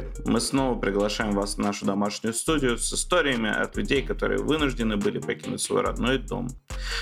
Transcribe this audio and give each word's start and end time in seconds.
Привет! 0.00 0.26
Мы 0.26 0.40
снова 0.40 0.78
приглашаем 0.78 1.32
вас 1.32 1.56
в 1.56 1.58
нашу 1.58 1.84
домашнюю 1.84 2.32
студию 2.32 2.78
с 2.78 2.92
историями 2.92 3.50
от 3.50 3.76
людей, 3.76 4.02
которые 4.02 4.42
вынуждены 4.42 4.96
были 4.96 5.18
покинуть 5.18 5.60
свой 5.60 5.82
родной 5.82 6.18
дом. 6.18 6.48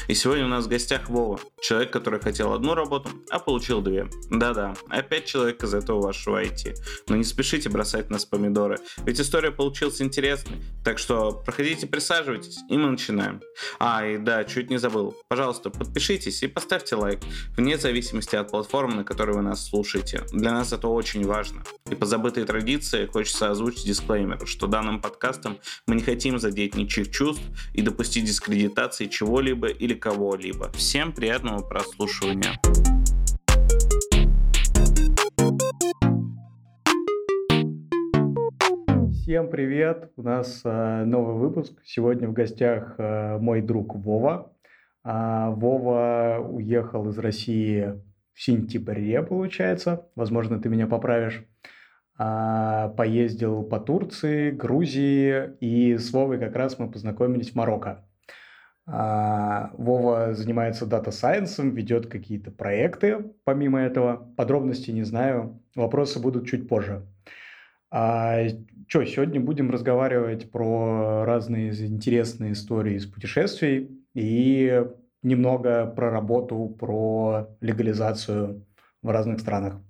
И 0.06 0.14
сегодня 0.14 0.46
у 0.46 0.48
нас 0.48 0.64
в 0.64 0.68
гостях 0.68 1.08
Вова, 1.10 1.38
человек, 1.60 1.92
который 1.92 2.20
хотел 2.20 2.52
одну 2.52 2.74
работу, 2.74 3.10
а 3.30 3.38
получил 3.38 3.82
две. 3.82 4.09
Да-да, 4.30 4.74
опять 4.88 5.27
человек 5.27 5.62
из 5.62 5.74
этого 5.74 6.00
вашего 6.00 6.42
IT. 6.42 6.74
Но 7.09 7.16
не 7.16 7.24
спешите 7.24 7.68
бросать 7.68 8.09
нас 8.09 8.24
помидоры, 8.24 8.78
ведь 9.04 9.20
история 9.20 9.50
получилась 9.50 10.00
интересной. 10.00 10.56
Так 10.84 10.98
что 10.98 11.32
проходите, 11.45 11.87
присаживайтесь, 11.87 12.59
и 12.70 12.76
мы 12.78 12.90
начинаем. 12.90 13.42
А, 13.78 14.06
и 14.06 14.16
да, 14.16 14.45
чуть 14.45 14.70
не 14.70 14.78
забыл. 14.78 15.14
Пожалуйста, 15.28 15.70
подпишитесь 15.70 16.42
и 16.42 16.46
поставьте 16.46 16.96
лайк, 16.96 17.20
вне 17.56 17.76
зависимости 17.76 18.37
от 18.37 18.51
платформы, 18.51 18.95
на 18.95 19.04
которой 19.04 19.37
вы 19.37 19.42
нас 19.42 19.68
слушаете. 19.68 20.23
Для 20.32 20.52
нас 20.52 20.73
это 20.73 20.88
очень 20.88 21.26
важно. 21.26 21.62
И 21.90 21.95
позаботьтесь 21.95 22.38
этой 22.38 22.46
традиции 22.46 23.06
хочется 23.06 23.51
озвучить 23.51 23.87
дисклеймер, 23.87 24.46
что 24.46 24.66
данным 24.66 25.01
подкастом 25.01 25.59
мы 25.87 25.96
не 25.96 26.02
хотим 26.02 26.38
задеть 26.38 26.76
ничьих 26.76 27.10
чувств 27.10 27.42
и 27.74 27.82
допустить 27.82 28.24
дискредитации 28.24 29.06
чего-либо 29.06 29.68
или 29.68 29.88
кого-либо. 29.95 30.70
Всем 30.73 31.12
приятного 31.12 31.62
прослушивания. 31.62 32.59
Всем 39.29 39.51
привет! 39.51 40.10
У 40.16 40.23
нас 40.23 40.62
э, 40.65 41.04
новый 41.04 41.37
выпуск. 41.37 41.79
Сегодня 41.85 42.29
в 42.29 42.32
гостях 42.32 42.95
э, 42.96 43.38
мой 43.38 43.60
друг 43.60 43.95
Вова. 43.95 44.51
А, 45.04 45.51
Вова 45.51 46.38
уехал 46.43 47.09
из 47.10 47.18
России 47.18 47.95
в 48.32 48.43
сентябре, 48.43 49.23
получается. 49.23 50.07
Возможно, 50.15 50.60
ты 50.60 50.68
меня 50.68 50.87
поправишь. 50.87 51.45
А, 52.16 52.88
поездил 52.96 53.62
по 53.62 53.79
Турции, 53.79 54.51
Грузии, 54.51 55.57
и 55.60 55.96
с 55.96 56.12
Вовой 56.12 56.38
как 56.38 56.57
раз 56.57 56.79
мы 56.79 56.90
познакомились 56.90 57.52
в 57.52 57.55
Марокко. 57.55 58.07
А, 58.90 59.70
Вова 59.76 60.32
занимается 60.34 60.86
data 60.87 61.12
science 61.12 61.56
ом, 61.56 61.74
ведет 61.74 62.06
какие-то 62.06 62.50
проекты 62.50 63.32
помимо 63.44 63.80
этого. 63.80 64.32
Подробностей 64.36 64.94
не 64.94 65.03
знаю, 65.03 65.62
вопросы 65.75 66.20
будут 66.20 66.47
чуть 66.47 66.69
позже. 66.69 67.06
А, 67.91 68.48
что, 68.86 69.04
сегодня 69.04 69.41
будем 69.41 69.70
разговаривать 69.70 70.50
про 70.50 71.25
разные 71.26 71.70
интересные 71.86 72.53
истории 72.53 72.94
из 72.94 73.06
путешествий 73.06 73.91
и 74.14 74.84
немного 75.22 75.86
про 75.86 76.10
работу, 76.10 76.75
про 76.78 77.48
легализацию 77.60 78.64
в 79.03 79.10
разных 79.10 79.41
странах. 79.41 79.82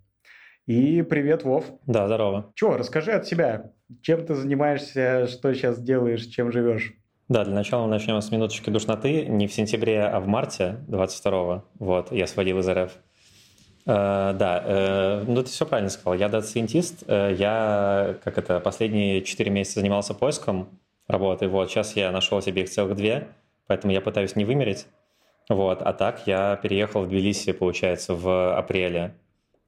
И 0.66 1.02
привет, 1.02 1.44
Вов. 1.44 1.64
Да, 1.86 2.06
здорово. 2.06 2.52
Че, 2.54 2.76
расскажи 2.76 3.12
от 3.12 3.26
себя. 3.26 3.72
Чем 4.02 4.26
ты 4.26 4.34
занимаешься, 4.34 5.28
что 5.28 5.54
сейчас 5.54 5.80
делаешь, 5.80 6.26
чем 6.26 6.50
живешь? 6.52 6.94
Да, 7.29 7.45
для 7.45 7.55
начала 7.55 7.83
мы 7.84 7.91
начнем 7.91 8.19
с 8.23 8.31
минуточки 8.31 8.71
душноты. 8.71 9.27
Не 9.27 9.47
в 9.47 9.53
сентябре, 9.53 10.03
а 10.03 10.19
в 10.19 10.27
марте 10.27 10.79
22-го. 10.89 11.65
Вот, 11.79 12.11
я 12.11 12.27
свалил 12.27 12.61
из 12.61 12.69
РФ. 12.69 12.93
Э, 13.84 14.34
да, 14.34 14.62
э, 14.67 15.25
ну 15.27 15.43
ты 15.43 15.49
все 15.51 15.67
правильно 15.67 15.91
сказал. 15.91 16.15
Я 16.15 16.31
data 16.31 16.51
scientist. 16.51 17.03
Э, 17.03 17.34
я, 17.34 18.17
как 18.25 18.39
это, 18.39 18.61
последние 18.61 19.23
4 19.23 19.51
месяца 19.51 19.81
занимался 19.81 20.15
поиском 20.15 20.81
работы. 21.06 21.49
Вот, 21.49 21.71
сейчас 21.71 21.97
я 21.97 22.11
нашел 22.11 22.41
себе 22.41 22.62
их 22.62 22.71
целых 22.71 22.97
две, 22.97 23.28
поэтому 23.67 23.93
я 23.93 24.00
пытаюсь 24.00 24.34
не 24.34 24.47
вымереть. 24.47 24.87
Вот, 25.50 25.83
а 25.83 25.93
так 25.93 26.27
я 26.27 26.56
переехал 26.56 27.03
в 27.03 27.09
Тбилиси, 27.09 27.53
получается, 27.53 28.15
в 28.15 28.56
апреле 28.56 29.15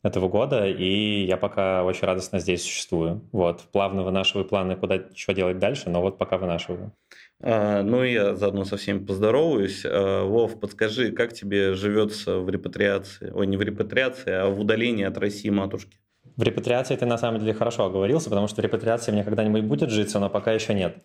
этого 0.03 0.29
года, 0.29 0.67
и 0.67 1.25
я 1.25 1.37
пока 1.37 1.85
очень 1.85 2.07
радостно 2.07 2.39
здесь 2.39 2.63
существую. 2.63 3.23
Вот, 3.33 3.61
плавно 3.73 4.03
вынашиваю 4.03 4.47
планы, 4.47 4.77
куда 4.77 4.99
что 5.15 5.35
делать 5.35 5.59
дальше, 5.59 5.91
но 5.91 6.01
вот 6.01 6.17
пока 6.17 6.39
вынашиваю. 6.39 6.93
А, 7.43 7.83
ну, 7.83 8.03
я 8.03 8.37
заодно 8.37 8.65
со 8.65 8.77
всеми 8.77 8.99
поздороваюсь. 8.99 9.83
А, 9.85 10.25
Вов, 10.25 10.61
подскажи, 10.61 11.13
как 11.13 11.33
тебе 11.33 11.75
живется 11.75 12.39
в 12.39 12.51
репатриации? 12.51 13.31
Ой, 13.35 13.47
не 13.47 13.57
в 13.57 13.63
репатриации, 13.63 14.33
а 14.33 14.49
в 14.49 14.61
удалении 14.61 15.05
от 15.05 15.17
России 15.17 15.49
матушки? 15.49 15.99
В 16.37 16.43
репатриации 16.43 16.97
ты 16.97 17.07
на 17.07 17.19
самом 17.19 17.41
деле 17.41 17.55
хорошо 17.55 17.85
оговорился, 17.85 18.29
потому 18.29 18.47
что 18.47 18.63
репатриация 18.63 19.13
мне 19.13 19.25
когда-нибудь 19.25 19.65
будет 19.65 19.91
житься, 19.91 20.19
но 20.19 20.29
пока 20.29 20.53
еще 20.53 20.75
нет. 20.75 20.99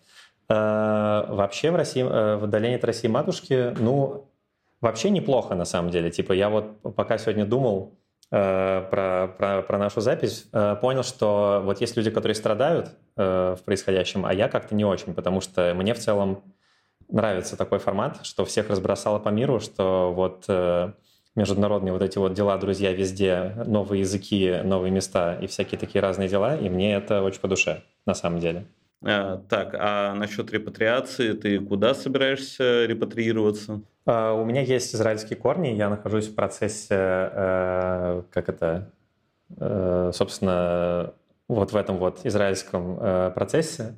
А, 0.48 1.26
вообще 1.28 1.70
в 1.70 1.76
России, 1.76 2.02
э, 2.02 2.36
в 2.36 2.44
удалении 2.44 2.76
от 2.76 2.84
России 2.84 3.08
матушки, 3.08 3.74
ну, 3.80 4.30
вообще 4.80 5.10
неплохо 5.10 5.54
на 5.54 5.64
самом 5.64 5.90
деле. 5.90 6.10
Типа 6.10 6.32
я 6.32 6.50
вот 6.50 6.80
пока 6.94 7.18
сегодня 7.18 7.44
думал, 7.44 7.98
про, 8.30 9.34
про, 9.38 9.62
про 9.62 9.78
нашу 9.78 10.00
запись, 10.00 10.46
э, 10.52 10.76
понял, 10.80 11.02
что 11.02 11.60
вот 11.64 11.80
есть 11.80 11.96
люди, 11.96 12.10
которые 12.10 12.34
страдают 12.34 12.90
э, 13.16 13.56
в 13.58 13.64
происходящем, 13.64 14.26
а 14.26 14.34
я 14.34 14.48
как-то 14.48 14.74
не 14.74 14.84
очень, 14.84 15.14
потому 15.14 15.40
что 15.40 15.72
мне 15.74 15.94
в 15.94 15.98
целом 15.98 16.42
нравится 17.08 17.56
такой 17.56 17.78
формат, 17.78 18.26
что 18.26 18.44
всех 18.44 18.68
разбросало 18.68 19.18
по 19.18 19.28
миру, 19.28 19.60
что 19.60 20.12
вот 20.12 20.48
международные 21.36 21.92
вот 21.92 22.02
эти 22.02 22.18
вот 22.18 22.32
дела, 22.32 22.56
друзья, 22.56 22.92
везде, 22.92 23.52
новые 23.66 24.00
языки, 24.00 24.60
новые 24.64 24.90
места 24.90 25.34
и 25.34 25.46
всякие 25.46 25.78
такие 25.78 26.00
разные 26.00 26.28
дела, 26.28 26.56
и 26.56 26.68
мне 26.68 26.94
это 26.94 27.22
очень 27.22 27.40
по 27.40 27.46
душе, 27.46 27.82
на 28.06 28.14
самом 28.14 28.40
деле. 28.40 28.66
А, 29.04 29.42
так, 29.48 29.74
а 29.78 30.14
насчет 30.14 30.50
репатриации, 30.50 31.32
ты 31.32 31.60
куда 31.60 31.94
собираешься 31.94 32.86
репатриироваться? 32.86 33.82
А, 34.06 34.32
у 34.34 34.44
меня 34.44 34.62
есть 34.62 34.94
израильские 34.94 35.36
корни, 35.36 35.68
я 35.68 35.90
нахожусь 35.90 36.28
в 36.28 36.34
процессе, 36.34 36.94
э, 36.94 38.22
как 38.30 38.48
это, 38.48 38.92
э, 39.58 40.10
собственно, 40.14 41.12
вот 41.48 41.72
в 41.72 41.76
этом 41.76 41.98
вот 41.98 42.20
израильском 42.24 42.98
э, 43.00 43.30
процессе. 43.34 43.94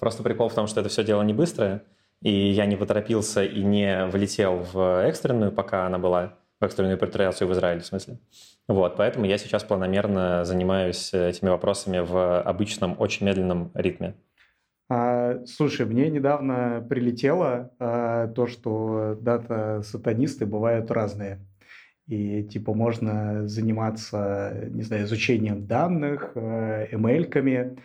Просто 0.00 0.22
прикол 0.22 0.48
в 0.48 0.54
том, 0.54 0.66
что 0.66 0.80
это 0.80 0.88
все 0.88 1.04
дело 1.04 1.22
не 1.22 1.32
быстрое, 1.32 1.82
и 2.22 2.30
я 2.30 2.66
не 2.66 2.76
поторопился 2.76 3.44
и 3.44 3.62
не 3.62 4.06
влетел 4.06 4.66
в 4.72 5.04
экстренную, 5.04 5.52
пока 5.52 5.86
она 5.86 5.98
была, 5.98 6.34
в 6.60 6.64
экстренную 6.64 6.96
репатриацию 6.96 7.48
в 7.48 7.52
Израиле, 7.52 7.80
в 7.80 7.86
смысле. 7.86 8.18
Вот, 8.66 8.96
поэтому 8.96 9.24
я 9.24 9.38
сейчас 9.38 9.64
планомерно 9.64 10.44
занимаюсь 10.44 11.14
этими 11.14 11.48
вопросами 11.48 12.00
в 12.00 12.40
обычном, 12.42 12.96
очень 12.98 13.26
медленном 13.26 13.70
ритме. 13.74 14.14
А, 14.88 15.44
слушай, 15.46 15.84
мне 15.86 16.08
недавно 16.10 16.84
прилетело 16.88 17.70
а, 17.78 18.28
то, 18.28 18.46
что 18.46 19.18
дата-сатанисты 19.20 20.46
бывают 20.46 20.90
разные. 20.90 21.40
И 22.06 22.42
типа 22.44 22.72
можно 22.72 23.46
заниматься, 23.46 24.66
не 24.70 24.82
знаю, 24.82 25.04
изучением 25.04 25.66
данных, 25.66 26.32
э, 26.34 26.88
ML-ками 26.92 27.78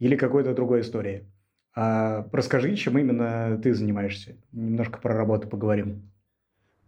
или 0.00 0.16
какой-то 0.16 0.52
другой 0.52 0.80
историей. 0.80 1.28
А, 1.76 2.26
расскажи, 2.32 2.74
чем 2.74 2.98
именно 2.98 3.56
ты 3.62 3.72
занимаешься. 3.72 4.34
Немножко 4.50 4.98
про 4.98 5.14
работу 5.14 5.46
поговорим. 5.46 6.10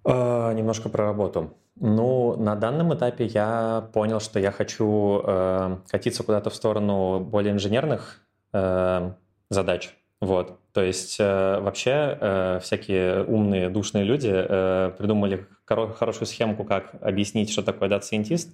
А, 0.04 0.52
немножко 0.52 0.88
про 0.88 1.04
работу. 1.04 1.54
Ну, 1.76 2.36
на 2.36 2.56
данном 2.56 2.92
этапе 2.92 3.26
я 3.26 3.88
понял, 3.92 4.18
что 4.18 4.40
я 4.40 4.50
хочу 4.50 5.22
э, 5.24 5.76
катиться 5.88 6.24
куда-то 6.24 6.50
в 6.50 6.54
сторону 6.56 7.20
более 7.20 7.52
инженерных 7.52 8.20
э, 8.52 9.12
задач. 9.50 9.90
Вот. 10.20 10.58
То 10.72 10.82
есть 10.82 11.16
э, 11.18 11.60
вообще 11.60 12.16
э, 12.20 12.60
всякие 12.62 13.24
умные, 13.24 13.68
душные 13.68 14.04
люди 14.04 14.30
э, 14.32 14.92
придумали 14.96 15.46
хоро- 15.66 15.92
хорошую 15.92 16.26
схемку, 16.28 16.64
как 16.64 16.94
объяснить, 17.00 17.50
что 17.50 17.62
такое 17.62 17.88
data 17.88 18.06
scientist. 18.06 18.50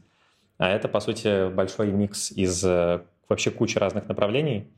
А 0.58 0.68
это, 0.70 0.88
по 0.88 1.00
сути, 1.00 1.50
большой 1.52 1.88
микс 1.88 2.30
из 2.30 2.64
э, 2.64 3.00
вообще 3.28 3.50
кучи 3.50 3.78
разных 3.78 4.08
направлений. 4.08 4.68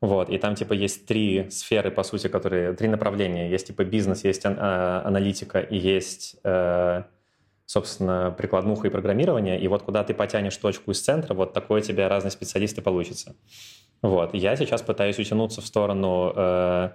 Вот, 0.00 0.30
и 0.30 0.38
там 0.38 0.54
типа 0.54 0.74
есть 0.74 1.06
три 1.06 1.50
сферы, 1.50 1.90
по 1.90 2.04
сути, 2.04 2.28
которые, 2.28 2.72
три 2.72 2.88
направления. 2.88 3.50
Есть 3.50 3.66
типа 3.66 3.84
бизнес, 3.84 4.22
есть 4.22 4.42
а, 4.44 5.02
аналитика 5.04 5.58
и 5.58 5.76
есть 5.76 6.36
э, 6.44 7.02
собственно, 7.66 8.34
прикладнуха 8.38 8.86
и 8.86 8.90
программирование, 8.90 9.60
и 9.60 9.68
вот 9.68 9.82
куда 9.82 10.02
ты 10.02 10.14
потянешь 10.14 10.56
точку 10.56 10.92
из 10.92 11.02
центра, 11.02 11.34
вот 11.34 11.52
такой 11.52 11.80
у 11.80 11.82
тебя 11.82 12.08
разные 12.08 12.30
специалисты 12.30 12.80
получится. 12.80 13.34
Вот. 14.02 14.34
Я 14.34 14.56
сейчас 14.56 14.82
пытаюсь 14.82 15.18
утянуться 15.18 15.60
в 15.60 15.66
сторону 15.66 16.32
э, 16.34 16.90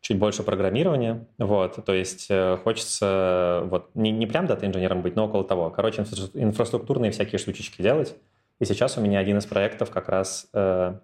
чуть 0.00 0.18
больше 0.18 0.42
программирования, 0.42 1.26
вот, 1.38 1.84
то 1.84 1.92
есть 1.92 2.26
э, 2.30 2.56
хочется 2.62 3.62
вот 3.66 3.90
не, 3.94 4.10
не 4.10 4.26
прям 4.26 4.46
дата-инженером 4.46 5.02
быть, 5.02 5.16
но 5.16 5.26
около 5.26 5.44
того. 5.44 5.70
Короче, 5.70 6.02
инфраструктурные 6.34 7.10
всякие 7.10 7.38
штучечки 7.38 7.82
делать. 7.82 8.16
И 8.58 8.64
сейчас 8.64 8.98
у 8.98 9.00
меня 9.00 9.20
один 9.20 9.38
из 9.38 9.46
проектов 9.46 9.90
как 9.90 10.08
раз 10.08 10.48
э, 10.52 10.98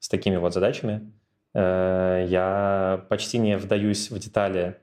с 0.00 0.08
такими 0.08 0.36
вот 0.36 0.52
задачами. 0.54 1.12
Э, 1.54 2.26
я 2.28 3.04
почти 3.08 3.38
не 3.38 3.56
вдаюсь 3.56 4.10
в 4.10 4.18
детали 4.18 4.76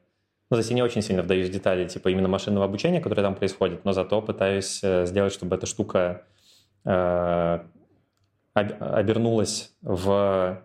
ну, 0.54 0.58
то 0.58 0.60
есть 0.60 0.72
не 0.72 0.84
очень 0.84 1.02
сильно 1.02 1.24
вдаюсь 1.24 1.50
в 1.50 1.52
детали, 1.52 1.88
типа 1.88 2.10
именно 2.10 2.28
машинного 2.28 2.66
обучения, 2.66 3.02
которое 3.02 3.24
там 3.24 3.34
происходит, 3.34 3.86
но 3.86 3.92
зато 3.92 4.22
пытаюсь 4.22 4.81
э, 4.84 5.08
сделать, 5.08 5.34
чтобы 5.34 5.56
эта 5.56 5.66
штука 5.66 6.26
э, 6.86 7.60
обернулась 8.54 9.76
в 9.82 10.64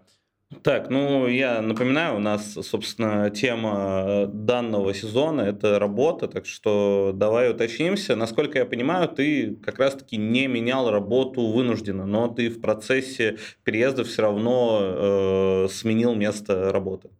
Так, 0.62 0.88
ну 0.88 1.26
я 1.26 1.60
напоминаю, 1.60 2.16
у 2.16 2.18
нас, 2.20 2.54
собственно, 2.54 3.28
тема 3.30 4.26
данного 4.26 4.94
сезона– 4.94 5.40
это 5.42 5.78
работа, 5.78 6.26
так 6.26 6.46
что 6.46 7.12
давай 7.14 7.50
уточнимся. 7.50 8.16
Насколько 8.16 8.58
я 8.58 8.66
понимаю, 8.66 9.08
ты 9.08 9.56
как 9.56 9.78
раз-таки 9.78 10.16
не 10.16 10.46
менял 10.46 10.90
работу 10.90 11.46
вынужденно, 11.48 12.06
но 12.06 12.28
ты 12.28 12.48
в 12.48 12.60
процессе 12.60 13.38
переезда 13.64 14.04
все 14.04 14.22
равно 14.22 14.80
э, 14.82 15.68
сменил 15.70 16.14
место 16.14 16.72
работы. 16.72 17.10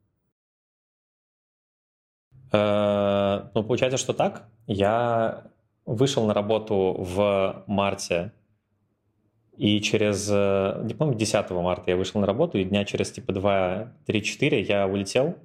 Э, 2.52 3.50
ну, 3.54 3.62
получается, 3.62 3.98
что 3.98 4.12
так. 4.14 4.48
Я 4.66 5.50
вышел 5.84 6.26
на 6.26 6.34
работу 6.34 6.96
в 6.98 7.64
марте 7.66 8.32
и 9.58 9.80
через, 9.80 10.28
э, 10.30 10.82
не 10.84 10.94
помню, 10.94 11.16
10 11.16 11.50
марта 11.62 11.90
я 11.90 11.96
вышел 11.96 12.20
на 12.20 12.26
работу, 12.26 12.58
и 12.58 12.64
дня 12.64 12.84
через 12.84 13.10
типа 13.10 13.32
2-3-4 13.32 14.60
я 14.62 14.86
улетел 14.86 15.36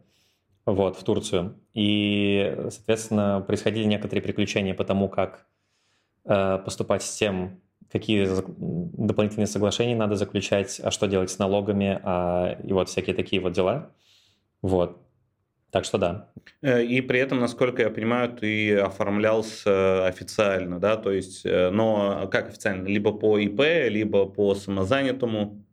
вот, 0.65 0.95
в 0.97 1.03
Турцию. 1.03 1.55
И, 1.73 2.55
соответственно, 2.69 3.43
происходили 3.45 3.85
некоторые 3.85 4.21
приключения 4.21 4.75
по 4.75 4.83
тому, 4.83 5.09
как 5.09 5.47
э, 6.25 6.59
поступать 6.63 7.01
с 7.01 7.17
тем, 7.17 7.59
какие 7.91 8.27
дополнительные 8.97 9.47
соглашения 9.47 9.95
надо 9.95 10.15
заключать, 10.15 10.79
а 10.83 10.91
что 10.91 11.07
делать 11.07 11.31
с 11.31 11.39
налогами, 11.39 11.99
а, 12.03 12.57
и 12.63 12.73
вот 12.73 12.89
всякие 12.89 13.15
такие 13.15 13.41
вот 13.41 13.53
дела. 13.53 13.91
Вот. 14.61 14.97
Так 15.73 15.85
что 15.85 15.97
да. 15.97 16.29
Э, 16.61 16.83
и 16.83 17.01
при 17.01 17.19
этом, 17.19 17.39
насколько 17.39 17.81
я 17.81 17.89
понимаю, 17.89 18.29
ты 18.29 18.77
оформлялся 18.77 20.05
официально, 20.05 20.79
да, 20.79 20.97
то 20.97 21.11
есть, 21.11 21.47
э, 21.47 21.71
но 21.71 22.27
как 22.31 22.49
официально? 22.49 22.87
Либо 22.87 23.11
по 23.11 23.39
ИП, 23.39 23.89
либо 23.89 24.27
по 24.27 24.53
самозанятому? 24.53 25.65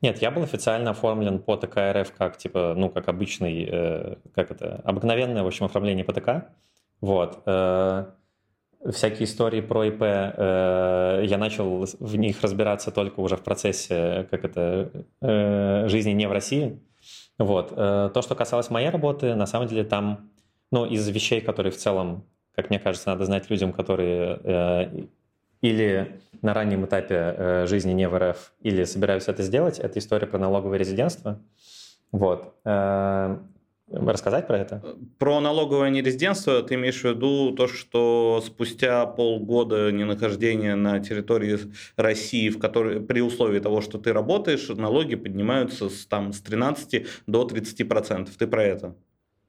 Нет, 0.00 0.22
я 0.22 0.30
был 0.30 0.44
официально 0.44 0.92
оформлен 0.92 1.38
по 1.38 1.58
ТК 1.58 1.92
РФ 1.92 2.12
как, 2.16 2.38
типа, 2.38 2.72
ну, 2.74 2.88
как 2.88 3.08
обычный, 3.08 3.68
э, 3.70 4.16
как 4.34 4.50
это, 4.50 4.80
обыкновенное, 4.84 5.42
в 5.42 5.48
общем, 5.48 5.66
оформление 5.66 6.06
по 6.06 6.14
ТК. 6.14 6.48
Вот. 7.02 7.42
Э, 7.44 8.06
всякие 8.90 9.24
истории 9.24 9.60
про 9.60 9.84
ИП, 9.88 10.02
э, 10.02 11.24
я 11.26 11.36
начал 11.36 11.84
в 11.84 12.16
них 12.16 12.40
разбираться 12.40 12.90
только 12.90 13.20
уже 13.20 13.36
в 13.36 13.42
процессе, 13.42 14.26
как 14.30 14.46
это, 14.46 15.88
жизни 15.90 16.12
не 16.12 16.26
в 16.26 16.32
России. 16.32 16.80
Вот. 17.42 17.72
Э, 17.76 18.10
то, 18.12 18.22
что 18.22 18.34
касалось 18.34 18.70
моей 18.70 18.90
работы, 18.90 19.34
на 19.34 19.46
самом 19.46 19.66
деле 19.68 19.84
там, 19.84 20.30
ну, 20.70 20.86
из 20.86 21.08
вещей, 21.08 21.40
которые 21.40 21.72
в 21.72 21.76
целом, 21.76 22.24
как 22.54 22.70
мне 22.70 22.78
кажется, 22.78 23.10
надо 23.10 23.24
знать 23.24 23.50
людям, 23.50 23.72
которые 23.72 24.40
э, 24.44 25.06
или 25.60 26.20
на 26.40 26.54
раннем 26.54 26.84
этапе 26.84 27.14
э, 27.14 27.66
жизни 27.66 27.92
не 27.92 28.08
в 28.08 28.16
РФ, 28.18 28.52
или 28.60 28.84
собираются 28.84 29.32
это 29.32 29.42
сделать, 29.42 29.78
это 29.78 29.98
история 29.98 30.26
про 30.26 30.38
налоговое 30.38 30.78
резидентство. 30.78 31.40
Вот. 32.10 32.54
Рассказать 33.92 34.46
про 34.46 34.58
это? 34.58 34.82
Про 35.18 35.40
налоговое 35.40 35.90
нерезидентство 35.90 36.62
ты 36.62 36.74
имеешь 36.74 37.00
в 37.00 37.04
виду 37.04 37.52
то, 37.52 37.68
что 37.68 38.42
спустя 38.44 39.04
полгода 39.06 39.92
ненахождения 39.92 40.76
на 40.76 40.98
территории 41.00 41.58
России, 41.96 42.48
в 42.48 42.58
которой, 42.58 43.00
при 43.00 43.20
условии 43.20 43.60
того, 43.60 43.82
что 43.82 43.98
ты 43.98 44.12
работаешь, 44.12 44.68
налоги 44.68 45.14
поднимаются 45.14 45.90
с, 45.90 46.06
там, 46.06 46.32
с 46.32 46.40
13 46.40 47.06
до 47.26 47.44
30 47.44 47.88
процентов. 47.88 48.34
Ты 48.36 48.46
про 48.46 48.64
это? 48.64 48.96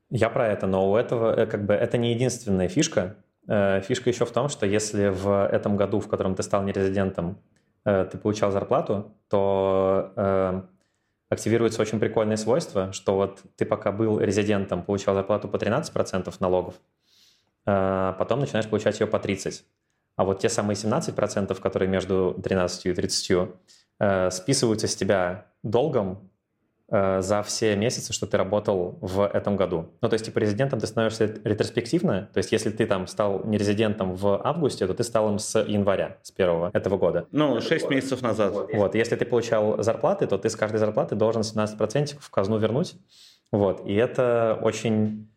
Я 0.10 0.30
про 0.30 0.48
это, 0.48 0.68
но 0.68 0.92
у 0.92 0.96
этого 0.96 1.34
э, 1.34 1.46
как 1.46 1.66
бы 1.66 1.74
это 1.74 1.98
не 1.98 2.14
единственная 2.14 2.68
фишка. 2.68 3.16
Э, 3.48 3.82
фишка 3.82 4.10
еще 4.10 4.26
в 4.26 4.32
том, 4.32 4.50
что 4.50 4.66
если 4.66 5.08
в 5.08 5.48
этом 5.48 5.78
году, 5.78 6.00
в 6.00 6.08
котором 6.08 6.36
ты 6.36 6.44
стал 6.44 6.64
нерезидентом, 6.64 7.40
э, 7.86 8.08
ты 8.12 8.18
получал 8.18 8.52
зарплату, 8.52 9.16
то 9.30 10.68
активируется 11.34 11.82
очень 11.82 12.00
прикольное 12.00 12.38
свойство, 12.38 12.92
что 12.94 13.16
вот 13.16 13.42
ты 13.56 13.66
пока 13.66 13.92
был 13.92 14.20
резидентом, 14.20 14.84
получал 14.84 15.16
зарплату 15.16 15.48
по 15.48 15.58
13% 15.58 16.34
налогов, 16.40 16.76
а 17.66 18.14
потом 18.14 18.40
начинаешь 18.40 18.68
получать 18.68 19.00
ее 19.00 19.08
по 19.08 19.18
30%. 19.18 19.62
А 20.16 20.26
вот 20.26 20.40
те 20.40 20.50
самые 20.50 20.76
17%, 20.76 21.60
которые 21.60 21.90
между 21.90 22.40
13 22.44 22.86
и 22.86 22.94
30, 22.94 23.50
э, 24.00 24.30
списываются 24.30 24.88
с 24.88 24.96
тебя 24.96 25.48
долгом 25.64 26.30
за 26.94 27.42
все 27.44 27.76
месяцы, 27.76 28.14
что 28.14 28.28
ты 28.28 28.38
работал 28.38 29.00
в 29.02 29.26
этом 29.26 29.56
году. 29.56 29.88
Ну, 30.02 30.10
то 30.10 30.14
есть, 30.14 30.26
типа, 30.26 30.38
резидентом 30.38 30.80
ты 30.80 30.86
становишься 30.86 31.26
ретроспективно, 31.44 32.30
то 32.32 32.38
есть, 32.38 32.52
если 32.52 32.70
ты 32.70 32.86
там 32.86 33.08
стал 33.08 33.44
не 33.46 33.58
резидентом 33.58 34.14
в 34.14 34.40
августе, 34.46 34.86
то 34.86 34.94
ты 34.94 35.04
стал 35.04 35.32
им 35.32 35.40
с 35.40 35.60
января, 35.60 36.18
с 36.22 36.32
первого 36.32 36.70
этого 36.72 36.98
года. 36.98 37.26
Ну, 37.32 37.60
6 37.60 37.90
месяцев 37.90 38.22
назад. 38.22 38.54
Вот, 38.74 38.94
если 38.94 39.16
ты 39.16 39.26
получал 39.26 39.82
зарплаты, 39.82 40.28
то 40.28 40.38
ты 40.38 40.50
с 40.50 40.56
каждой 40.56 40.78
зарплаты 40.78 41.16
должен 41.16 41.42
17% 41.42 42.18
в 42.20 42.30
казну 42.30 42.60
вернуть. 42.60 42.96
Вот, 43.52 43.88
и 43.88 43.94
это 43.96 44.60
очень, 44.62 45.30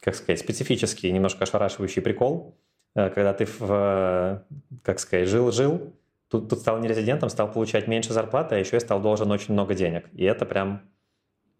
как 0.00 0.14
сказать, 0.14 0.38
специфический, 0.38 1.10
немножко 1.10 1.44
ошарашивающий 1.44 2.02
прикол, 2.02 2.56
э, 2.94 3.10
когда 3.10 3.32
ты, 3.32 3.46
в, 3.46 4.44
как 4.82 5.00
сказать, 5.00 5.28
жил-жил, 5.28 5.92
Тут, 6.28 6.48
тут 6.48 6.58
стал 6.58 6.78
не 6.80 6.88
резидентом, 6.88 7.28
стал 7.28 7.50
получать 7.50 7.86
меньше 7.86 8.12
зарплаты, 8.12 8.56
а 8.56 8.58
еще 8.58 8.76
и 8.76 8.80
стал 8.80 9.00
должен 9.00 9.30
очень 9.30 9.54
много 9.54 9.74
денег. 9.74 10.06
И 10.12 10.24
это 10.24 10.44
прям 10.44 10.82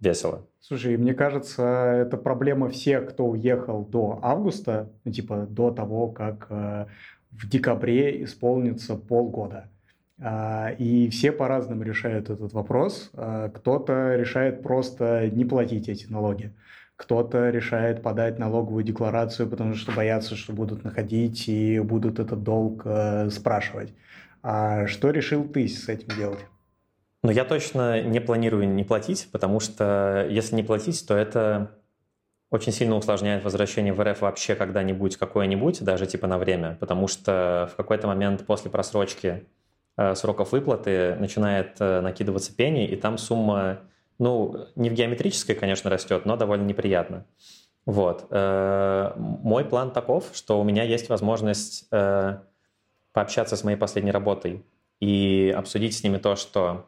весело. 0.00 0.46
Слушай, 0.60 0.96
мне 0.96 1.14
кажется, 1.14 1.62
это 1.62 2.16
проблема 2.16 2.68
всех, 2.68 3.10
кто 3.10 3.26
уехал 3.26 3.84
до 3.84 4.18
августа, 4.22 4.90
ну, 5.04 5.12
типа 5.12 5.46
до 5.48 5.70
того, 5.70 6.08
как 6.08 6.46
э, 6.50 6.86
в 7.30 7.48
декабре 7.48 8.24
исполнится 8.24 8.96
полгода. 8.96 9.70
А, 10.18 10.70
и 10.78 11.08
все 11.10 11.30
по-разному 11.30 11.82
решают 11.82 12.30
этот 12.30 12.52
вопрос. 12.52 13.10
А, 13.14 13.48
кто-то 13.50 14.16
решает 14.16 14.62
просто 14.62 15.30
не 15.30 15.44
платить 15.44 15.88
эти 15.88 16.06
налоги. 16.10 16.52
Кто-то 16.96 17.50
решает 17.50 18.02
подать 18.02 18.38
налоговую 18.38 18.82
декларацию, 18.82 19.48
потому 19.48 19.74
что 19.74 19.92
боятся, 19.92 20.34
что 20.34 20.54
будут 20.54 20.82
находить 20.82 21.46
и 21.46 21.78
будут 21.80 22.19
этот 22.19 22.42
долг 22.42 22.82
э, 22.86 23.28
спрашивать. 23.30 23.92
А 24.48 24.87
что 24.87 25.10
решил 25.10 25.43
ты 25.43 25.66
с 25.66 25.88
этим 25.88 26.16
делать? 26.16 26.38
Ну, 27.25 27.32
я 27.32 27.44
точно 27.44 28.00
не 28.00 28.20
планирую 28.20 28.69
не 28.69 28.84
платить, 28.84 29.28
потому 29.32 29.58
что 29.58 30.25
если 30.31 30.54
не 30.54 30.62
платить, 30.62 31.04
то 31.04 31.16
это 31.16 31.72
очень 32.52 32.70
сильно 32.70 32.94
усложняет 32.94 33.43
возвращение 33.43 33.93
в 33.93 34.00
РФ 34.00 34.20
вообще 34.20 34.54
когда-нибудь, 34.54 35.16
какое-нибудь, 35.16 35.82
даже 35.82 36.06
типа 36.06 36.28
на 36.28 36.38
время, 36.38 36.76
потому 36.78 37.08
что 37.08 37.69
в 37.72 37.76
какой-то 37.76 38.06
момент 38.06 38.46
после 38.46 38.70
просрочки 38.70 39.48
э, 39.96 40.15
сроков 40.15 40.53
выплаты 40.53 41.17
начинает 41.17 41.74
э, 41.81 42.00
накидываться 42.00 42.55
пени, 42.55 42.86
и 42.86 42.94
там 42.94 43.19
сумма, 43.19 43.81
ну, 44.20 44.69
не 44.76 44.91
в 44.91 44.93
геометрической, 44.93 45.56
конечно, 45.56 45.91
растет, 45.91 46.24
но 46.24 46.36
довольно 46.36 46.67
неприятно. 46.67 47.26
Вот. 47.84 48.29
Э, 48.31 49.10
мой 49.17 49.65
план 49.65 49.91
таков, 49.91 50.31
что 50.34 50.60
у 50.60 50.62
меня 50.62 50.84
есть 50.84 51.08
возможность 51.08 51.88
пообщаться 53.17 53.56
с 53.56 53.65
моей 53.65 53.79
последней 53.79 54.11
работой 54.11 54.63
и 55.01 55.51
обсудить 55.56 55.96
с 55.96 56.05
ними 56.05 56.19
то, 56.19 56.37
что 56.37 56.85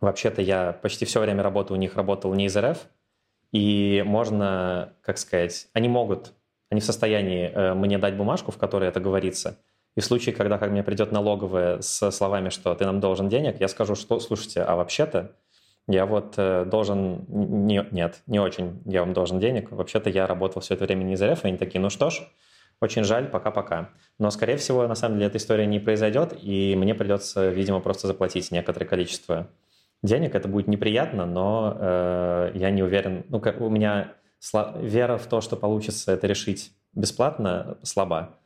вообще-то 0.00 0.42
я 0.42 0.72
почти 0.72 1.04
все 1.04 1.20
время 1.20 1.44
работы 1.44 1.72
у 1.72 1.76
них 1.76 1.94
работал 1.94 2.34
не 2.34 2.46
из 2.46 2.56
РФ, 2.56 2.88
и 3.52 4.02
можно, 4.04 4.94
как 5.00 5.16
сказать, 5.18 5.68
они 5.72 5.88
могут, 5.88 6.32
они 6.70 6.80
в 6.80 6.84
состоянии 6.84 7.52
э, 7.54 7.74
мне 7.74 7.98
дать 7.98 8.16
бумажку, 8.16 8.50
в 8.50 8.58
которой 8.58 8.88
это 8.88 8.98
говорится, 8.98 9.60
и 9.94 10.00
в 10.00 10.04
случае, 10.04 10.34
когда 10.34 10.58
ко 10.58 10.66
мне 10.66 10.82
придет 10.82 11.12
налоговая 11.12 11.80
с 11.82 12.10
словами, 12.10 12.48
что 12.48 12.74
ты 12.74 12.84
нам 12.84 12.98
должен 12.98 13.28
денег, 13.28 13.60
я 13.60 13.68
скажу, 13.68 13.94
что, 13.94 14.18
слушайте, 14.18 14.62
а 14.62 14.74
вообще-то 14.74 15.36
я 15.86 16.04
вот 16.04 16.34
э, 16.36 16.64
должен... 16.64 17.26
Не, 17.28 17.86
нет, 17.92 18.22
не 18.26 18.40
очень 18.40 18.82
я 18.86 19.02
вам 19.02 19.12
должен 19.12 19.38
денег. 19.38 19.70
Вообще-то 19.70 20.10
я 20.10 20.26
работал 20.26 20.62
все 20.62 20.74
это 20.74 20.84
время 20.84 21.04
не 21.04 21.14
из 21.14 21.22
РФ, 21.22 21.44
и 21.44 21.48
они 21.48 21.58
такие, 21.58 21.80
ну 21.80 21.90
что 21.90 22.10
ж, 22.10 22.22
очень 22.80 23.04
жаль, 23.04 23.28
пока-пока. 23.28 23.90
Но, 24.18 24.30
скорее 24.30 24.56
всего, 24.56 24.86
на 24.86 24.94
самом 24.94 25.16
деле 25.16 25.26
эта 25.26 25.38
история 25.38 25.66
не 25.66 25.78
произойдет, 25.78 26.34
и 26.40 26.74
мне 26.76 26.94
придется, 26.94 27.50
видимо, 27.50 27.80
просто 27.80 28.06
заплатить 28.06 28.50
некоторое 28.50 28.86
количество 28.86 29.48
денег. 30.02 30.34
Это 30.34 30.48
будет 30.48 30.66
неприятно, 30.66 31.26
но 31.26 31.76
э, 31.78 32.52
я 32.54 32.70
не 32.70 32.82
уверен. 32.82 33.24
Ну, 33.28 33.40
как, 33.40 33.60
у 33.60 33.68
меня 33.68 34.14
сло... 34.38 34.74
вера 34.80 35.18
в 35.18 35.26
то, 35.26 35.40
что 35.40 35.56
получится 35.56 36.12
это 36.12 36.26
решить 36.26 36.72
бесплатно, 36.94 37.78
слаба. 37.82 38.38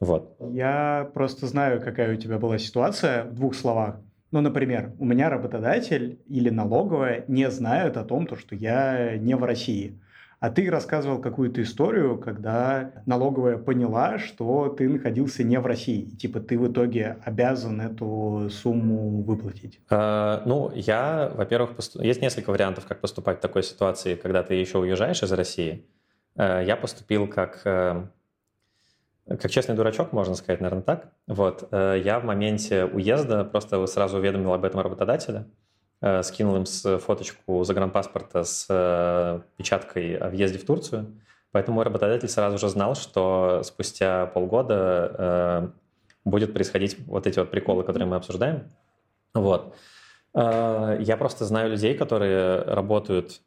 Вот. 0.00 0.36
Я 0.40 1.10
просто 1.14 1.46
знаю, 1.46 1.80
какая 1.80 2.14
у 2.14 2.16
тебя 2.16 2.38
была 2.38 2.58
ситуация 2.58 3.24
в 3.24 3.34
двух 3.34 3.54
словах. 3.54 4.00
Ну, 4.30 4.40
например, 4.40 4.92
у 4.98 5.04
меня 5.04 5.28
работодатель 5.28 6.20
или 6.26 6.50
налоговая 6.50 7.24
не 7.26 7.50
знают 7.50 7.96
о 7.96 8.04
том, 8.04 8.28
что 8.36 8.54
я 8.54 9.16
не 9.16 9.34
в 9.34 9.42
России. 9.42 10.00
А 10.40 10.48
ты 10.48 10.70
рассказывал 10.70 11.20
какую-то 11.20 11.62
историю, 11.62 12.18
когда 12.18 12.92
налоговая 13.04 13.58
поняла, 13.58 14.18
что 14.18 14.70
ты 14.70 14.88
находился 14.88 15.44
не 15.44 15.60
в 15.60 15.66
России. 15.66 16.16
Типа 16.16 16.40
ты 16.40 16.58
в 16.58 16.72
итоге 16.72 17.18
обязан 17.22 17.78
эту 17.82 18.48
сумму 18.50 19.22
выплатить. 19.22 19.80
А, 19.90 20.42
ну, 20.46 20.72
я, 20.74 21.30
во-первых, 21.34 21.76
поступ... 21.76 22.02
есть 22.02 22.22
несколько 22.22 22.50
вариантов, 22.50 22.86
как 22.86 23.00
поступать 23.00 23.36
в 23.36 23.40
такой 23.42 23.62
ситуации, 23.62 24.14
когда 24.14 24.42
ты 24.42 24.54
еще 24.54 24.78
уезжаешь 24.78 25.22
из 25.22 25.30
России. 25.30 25.86
А, 26.36 26.62
я 26.62 26.74
поступил 26.74 27.28
как 27.28 27.60
э, 27.66 28.06
как 29.26 29.50
честный 29.50 29.76
дурачок, 29.76 30.12
можно 30.12 30.34
сказать, 30.34 30.60
наверное, 30.60 30.82
так. 30.82 31.12
Вот. 31.26 31.68
Э, 31.70 32.00
я 32.02 32.18
в 32.18 32.24
моменте 32.24 32.86
уезда 32.86 33.44
просто 33.44 33.84
сразу 33.86 34.16
уведомил 34.16 34.54
об 34.54 34.64
этом 34.64 34.80
работодателя. 34.80 35.46
Э, 36.00 36.22
скинул 36.22 36.56
им 36.56 36.66
с 36.66 36.98
фоточку 36.98 37.64
загранпаспорта 37.64 38.44
с 38.44 38.66
э, 38.68 39.40
печаткой 39.56 40.16
о 40.16 40.28
въезде 40.28 40.58
в 40.58 40.64
Турцию. 40.64 41.06
Поэтому 41.52 41.76
мой 41.76 41.84
работодатель 41.84 42.28
сразу 42.28 42.58
же 42.58 42.68
знал, 42.68 42.94
что 42.94 43.62
спустя 43.64 44.26
полгода 44.26 45.14
э, 45.18 45.68
будет 46.24 46.52
происходить 46.52 46.98
вот 47.06 47.26
эти 47.26 47.38
вот 47.38 47.50
приколы, 47.50 47.82
которые 47.82 48.08
мы 48.08 48.16
обсуждаем. 48.16 48.70
Вот. 49.34 49.74
Я 50.32 51.16
просто 51.18 51.44
знаю 51.44 51.70
людей, 51.70 51.96
которые 51.96 52.62
работают 52.62 53.40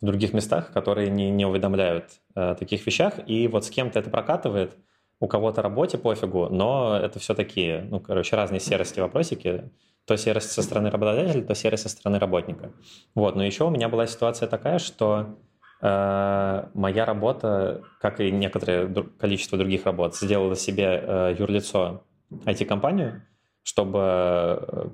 в 0.00 0.06
других 0.06 0.32
местах, 0.32 0.72
которые 0.72 1.08
не, 1.08 1.30
не 1.30 1.46
уведомляют 1.46 2.20
о 2.34 2.56
таких 2.56 2.84
вещах, 2.84 3.14
и 3.26 3.46
вот 3.46 3.64
с 3.64 3.70
кем-то 3.70 3.98
это 4.00 4.10
прокатывает– 4.10 4.76
у 5.20 5.26
кого-то 5.26 5.62
работе 5.62 5.98
пофигу, 5.98 6.48
но 6.48 6.96
это 6.96 7.18
все 7.18 7.34
такие, 7.34 7.82
ну, 7.90 8.00
короче, 8.00 8.36
разные 8.36 8.60
серости 8.60 9.00
вопросики. 9.00 9.70
То 10.08 10.16
серость 10.16 10.52
со 10.52 10.62
стороны 10.62 10.90
работодателя, 10.90 11.42
то 11.42 11.54
серость 11.54 11.82
со 11.82 11.90
стороны 11.90 12.18
работника. 12.18 12.72
Вот, 13.14 13.36
но 13.36 13.44
еще 13.44 13.64
у 13.64 13.70
меня 13.70 13.90
была 13.90 14.06
ситуация 14.06 14.48
такая, 14.48 14.78
что 14.78 15.36
э, 15.82 16.64
моя 16.72 17.04
работа, 17.04 17.82
как 18.00 18.18
и 18.20 18.30
некоторое 18.30 18.88
количество 19.18 19.58
других 19.58 19.84
работ, 19.84 20.16
сделала 20.16 20.56
себе 20.56 21.02
э, 21.06 21.36
юрлицо 21.38 22.04
IT-компанию, 22.30 23.22
чтобы, 23.62 23.98
э, 24.00 24.88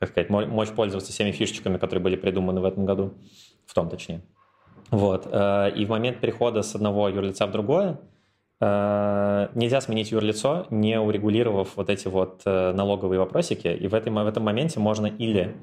как 0.00 0.10
сказать, 0.10 0.28
мочь 0.28 0.68
пользоваться 0.68 1.12
всеми 1.12 1.32
фишечками, 1.32 1.78
которые 1.78 2.02
были 2.02 2.16
придуманы 2.16 2.60
в 2.60 2.66
этом 2.66 2.84
году, 2.84 3.14
в 3.64 3.72
том 3.72 3.88
точнее. 3.88 4.20
Вот. 4.90 5.26
Э, 5.32 5.70
и 5.74 5.86
в 5.86 5.88
момент 5.88 6.20
перехода 6.20 6.60
с 6.60 6.74
одного 6.74 7.08
юрлица 7.08 7.46
в 7.46 7.52
другое 7.52 7.98
нельзя 8.60 9.80
сменить 9.80 10.10
юрлицо, 10.10 10.66
не 10.70 10.98
урегулировав 10.98 11.76
вот 11.76 11.88
эти 11.90 12.08
вот 12.08 12.42
э, 12.44 12.72
налоговые 12.72 13.20
вопросики. 13.20 13.68
И 13.68 13.86
в 13.86 13.94
этом, 13.94 14.16
в 14.16 14.26
этом 14.26 14.42
моменте 14.42 14.80
можно 14.80 15.06
или 15.06 15.56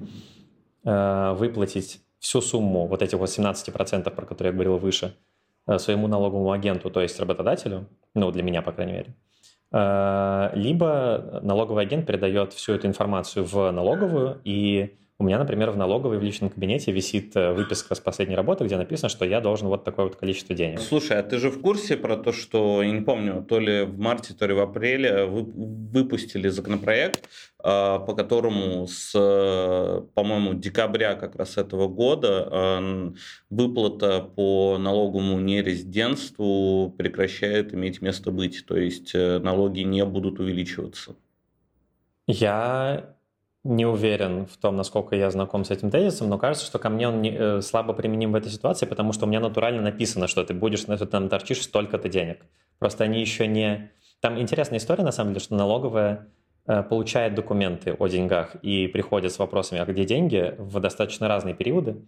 э, 0.85 1.33
выплатить 1.37 2.01
всю 2.19 2.41
сумму, 2.41 2.87
вот 2.87 3.01
этих 3.01 3.17
вот 3.17 3.27
17%, 3.27 4.09
про 4.09 4.25
которые 4.25 4.51
я 4.51 4.53
говорил 4.53 4.77
выше, 4.77 5.15
своему 5.77 6.07
налоговому 6.07 6.51
агенту, 6.51 6.91
то 6.91 7.01
есть 7.01 7.19
работодателю, 7.19 7.87
ну, 8.13 8.29
для 8.31 8.43
меня, 8.43 8.61
по 8.61 8.71
крайней 8.71 8.93
мере, 8.93 9.15
либо 10.53 11.39
налоговый 11.41 11.81
агент 11.83 12.05
передает 12.05 12.53
всю 12.53 12.73
эту 12.73 12.85
информацию 12.85 13.45
в 13.45 13.71
налоговую, 13.71 14.39
и 14.43 14.95
у 15.17 15.24
меня, 15.24 15.39
например, 15.39 15.72
в 15.72 15.77
налоговой 15.77 16.17
в 16.17 16.24
личном 16.24 16.50
кабинете 16.50 16.91
висит 16.91 17.38
э, 17.38 17.53
выписка 17.53 17.95
с 17.95 18.01
последней 18.01 18.36
работы, 18.36 18.65
где 18.65 18.75
написано, 18.75 19.07
что 19.07 19.24
я 19.24 19.39
должен 19.39 19.69
вот 19.69 19.86
такое 19.86 20.05
вот 20.05 20.17
количество 20.17 20.53
денег. 20.53 20.81
Слушай, 20.81 21.19
а 21.19 21.24
ты 21.24 21.38
же 21.38 21.50
в 21.50 21.62
курсе 21.62 21.95
про 21.95 22.17
то, 22.17 22.34
что, 22.34 22.84
я 22.84 22.91
не 22.91 23.00
помню, 23.00 23.41
то 23.48 23.60
ли 23.60 23.84
в 23.84 23.98
марте, 23.98 24.34
то 24.34 24.45
ли 24.45 24.53
в 24.53 24.60
апреле 24.60 25.25
вы 25.25 25.43
выпустили 25.43 26.50
законопроект, 26.50 27.29
а, 27.60 28.00
по 28.00 28.13
которому 28.13 28.88
с, 28.88 29.13
по-моему, 29.13 30.53
декабря 30.53 31.15
как 31.15 31.38
раз 31.38 31.57
этого 31.57 31.88
года 31.88 32.84
выплата 33.50 34.19
по 34.19 34.77
налоговому 34.77 35.39
нерезидентству 35.39 36.93
прекращает 36.98 37.74
иметь 37.74 38.01
место 38.01 38.31
быть, 38.31 38.65
то 38.65 38.75
есть 38.75 39.15
э, 39.15 39.39
налоги 39.39 39.79
не 39.81 40.03
будут 40.03 40.39
увеличиваться. 40.39 41.15
Я 42.27 43.14
не 43.65 43.86
уверен 43.86 44.45
в 44.45 44.57
том, 44.57 44.75
насколько 44.75 45.15
я 45.15 45.31
знаком 45.31 45.65
с 45.65 45.72
этим 45.72 45.89
тезисом, 45.89 46.29
но 46.29 46.38
кажется, 46.38 46.67
что 46.67 46.77
ко 46.77 46.89
мне 46.89 47.07
он 47.07 47.22
не, 47.22 47.31
э, 47.31 47.62
слабо 47.62 47.93
применим 47.93 48.31
в 48.31 48.36
этой 48.36 48.51
ситуации, 48.51 48.86
потому 48.86 49.12
что 49.12 49.25
у 49.25 49.27
меня 49.27 49.39
натурально 49.39 49.81
написано, 49.81 50.27
что 50.27 50.43
ты 50.43 50.53
будешь, 50.53 50.84
ты 50.84 50.98
там 51.07 51.29
торчишь 51.29 51.63
столько-то 51.63 52.07
денег. 52.07 52.45
Просто 52.77 53.03
они 53.03 53.19
еще 53.19 53.48
не... 53.48 53.91
Там 54.22 54.39
интересная 54.39 54.77
история, 54.77 55.03
на 55.03 55.12
самом 55.12 55.31
деле, 55.31 55.43
что 55.43 55.55
налоговая 55.55 56.27
э, 56.67 56.84
получает 56.84 57.34
документы 57.34 57.93
о 57.98 58.07
деньгах 58.07 58.55
и 58.62 58.86
приходит 58.86 59.31
с 59.34 59.39
вопросами, 59.39 59.81
а 59.81 59.86
где 59.86 60.05
деньги, 60.05 60.53
в 60.60 60.79
достаточно 60.79 61.27
разные 61.27 61.55
периоды. 61.55 62.05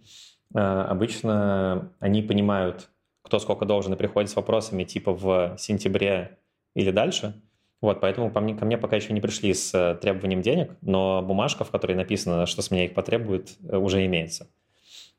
Э, 0.54 0.60
обычно 0.60 1.92
они 1.98 2.22
понимают, 2.22 2.88
кто 3.22 3.40
сколько 3.40 3.64
должен, 3.64 3.94
и 3.94 3.96
приходят 3.96 4.30
с 4.30 4.36
вопросами 4.36 4.84
типа 4.84 5.12
в 5.12 5.56
сентябре 5.58 6.38
или 6.76 6.92
дальше– 6.92 7.34
вот, 7.80 8.00
поэтому 8.00 8.30
по 8.30 8.40
мне, 8.40 8.54
ко 8.54 8.64
мне 8.64 8.76
пока 8.76 8.96
еще 8.96 9.12
не 9.12 9.20
пришли 9.20 9.54
с 9.54 9.72
э, 9.72 9.96
требованием 10.00 10.42
денег, 10.42 10.76
но 10.80 11.22
бумажка, 11.22 11.64
в 11.64 11.70
которой 11.70 11.92
написано, 11.92 12.46
что 12.46 12.60
с 12.60 12.70
меня 12.70 12.84
их 12.84 12.94
потребуют, 12.94 13.56
э, 13.62 13.76
уже 13.76 14.04
имеется. 14.06 14.48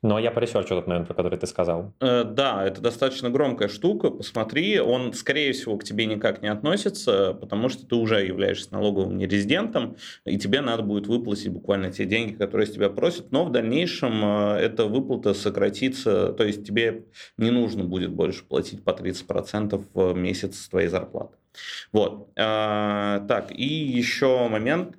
Но 0.02 0.18
я 0.18 0.30
по 0.30 0.37
research 0.37 0.64
у 0.64 0.68
тот 0.70 0.86
момент, 0.86 1.08
про 1.08 1.14
который 1.14 1.38
ты 1.38 1.46
сказал. 1.46 1.92
Э, 2.00 2.24
да, 2.24 2.64
это 2.64 2.80
достаточно 2.80 3.28
громкая 3.28 3.68
штука. 3.68 4.10
Посмотри, 4.10 4.80
он, 4.80 5.12
скорее 5.12 5.52
всего, 5.52 5.76
к 5.76 5.84
тебе 5.84 6.06
никак 6.06 6.40
не 6.40 6.48
относится, 6.48 7.34
потому 7.34 7.68
что 7.68 7.86
ты 7.86 7.94
уже 7.96 8.24
являешься 8.24 8.72
налоговым 8.72 9.18
нерезидентом, 9.18 9.96
и 10.24 10.38
тебе 10.38 10.62
надо 10.62 10.82
будет 10.82 11.06
выплатить 11.06 11.48
буквально 11.48 11.92
те 11.92 12.06
деньги, 12.06 12.32
которые 12.32 12.66
с 12.66 12.70
тебя 12.70 12.88
просят. 12.88 13.30
Но 13.30 13.44
в 13.44 13.52
дальнейшем 13.52 14.24
эта 14.24 14.86
выплата 14.86 15.34
сократится, 15.34 16.32
то 16.32 16.44
есть 16.44 16.66
тебе 16.66 17.04
не 17.36 17.50
нужно 17.50 17.84
будет 17.84 18.10
больше 18.10 18.44
платить 18.44 18.82
по 18.82 18.90
30% 18.90 19.84
в 19.92 20.14
месяц 20.14 20.60
с 20.60 20.68
твоей 20.68 20.88
зарплаты. 20.88 21.36
Вот. 21.92 22.30
А, 22.38 23.20
так, 23.26 23.50
и 23.50 23.64
еще 23.64 24.48
момент. 24.48 24.96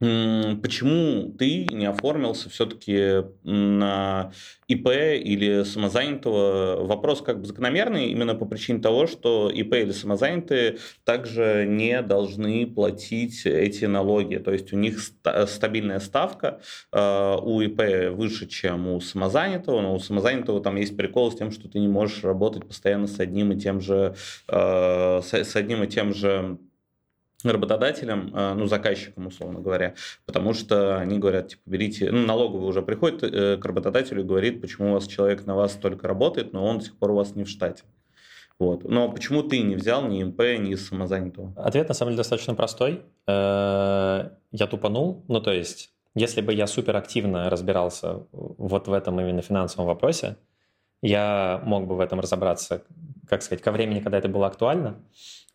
Почему 0.00 1.30
ты 1.38 1.66
не 1.70 1.84
оформился 1.84 2.48
все-таки 2.48 3.22
на 3.44 4.32
ИП 4.66 4.88
или 4.88 5.62
самозанятого? 5.64 6.86
Вопрос 6.86 7.20
как 7.20 7.40
бы 7.40 7.46
закономерный 7.46 8.06
именно 8.06 8.34
по 8.34 8.46
причине 8.46 8.80
того, 8.80 9.06
что 9.06 9.50
ИП 9.50 9.74
или 9.74 9.90
самозанятые 9.90 10.78
также 11.04 11.66
не 11.68 12.00
должны 12.00 12.66
платить 12.66 13.44
эти 13.44 13.84
налоги. 13.84 14.36
То 14.36 14.52
есть 14.52 14.72
у 14.72 14.76
них 14.78 15.00
стабильная 15.46 16.00
ставка 16.00 16.62
э, 16.92 17.36
у 17.42 17.60
ИП 17.60 18.16
выше, 18.16 18.46
чем 18.46 18.88
у 18.88 19.00
самозанятого, 19.02 19.82
но 19.82 19.94
у 19.94 19.98
самозанятого 19.98 20.62
там 20.62 20.76
есть 20.76 20.96
прикол 20.96 21.30
с 21.30 21.36
тем, 21.36 21.50
что 21.50 21.68
ты 21.68 21.78
не 21.78 21.88
можешь 21.88 22.24
работать 22.24 22.66
постоянно 22.66 23.06
с 23.06 23.20
одним 23.20 23.52
и 23.52 23.60
тем 23.60 23.82
же, 23.82 24.14
э, 24.48 25.20
с 25.22 25.56
одним 25.56 25.82
и 25.82 25.88
тем 25.88 26.14
же 26.14 26.58
работодателям, 27.44 28.34
э, 28.34 28.54
ну, 28.54 28.66
заказчикам, 28.66 29.26
условно 29.26 29.60
говоря, 29.60 29.94
потому 30.26 30.54
что 30.54 30.98
они 30.98 31.18
говорят, 31.18 31.48
типа, 31.48 31.62
берите, 31.66 32.10
ну, 32.10 32.26
налоговый 32.26 32.68
уже 32.68 32.82
приходит 32.82 33.22
э, 33.22 33.56
к 33.56 33.64
работодателю 33.64 34.22
и 34.22 34.24
говорит, 34.24 34.60
почему 34.60 34.90
у 34.90 34.94
вас 34.94 35.06
человек 35.06 35.46
на 35.46 35.54
вас 35.54 35.72
только 35.72 36.06
работает, 36.08 36.52
но 36.52 36.64
он 36.64 36.78
до 36.78 36.84
сих 36.84 36.96
пор 36.98 37.12
у 37.12 37.16
вас 37.16 37.34
не 37.34 37.44
в 37.44 37.48
штате. 37.48 37.84
Вот. 38.58 38.84
Но 38.84 39.10
почему 39.10 39.42
ты 39.42 39.60
не 39.60 39.74
взял 39.74 40.06
ни 40.06 40.22
МП, 40.22 40.40
ни 40.58 40.74
самозанятого? 40.74 41.54
Ответ 41.56 41.88
на 41.88 41.94
самом 41.94 42.12
деле 42.12 42.18
достаточно 42.18 42.54
простой. 42.54 43.02
Э, 43.26 44.30
я 44.52 44.66
тупанул. 44.66 45.24
Ну, 45.28 45.40
то 45.40 45.50
есть, 45.50 45.90
если 46.14 46.42
бы 46.42 46.52
я 46.52 46.66
супер 46.66 46.94
активно 46.96 47.48
разбирался 47.48 48.26
вот 48.32 48.86
в 48.86 48.92
этом 48.92 49.18
именно 49.18 49.40
финансовом 49.40 49.86
вопросе, 49.86 50.36
я 51.02 51.60
мог 51.64 51.86
бы 51.86 51.96
в 51.96 52.00
этом 52.00 52.20
разобраться, 52.20 52.82
как 53.28 53.42
сказать, 53.42 53.62
ко 53.62 53.72
времени, 53.72 54.00
когда 54.00 54.18
это 54.18 54.28
было 54.28 54.46
актуально. 54.46 54.96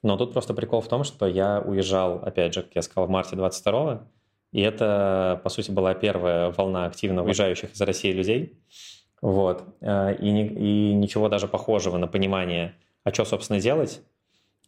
Но 0.04 0.18
тут 0.18 0.34
просто 0.34 0.54
прикол 0.54 0.82
в 0.82 0.88
том, 0.88 1.04
что 1.04 1.28
я 1.28 1.62
уезжал, 1.62 2.20
опять 2.24 2.54
же, 2.54 2.62
как 2.64 2.76
я 2.76 2.82
сказал, 2.82 3.08
в 3.08 3.10
марте 3.10 3.36
22 3.36 4.08
и 4.56 4.62
это, 4.62 5.42
по 5.44 5.50
сути, 5.50 5.70
была 5.70 5.94
первая 5.94 6.50
волна 6.50 6.86
активно 6.86 7.26
уезжающих 7.26 7.74
из 7.74 7.82
России 7.82 8.14
людей. 8.14 8.58
Вот. 9.22 9.66
Э, 9.82 10.16
и, 10.16 10.30
и 10.30 10.94
ничего 10.94 11.28
даже 11.28 11.50
похожего 11.50 11.98
на 11.98 12.08
понимание, 12.08 12.74
а 13.04 13.14
что, 13.14 13.26
собственно, 13.26 13.60
делать, 13.60 14.02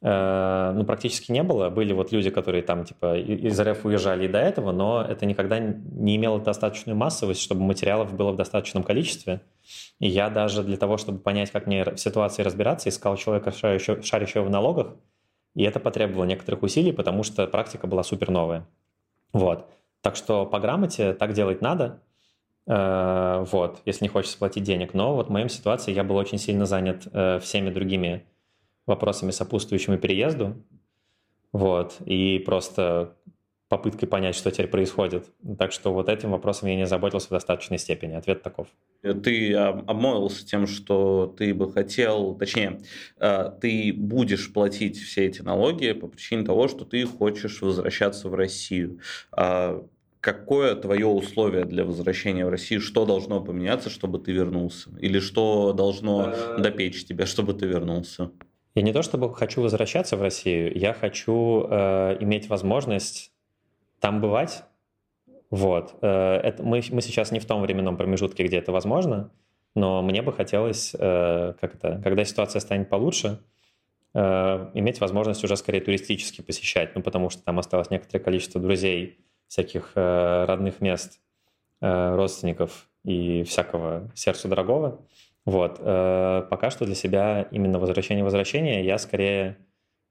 ну, 0.01 0.83
практически 0.85 1.31
не 1.31 1.41
было. 1.43 1.69
Были 1.69 1.93
вот 1.93 2.11
люди, 2.11 2.29
которые 2.29 2.61
там, 2.61 2.85
типа, 2.85 3.17
из 3.17 3.59
РФ 3.59 3.85
уезжали 3.85 4.25
и 4.25 4.27
до 4.27 4.39
этого, 4.39 4.71
но 4.71 5.01
это 5.01 5.25
никогда 5.25 5.59
не 5.59 6.15
имело 6.17 6.39
достаточную 6.39 6.95
массовость, 6.95 7.41
чтобы 7.41 7.61
материалов 7.61 8.13
было 8.13 8.31
в 8.31 8.35
достаточном 8.35 8.83
количестве. 8.83 9.41
И 9.99 10.07
я 10.07 10.29
даже 10.29 10.63
для 10.63 10.77
того, 10.77 10.97
чтобы 10.97 11.19
понять, 11.19 11.51
как 11.51 11.65
мне 11.65 11.83
в 11.83 11.97
ситуации 11.97 12.43
разбираться, 12.43 12.89
искал 12.89 13.17
человека, 13.17 13.51
шарящего, 13.51 14.01
шарящего 14.03 14.43
в 14.43 14.49
налогах, 14.49 14.95
и 15.55 15.63
это 15.63 15.79
потребовало 15.79 16.25
некоторых 16.25 16.61
усилий, 16.61 16.91
потому 16.91 17.23
что 17.23 17.47
практика 17.47 17.87
была 17.87 18.03
супер 18.03 18.29
новая. 18.29 18.67
Вот. 19.33 19.65
Так 20.01 20.15
что 20.15 20.45
по 20.45 20.59
грамоте 20.59 21.13
так 21.13 21.33
делать 21.33 21.61
надо, 21.61 22.03
э, 22.67 23.45
вот, 23.51 23.81
если 23.85 24.05
не 24.05 24.09
хочется 24.09 24.37
платить 24.37 24.63
денег. 24.63 24.93
Но 24.93 25.15
вот 25.15 25.27
в 25.27 25.31
моем 25.31 25.49
ситуации 25.49 25.91
я 25.91 26.03
был 26.03 26.15
очень 26.15 26.37
сильно 26.37 26.67
занят 26.67 27.07
э, 27.11 27.39
всеми 27.39 27.71
другими 27.71 28.23
вопросами, 28.87 29.31
сопутствующими 29.31 29.97
переезду. 29.97 30.55
Вот, 31.51 31.97
и 32.05 32.39
просто 32.39 33.15
попыткой 33.69 34.07
понять, 34.07 34.35
что 34.35 34.49
теперь 34.49 34.67
происходит. 34.67 35.29
Так 35.57 35.71
что 35.71 35.93
вот 35.93 36.07
этим 36.07 36.31
вопросом 36.31 36.69
я 36.69 36.75
не 36.75 36.87
заботился 36.87 37.27
в 37.27 37.31
достаточной 37.31 37.77
степени. 37.77 38.13
Ответ 38.13 38.41
таков. 38.41 38.67
Ты 39.01 39.53
обмолвился 39.53 40.45
тем, 40.45 40.67
что 40.67 41.33
ты 41.37 41.53
бы 41.53 41.71
хотел, 41.71 42.35
точнее, 42.35 42.79
э, 43.19 43.51
ты 43.61 43.93
будешь 43.93 44.51
платить 44.53 44.97
все 44.97 45.25
эти 45.25 45.41
налоги 45.41 45.91
по 45.91 46.07
причине 46.07 46.45
того, 46.45 46.67
что 46.67 46.85
ты 46.85 47.05
хочешь 47.05 47.61
возвращаться 47.61 48.29
в 48.29 48.35
Россию. 48.35 48.99
А 49.31 49.85
какое 50.21 50.75
твое 50.75 51.05
условие 51.05 51.65
для 51.65 51.83
возвращения 51.83 52.45
в 52.45 52.49
Россию? 52.49 52.79
Что 52.79 53.05
должно 53.05 53.41
поменяться, 53.41 53.89
чтобы 53.89 54.19
ты 54.19 54.31
вернулся? 54.31 54.91
Или 54.99 55.19
что 55.19 55.73
должно 55.73 56.33
э. 56.33 56.61
допечь 56.61 57.05
тебя, 57.05 57.25
чтобы 57.25 57.53
ты 57.53 57.65
вернулся? 57.65 58.31
Я 58.77 58.83
не 58.83 58.93
то 58.93 59.01
чтобы 59.01 59.33
хочу 59.33 59.63
возвращаться 59.63 60.17
в 60.17 60.21
Россию, 60.21 60.71
я 60.77 60.93
хочу 60.93 61.65
э, 61.67 62.17
иметь 62.19 62.47
возможность 62.47 63.31
там 63.99 64.21
бывать 64.21 64.65
Вот. 65.49 65.95
Это, 66.01 66.57
мы, 66.59 66.83
мы 66.91 67.01
сейчас 67.01 67.31
не 67.31 67.39
в 67.39 67.45
том 67.47 67.63
временном 67.63 67.97
промежутке, 67.97 68.43
где 68.43 68.57
это 68.57 68.71
возможно, 68.71 69.31
но 69.73 70.03
мне 70.03 70.21
бы 70.21 70.31
хотелось, 70.31 70.91
как 70.91 71.73
это, 71.73 71.99
когда 72.03 72.23
ситуация 72.23 72.59
станет 72.59 72.87
получше, 72.87 73.39
иметь 74.13 75.01
возможность 75.01 75.43
уже 75.43 75.57
скорее 75.57 75.81
туристически 75.81 76.41
посещать, 76.41 76.93
ну, 76.93 77.01
потому 77.01 77.31
что 77.31 77.41
там 77.41 77.57
осталось 77.57 77.89
некоторое 77.89 78.23
количество 78.23 78.61
друзей, 78.61 79.17
всяких 79.47 79.93
родных 79.95 80.81
мест, 80.81 81.19
родственников 81.81 82.87
и 83.03 83.41
всякого 83.43 84.11
сердцу 84.13 84.47
дорогого. 84.49 84.99
Вот. 85.47 85.79
Пока 85.79 86.69
что 86.69 86.85
для 86.85 86.93
себя 86.93 87.47
именно 87.51 87.79
возвращение-возвращение 87.79 88.83
я 88.83 88.97
скорее 88.97 89.57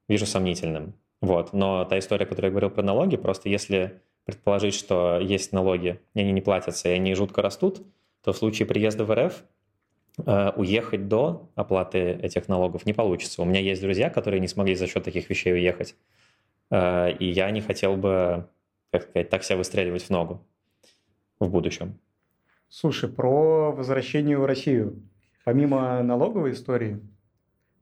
вижу 0.07 0.25
сомнительным. 0.25 0.95
Вот. 1.21 1.53
Но 1.53 1.85
та 1.85 1.99
история, 1.99 2.25
которую 2.25 2.49
я 2.49 2.51
говорил 2.51 2.71
про 2.71 2.81
налоги, 2.81 3.17
просто 3.17 3.47
если 3.47 4.01
предположить, 4.25 4.73
что 4.73 5.19
есть 5.19 5.53
налоги, 5.53 6.01
и 6.15 6.21
они 6.21 6.31
не 6.31 6.41
платятся, 6.41 6.89
и 6.89 6.91
они 6.91 7.13
жутко 7.13 7.43
растут, 7.43 7.81
то 8.23 8.33
в 8.33 8.37
случае 8.37 8.65
приезда 8.65 9.05
в 9.05 9.15
РФ 9.15 9.43
э, 10.25 10.51
уехать 10.55 11.07
до 11.07 11.49
оплаты 11.55 11.99
этих 12.21 12.47
налогов 12.49 12.85
не 12.85 12.93
получится. 12.93 13.41
У 13.41 13.45
меня 13.45 13.59
есть 13.59 13.81
друзья, 13.81 14.09
которые 14.09 14.39
не 14.39 14.47
смогли 14.47 14.75
за 14.75 14.87
счет 14.87 15.03
таких 15.03 15.29
вещей 15.29 15.53
уехать, 15.53 15.95
э, 16.71 17.13
и 17.13 17.29
я 17.29 17.49
не 17.51 17.61
хотел 17.61 17.95
бы, 17.95 18.47
как 18.91 19.03
сказать, 19.03 19.29
так 19.29 19.43
себя 19.43 19.57
выстреливать 19.57 20.03
в 20.03 20.09
ногу 20.09 20.41
в 21.39 21.49
будущем. 21.49 21.97
Слушай, 22.69 23.07
про 23.07 23.71
возвращение 23.71 24.37
в 24.37 24.45
Россию. 24.45 25.01
Помимо 25.47 26.03
налоговой 26.03 26.51
истории... 26.51 26.99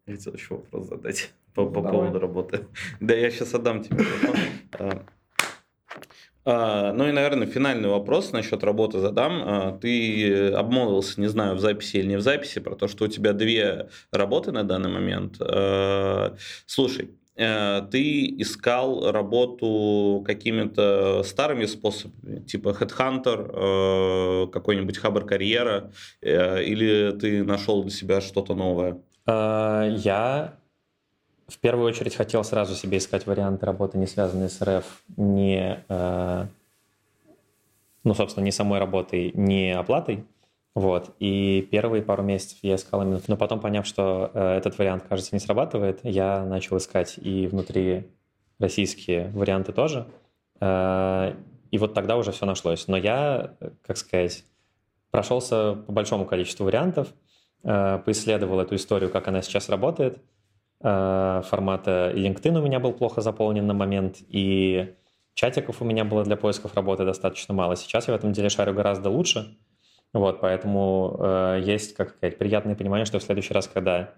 Я 0.05 0.13
хотел 0.13 0.33
еще 0.35 0.53
вопрос 0.53 0.85
задать 0.85 1.33
по, 1.55 1.65
по 1.65 1.81
поводу 1.81 2.19
работы. 2.19 2.67
Да, 2.99 3.15
я 3.15 3.31
сейчас 3.31 3.55
отдам 3.55 3.83
тебе. 3.83 4.05
А, 6.47 6.91
а, 6.91 6.93
ну 6.93 7.07
и, 7.07 7.11
наверное, 7.11 7.47
финальный 7.47 7.89
вопрос 7.89 8.33
насчет 8.33 8.63
работы 8.63 8.99
задам. 8.99 9.41
А, 9.43 9.71
ты 9.79 10.51
обмолвился, 10.51 11.19
не 11.19 11.25
знаю, 11.25 11.55
в 11.55 11.59
записи 11.59 11.97
или 11.97 12.09
не 12.09 12.17
в 12.17 12.21
записи, 12.21 12.59
про 12.59 12.75
то, 12.75 12.87
что 12.87 13.05
у 13.05 13.07
тебя 13.07 13.33
две 13.33 13.89
работы 14.11 14.51
на 14.51 14.63
данный 14.63 14.91
момент. 14.91 15.41
Слушай, 16.67 17.15
ты 17.35 18.27
искал 18.39 19.11
работу 19.11 20.23
какими-то 20.25 21.21
старыми 21.23 21.65
способами, 21.65 22.39
типа 22.39 22.69
Headhunter, 22.69 24.47
э, 24.47 24.47
какой-нибудь 24.51 24.97
Хабр 24.97 25.25
Карьера, 25.25 25.91
э, 26.21 26.63
или 26.63 27.11
ты 27.11 27.43
нашел 27.43 27.81
для 27.83 27.91
себя 27.91 28.21
что-то 28.21 28.55
новое? 28.55 28.99
Я 29.27 30.53
в 31.47 31.59
первую 31.59 31.87
очередь 31.87 32.15
хотел 32.15 32.43
сразу 32.43 32.75
себе 32.75 32.97
искать 32.97 33.27
варианты 33.27 33.65
работы, 33.65 33.97
не 33.97 34.07
связанные 34.07 34.49
с 34.49 34.61
РФ, 34.61 34.85
не, 35.17 35.83
э, 35.87 36.45
ну, 38.03 38.13
собственно, 38.13 38.43
не 38.43 38.51
самой 38.51 38.79
работой, 38.79 39.31
не 39.33 39.71
оплатой. 39.71 40.25
Вот. 40.75 41.15
И 41.19 41.67
первые 41.71 42.03
пару 42.03 42.21
месяцев 42.21 42.59
я 42.61 42.75
искал 42.75 43.01
именно... 43.01 43.19
Но 43.27 43.37
потом, 43.37 43.59
поняв, 43.59 43.87
что 43.87 44.29
э, 44.33 44.57
этот 44.57 44.77
вариант, 44.77 45.05
кажется, 45.07 45.33
не 45.33 45.39
срабатывает, 45.39 46.01
я 46.03 46.45
начал 46.45 46.77
искать 46.77 47.17
и 47.17 47.47
внутри 47.47 48.11
российские 48.59 49.29
варианты 49.29 49.71
тоже. 49.71 50.07
Э, 50.59 51.33
и 51.71 51.77
вот 51.77 51.93
тогда 51.93 52.17
уже 52.17 52.31
все 52.31 52.45
нашлось. 52.45 52.87
Но 52.87 52.97
я, 52.97 53.55
как 53.81 53.97
сказать, 53.97 54.43
прошелся 55.11 55.73
по 55.87 55.93
большому 55.93 56.25
количеству 56.25 56.65
вариантов, 56.65 57.07
э, 57.63 57.99
поисследовал 58.05 58.59
эту 58.59 58.75
историю, 58.75 59.09
как 59.09 59.27
она 59.29 59.41
сейчас 59.41 59.69
работает– 59.69 60.19
Э, 60.81 61.41
формата 61.43 62.11
LinkedIn 62.13 62.59
у 62.59 62.61
меня 62.61 62.79
был 62.79 62.93
плохо 62.93 63.21
заполнен 63.21 63.65
на 63.65 63.73
момент, 63.73 64.17
и 64.27 64.93
чатиков 65.33 65.81
у 65.81 65.85
меня 65.85 66.05
было 66.05 66.23
для 66.23 66.35
поисков 66.35 66.75
работы 66.75 67.05
достаточно 67.05 67.53
мало. 67.53 67.75
Сейчас 67.75 68.07
я 68.07 68.13
в 68.13 68.17
этом 68.17 68.33
деле 68.33 68.49
шарю 68.49 68.73
гораздо 68.73 69.09
лучше, 69.09 69.57
вот, 70.15 70.39
поэтому 70.39 71.17
э, 71.19 71.61
есть, 71.65 71.93
как 71.93 72.11
сказать, 72.11 72.37
приятное 72.37 72.73
понимание, 72.73 73.05
что 73.05 73.19
в 73.19 73.23
следующий 73.23 73.53
раз, 73.53 73.67
когда 73.67 74.13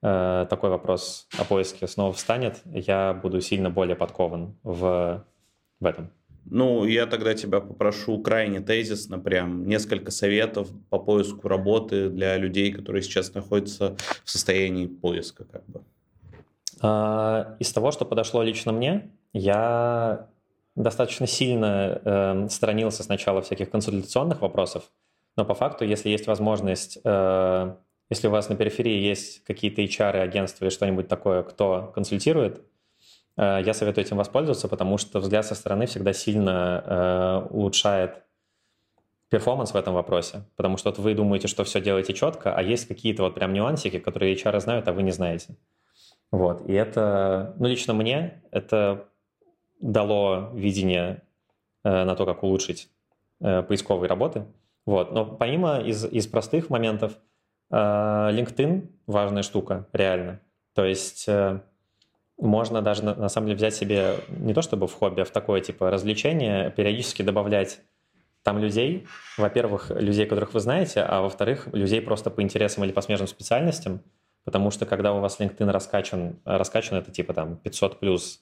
э, 0.00 0.46
такой 0.48 0.70
вопрос 0.70 1.26
о 1.36 1.44
поиске 1.44 1.88
снова 1.88 2.12
встанет, 2.12 2.60
я 2.66 3.12
буду 3.14 3.40
сильно 3.40 3.68
более 3.68 3.96
подкован 3.96 4.54
в, 4.62 5.24
в 5.80 5.84
этом. 5.84 6.12
Ну, 6.44 6.84
я 6.84 7.06
тогда 7.06 7.34
тебя 7.34 7.58
попрошу 7.58 8.22
крайне 8.22 8.60
тезисно, 8.60 9.18
прям 9.18 9.66
несколько 9.66 10.12
советов 10.12 10.68
по 10.88 11.00
поиску 11.00 11.48
работы 11.48 12.10
для 12.10 12.36
людей, 12.36 12.70
которые 12.70 13.02
сейчас 13.02 13.34
находятся 13.34 13.96
в 14.24 14.30
состоянии 14.30 14.86
поиска, 14.86 15.44
как 15.50 15.66
бы. 15.66 15.82
А, 16.80 17.56
из 17.58 17.72
того, 17.72 17.90
что 17.90 18.04
подошло 18.04 18.44
лично 18.44 18.70
мне, 18.70 19.10
я 19.32 20.28
достаточно 20.76 21.26
сильно 21.26 22.00
э, 22.04 22.48
сторонился 22.50 23.02
сначала 23.02 23.42
всяких 23.42 23.68
консультационных 23.68 24.42
вопросов, 24.42 24.84
но 25.36 25.44
по 25.44 25.54
факту, 25.54 25.84
если 25.84 26.08
есть 26.08 26.26
возможность, 26.26 26.98
э, 27.02 27.74
если 28.10 28.28
у 28.28 28.30
вас 28.30 28.48
на 28.48 28.56
периферии 28.56 29.00
есть 29.00 29.44
какие-то 29.44 29.82
HR, 29.82 30.20
агентства 30.20 30.64
или 30.64 30.70
что-нибудь 30.70 31.08
такое, 31.08 31.42
кто 31.42 31.92
консультирует, 31.94 32.62
э, 33.36 33.60
я 33.64 33.74
советую 33.74 34.04
этим 34.04 34.16
воспользоваться, 34.16 34.68
потому 34.68 34.98
что 34.98 35.20
взгляд 35.20 35.46
со 35.46 35.54
стороны 35.54 35.86
всегда 35.86 36.12
сильно 36.12 36.84
э, 36.84 37.46
улучшает 37.50 38.22
перформанс 39.30 39.72
в 39.72 39.76
этом 39.76 39.94
вопросе, 39.94 40.42
потому 40.56 40.76
что 40.76 40.90
вот 40.90 40.98
вы 40.98 41.14
думаете, 41.14 41.46
что 41.46 41.62
все 41.64 41.80
делаете 41.80 42.12
четко, 42.12 42.52
а 42.52 42.62
есть 42.62 42.88
какие-то 42.88 43.22
вот 43.22 43.34
прям 43.34 43.52
нюансики, 43.52 44.00
которые 44.00 44.34
HR 44.34 44.60
знают, 44.60 44.88
а 44.88 44.92
вы 44.92 45.04
не 45.04 45.12
знаете. 45.12 45.56
Вот. 46.32 46.68
И 46.68 46.72
это, 46.72 47.54
ну, 47.58 47.66
лично 47.66 47.94
мне 47.94 48.42
это 48.50 49.08
дало 49.80 50.50
видение 50.54 51.22
э, 51.84 52.04
на 52.04 52.14
то, 52.14 52.26
как 52.26 52.42
улучшить 52.42 52.88
э, 53.40 53.62
поисковые 53.62 54.08
работы. 54.08 54.44
Вот. 54.86 55.12
Но 55.12 55.24
помимо 55.24 55.80
из, 55.80 56.04
из 56.04 56.26
простых 56.26 56.70
моментов, 56.70 57.12
э, 57.70 57.76
LinkedIn 57.76 58.88
важная 59.06 59.42
штука, 59.42 59.88
реально. 59.92 60.40
То 60.74 60.84
есть 60.84 61.28
э, 61.28 61.60
можно 62.38 62.82
даже 62.82 63.04
на, 63.04 63.14
на 63.14 63.28
самом 63.28 63.48
деле 63.48 63.56
взять 63.56 63.74
себе 63.74 64.16
не 64.28 64.54
то 64.54 64.62
чтобы 64.62 64.86
в 64.86 64.94
хобби, 64.94 65.20
а 65.20 65.24
в 65.24 65.30
такое 65.30 65.60
типа 65.60 65.90
развлечение, 65.90 66.70
периодически 66.70 67.22
добавлять 67.22 67.80
там 68.42 68.58
людей, 68.58 69.06
во-первых, 69.36 69.90
людей, 69.90 70.26
которых 70.26 70.54
вы 70.54 70.60
знаете, 70.60 71.02
а 71.02 71.20
во-вторых, 71.20 71.68
людей 71.72 72.00
просто 72.00 72.30
по 72.30 72.40
интересам 72.42 72.84
или 72.84 72.92
по 72.92 73.02
смежным 73.02 73.28
специальностям, 73.28 74.02
Потому 74.44 74.70
что 74.70 74.86
когда 74.86 75.12
у 75.14 75.20
вас 75.20 75.38
LinkedIn 75.38 75.70
раскачан, 75.70 76.40
раскачан 76.44 76.96
это 76.96 77.10
типа 77.10 77.34
там 77.34 77.56
500 77.56 78.00
плюс 78.00 78.40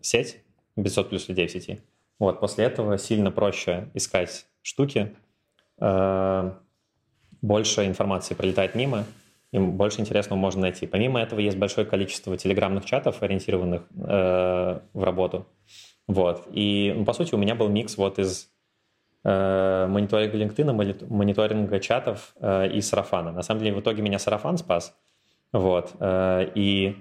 сеть, 0.00 0.44
500 0.76 1.08
плюс 1.08 1.28
людей 1.28 1.48
в 1.48 1.50
сети, 1.50 1.82
вот, 2.18 2.40
после 2.40 2.66
этого 2.66 2.98
сильно 2.98 3.30
проще 3.30 3.90
искать 3.94 4.46
штуки, 4.62 5.16
больше 5.80 7.86
информации 7.86 8.34
пролетает 8.34 8.74
мимо, 8.74 9.06
им 9.52 9.72
больше 9.72 10.00
интересного 10.00 10.38
можно 10.38 10.62
найти. 10.62 10.86
Помимо 10.86 11.20
этого 11.20 11.40
есть 11.40 11.58
большое 11.58 11.86
количество 11.86 12.36
телеграмных 12.36 12.84
чатов, 12.84 13.22
ориентированных 13.22 13.82
э, 13.96 14.80
в 14.92 15.02
работу. 15.02 15.46
Вот. 16.06 16.46
И, 16.52 16.92
ну, 16.96 17.04
по 17.04 17.12
сути, 17.12 17.34
у 17.34 17.38
меня 17.38 17.54
был 17.54 17.68
микс 17.68 17.96
вот 17.96 18.18
из 18.18 18.48
э, 19.24 19.86
мониторинга 19.88 20.38
LinkedIn, 20.38 21.08
мониторинга 21.08 21.80
чатов 21.80 22.32
э, 22.40 22.70
и 22.70 22.80
сарафана. 22.80 23.32
На 23.32 23.42
самом 23.42 23.60
деле, 23.60 23.74
в 23.74 23.80
итоге 23.80 24.02
меня 24.02 24.20
сарафан 24.20 24.56
спас, 24.56 24.96
вот. 25.52 25.94
Э, 25.98 26.48
и, 26.54 26.96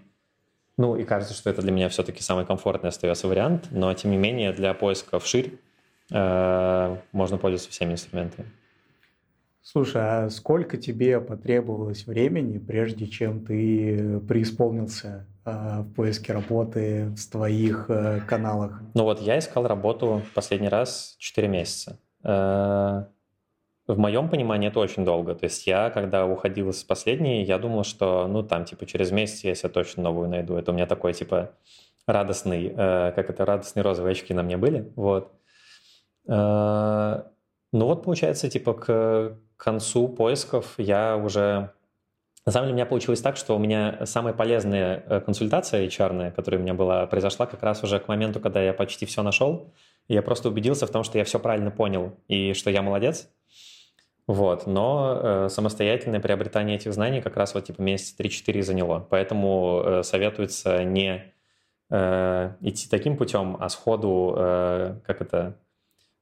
ну, 0.78 0.96
и 0.96 1.04
кажется, 1.04 1.36
что 1.36 1.52
это 1.52 1.62
для 1.62 1.72
меня 1.72 1.88
все-таки 1.90 2.24
самый 2.24 2.46
комфортный 2.46 2.90
остается 2.90 3.28
вариант, 3.28 3.68
но, 3.70 3.94
тем 3.94 4.10
не 4.10 4.18
менее, 4.18 4.54
для 4.54 4.74
поиска 4.74 5.20
вширь 5.20 5.60
э, 6.12 6.98
можно 7.12 7.38
пользоваться 7.38 7.70
всеми 7.70 7.94
инструментами. 7.94 8.48
Слушай, 9.62 10.02
а 10.02 10.30
сколько 10.30 10.78
тебе 10.78 11.20
потребовалось 11.20 12.08
времени, 12.08 12.58
прежде 12.58 13.08
чем 13.08 13.46
ты 13.46 14.20
преисполнился 14.22 15.28
э, 15.46 15.82
в 15.82 15.94
поиске 15.94 16.34
работы 16.34 17.14
в 17.16 17.32
твоих 17.32 17.86
э, 17.90 18.22
каналах? 18.28 18.82
Ну 18.94 19.04
вот 19.04 19.22
я 19.22 19.38
искал 19.38 19.68
работу 19.68 20.24
последний 20.34 20.70
раз 20.70 21.16
4 21.20 21.48
месяца. 21.48 22.00
Э, 22.24 23.06
в 23.86 23.98
моем 23.98 24.30
понимании 24.30 24.70
это 24.70 24.80
очень 24.80 25.04
долго. 25.04 25.36
То 25.36 25.46
есть 25.46 25.66
я, 25.68 25.90
когда 25.90 26.26
уходил 26.26 26.72
с 26.72 26.84
последней, 26.84 27.44
я 27.44 27.58
думал, 27.58 27.84
что, 27.84 28.28
ну, 28.28 28.44
там, 28.44 28.66
типа, 28.66 28.86
через 28.86 29.12
месяц 29.12 29.44
я 29.44 29.56
себе 29.56 29.70
точно 29.70 30.04
новую 30.04 30.30
найду. 30.30 30.56
Это 30.56 30.72
у 30.72 30.76
меня 30.76 30.86
такой, 30.86 31.14
типа, 31.14 31.52
радостный, 32.06 32.68
э, 32.68 33.12
как 33.16 33.30
это, 33.30 33.46
радостные 33.46 33.84
розовые 33.84 34.12
очки 34.12 34.34
на 34.34 34.44
мне 34.44 34.58
были, 34.58 34.92
вот. 34.96 35.32
Э, 36.28 37.24
ну 37.72 37.86
вот, 37.86 38.04
получается, 38.04 38.50
типа, 38.50 38.74
к 38.74 39.38
концу 39.64 40.08
поисков 40.08 40.74
я 40.78 41.18
уже... 41.18 41.72
На 42.46 42.52
самом 42.52 42.68
деле 42.68 42.74
у 42.74 42.76
меня 42.78 42.86
получилось 42.86 43.22
так, 43.22 43.38
что 43.38 43.56
у 43.56 43.60
меня 43.60 44.06
самая 44.06 44.34
полезная 44.34 45.04
э, 45.06 45.20
консультация 45.22 45.86
HR, 45.86 46.32
которая 46.32 46.60
у 46.60 46.64
меня 46.64 46.74
была, 46.74 47.06
произошла 47.06 47.46
как 47.46 47.62
раз 47.62 47.84
уже 47.84 48.00
к 48.00 48.08
моменту, 48.08 48.40
когда 48.40 48.62
я 48.62 48.74
почти 48.74 49.06
все 49.06 49.22
нашел. 49.22 49.72
И 50.08 50.14
я 50.16 50.22
просто 50.24 50.50
убедился 50.50 50.88
в 50.88 50.90
том, 50.90 51.04
что 51.04 51.18
я 51.18 51.24
все 51.24 51.40
правильно 51.40 51.70
понял 51.70 52.14
и 52.28 52.54
что 52.54 52.72
я 52.72 52.82
молодец. 52.82 53.30
Вот, 54.30 54.68
но 54.68 55.20
э, 55.22 55.50
самостоятельное 55.50 56.20
приобретание 56.20 56.76
этих 56.78 56.94
знаний 56.94 57.20
как 57.20 57.36
раз 57.36 57.56
вот 57.56 57.66
типа 57.66 57.82
месяца 57.82 58.22
3-4 58.22 58.62
заняло. 58.62 59.08
Поэтому 59.10 59.82
э, 59.84 60.04
советуется 60.04 60.84
не 60.84 61.34
э, 61.90 62.52
идти 62.62 62.88
таким 62.88 63.18
путем, 63.18 63.58
а 63.60 63.70
сходу, 63.70 64.36
э, 64.38 65.00
как 65.06 65.22
это, 65.22 65.56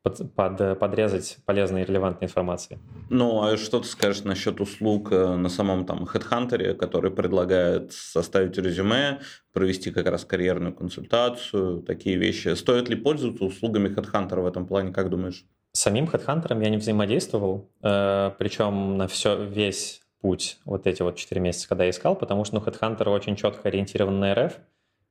под, 0.03 0.33
под, 0.33 0.79
подрезать 0.79 1.38
полезной 1.45 1.81
и 1.81 1.86
релевантной 1.86 2.27
информации. 2.27 2.79
Ну, 3.10 3.43
а 3.43 3.57
что 3.57 3.79
ты 3.79 3.88
скажешь 3.88 4.23
насчет 4.23 4.62
услуг 4.62 5.12
э, 5.12 5.36
на 5.36 5.49
самом 5.49 5.86
там 5.86 6.03
HeadHunter, 6.03 6.73
который 6.75 7.12
предлагает 7.12 7.91
составить 7.91 8.57
резюме, 8.57 9.19
провести 9.53 9.91
как 9.91 10.07
раз 10.07 10.25
карьерную 10.25 10.73
консультацию, 10.73 11.81
такие 11.81 12.17
вещи? 12.17 12.53
Стоит 12.55 12.89
ли 12.89 12.95
пользоваться 12.95 13.45
услугами 13.45 13.89
HeadHunter 13.89 14.41
в 14.41 14.45
этом 14.45 14.65
плане, 14.65 14.93
как 14.93 15.10
думаешь? 15.10 15.45
Самим 15.73 16.05
HeadHunter 16.05 16.63
я 16.63 16.69
не 16.69 16.77
взаимодействовал, 16.77 17.69
э, 17.83 18.31
причем 18.38 18.97
на 18.97 19.07
все, 19.07 19.43
весь 19.43 20.01
путь 20.21 20.60
вот 20.65 20.88
эти 20.88 21.01
вот 21.01 21.15
4 21.15 21.39
месяца, 21.39 21.67
когда 21.67 21.83
я 21.83 21.91
искал, 21.91 22.15
потому 22.15 22.45
что 22.45 22.55
ну, 22.55 22.62
HeadHunter 22.62 23.10
очень 23.10 23.36
четко 23.36 23.67
ориентирован 23.67 24.19
на 24.19 24.33
РФ, 24.33 24.57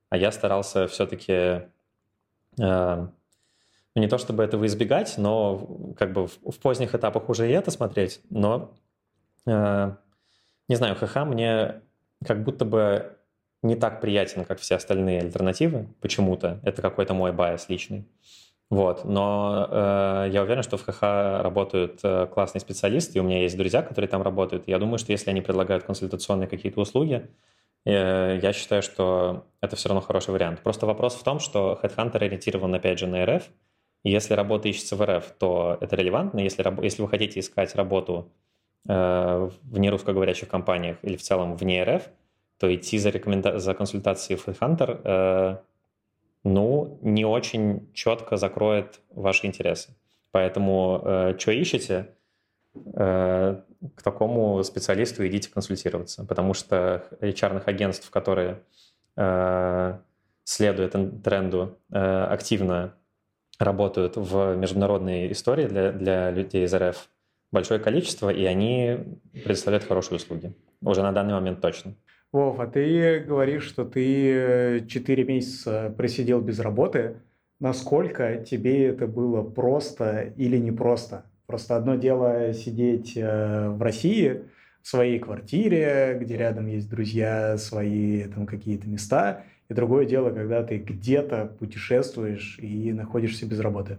а 0.09 0.17
я 0.17 0.31
старался 0.31 0.87
все-таки 0.87 1.61
э, 2.59 3.07
ну, 3.97 4.03
не 4.03 4.07
то 4.07 4.19
чтобы 4.19 4.43
этого 4.43 4.67
избегать, 4.67 5.15
но 5.17 5.93
как 5.97 6.13
бы 6.13 6.27
в, 6.27 6.37
в 6.51 6.59
поздних 6.59 6.93
этапах 6.93 7.29
уже 7.29 7.49
и 7.49 7.51
это 7.51 7.71
смотреть, 7.71 8.21
но 8.29 8.69
э, 9.47 9.91
не 10.67 10.75
знаю, 10.75 10.95
ХХ 10.95 11.15
мне 11.25 11.81
как 12.23 12.43
будто 12.43 12.63
бы 12.63 13.17
не 13.63 13.75
так 13.75 13.99
приятен, 13.99 14.45
как 14.45 14.59
все 14.59 14.75
остальные 14.75 15.21
альтернативы, 15.21 15.87
почему-то. 15.99 16.59
Это 16.61 16.83
какой-то 16.83 17.15
мой 17.15 17.31
байс 17.31 17.69
личный. 17.69 18.05
Вот, 18.69 19.03
но 19.03 19.67
э, 19.67 20.29
я 20.31 20.43
уверен, 20.43 20.61
что 20.61 20.77
в 20.77 20.85
ХХ 20.85 21.01
работают 21.41 21.99
э, 22.03 22.27
классные 22.27 22.61
специалисты, 22.61 23.17
и 23.17 23.19
у 23.19 23.23
меня 23.23 23.41
есть 23.41 23.57
друзья, 23.57 23.81
которые 23.81 24.09
там 24.09 24.21
работают. 24.21 24.67
Я 24.67 24.77
думаю, 24.77 24.99
что 24.99 25.11
если 25.11 25.31
они 25.31 25.41
предлагают 25.41 25.85
консультационные 25.85 26.47
какие-то 26.47 26.79
услуги, 26.81 27.27
э, 27.83 28.39
я 28.43 28.53
считаю, 28.53 28.83
что 28.83 29.47
это 29.59 29.75
все 29.75 29.89
равно 29.89 30.01
хороший 30.01 30.29
вариант. 30.35 30.61
Просто 30.61 30.85
вопрос 30.85 31.15
в 31.15 31.23
том, 31.23 31.39
что 31.39 31.79
Headhunter 31.81 32.17
ориентирован, 32.17 32.75
опять 32.75 32.99
же, 32.99 33.07
на 33.07 33.25
РФ, 33.25 33.49
если 34.09 34.33
работа 34.33 34.67
ищется 34.67 34.95
в 34.95 35.05
РФ, 35.05 35.31
то 35.39 35.77
это 35.81 35.95
релевантно. 35.95 36.39
Если, 36.39 36.63
если 36.83 37.01
вы 37.01 37.09
хотите 37.09 37.39
искать 37.39 37.75
работу 37.75 38.31
э, 38.87 39.49
в 39.63 39.77
нерусскоговорящих 39.79 40.47
компаниях 40.47 40.97
или 41.01 41.17
в 41.17 41.21
целом 41.21 41.55
вне 41.55 41.83
РФ, 41.83 42.03
то 42.59 42.73
идти 42.73 42.97
за, 42.97 43.09
рекоменда... 43.09 43.59
за 43.59 43.73
консультацией 43.73 44.39
в 44.39 44.47
HeadHunter, 44.47 45.01
э, 45.03 45.57
ну, 46.43 46.99
не 47.01 47.25
очень 47.25 47.91
четко 47.93 48.37
закроет 48.37 49.01
ваши 49.09 49.47
интересы. 49.47 49.95
Поэтому, 50.31 51.01
э, 51.03 51.35
что 51.37 51.51
ищете, 51.51 52.15
э, 52.95 53.61
к 53.95 54.01
такому 54.01 54.63
специалисту 54.63 55.25
идите 55.27 55.49
консультироваться, 55.51 56.23
потому 56.25 56.53
что 56.53 57.03
HR 57.21 57.63
агентств, 57.65 58.09
которые 58.09 58.63
э, 59.15 59.97
следуют 60.43 61.23
тренду, 61.23 61.77
э, 61.91 62.23
активно 62.23 62.93
работают 63.59 64.15
в 64.15 64.55
международной 64.55 65.31
истории 65.31 65.67
для, 65.67 65.91
для 65.91 66.31
людей 66.31 66.65
из 66.65 66.73
РФ 66.73 67.09
большое 67.51 67.79
количество, 67.79 68.29
и 68.29 68.43
они 68.45 68.97
предоставляют 69.31 69.87
хорошие 69.87 70.17
услуги. 70.17 70.53
Уже 70.81 71.01
на 71.01 71.11
данный 71.11 71.33
момент 71.33 71.61
точно. 71.61 71.95
Вов, 72.31 72.59
а 72.59 72.67
ты 72.67 73.19
говоришь, 73.19 73.63
что 73.63 73.85
ты 73.85 74.85
4 74.87 75.23
месяца 75.23 75.93
просидел 75.95 76.41
без 76.41 76.59
работы. 76.59 77.21
Насколько 77.59 78.43
тебе 78.43 78.87
это 78.87 79.07
было 79.07 79.41
просто 79.41 80.33
или 80.35 80.57
непросто? 80.57 81.25
Просто 81.47 81.77
одно 81.77 81.95
дело 81.95 82.53
сидеть 82.53 83.13
э, 83.15 83.69
в 83.69 83.81
России, 83.81 84.41
в 84.83 84.87
своей 84.87 85.17
квартире, 85.17 86.17
где 86.21 86.35
рядом 86.35 86.67
есть 86.67 86.89
друзья, 86.89 87.57
свои 87.57 88.25
там 88.25 88.45
какие-то 88.45 88.87
места– 88.87 89.43
и 89.69 89.73
другое 89.73 90.05
дело, 90.05 90.31
когда 90.31 90.63
ты 90.63 90.77
где-то 90.77 91.55
путешествуешь 91.59 92.57
и 92.59 92.93
находишься 92.93 93.45
без 93.45 93.59
работы. 93.59 93.97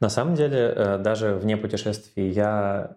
На 0.00 0.08
самом 0.08 0.34
деле, 0.34 0.72
э, 0.74 0.98
даже 0.98 1.34
вне 1.34 1.56
путешествий 1.56 2.30
я 2.30 2.96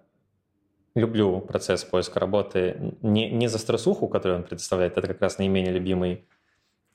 люблю 0.95 1.39
процесс 1.39 1.84
поиска 1.84 2.19
работы 2.19 2.95
не, 3.02 3.30
не 3.30 3.47
за 3.47 3.58
стрессуху, 3.58 4.08
которую 4.08 4.39
он 4.39 4.43
предоставляет, 4.43 4.97
это 4.97 5.08
как 5.08 5.21
раз 5.21 5.38
наименее 5.38 5.74
любимый 5.74 6.26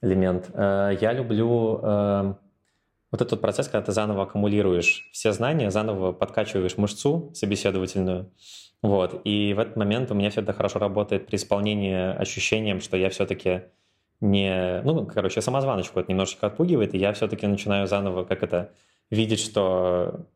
элемент. 0.03 0.51
Э, 0.53 0.97
я 1.01 1.13
люблю 1.13 1.81
э, 1.83 2.35
вот 3.11 3.21
этот 3.21 3.41
процесс, 3.41 3.69
когда 3.69 3.87
ты 3.87 3.93
заново 3.93 4.25
аккумулируешь 4.25 5.09
все 5.13 5.33
знания, 5.33 5.71
заново 5.71 6.13
подкачиваешь 6.13 6.77
мышцу 6.77 7.31
собеседовательную. 7.35 8.31
Вот. 8.83 9.23
И 9.25 9.55
в 9.55 9.59
этот 9.59 9.77
момент 9.77 10.11
у 10.11 10.15
меня 10.15 10.31
всегда 10.31 10.53
хорошо 10.53 10.79
работает 10.79 11.27
при 11.27 11.37
исполнении 11.37 11.97
ощущением, 12.17 12.81
что 12.81 12.97
я 12.97 13.11
все-таки 13.11 13.63
не... 14.21 14.81
Ну, 14.83 15.07
короче, 15.07 15.41
самозваночку 15.41 16.01
это 16.01 16.11
немножечко 16.11 16.47
отпугивает, 16.47 16.95
и 16.95 16.99
я 16.99 17.13
все-таки 17.13 17.47
начинаю 17.47 17.87
заново, 17.87 18.25
как 18.25 18.43
это, 18.43 18.71
видеть, 19.11 19.41
что 19.41 20.27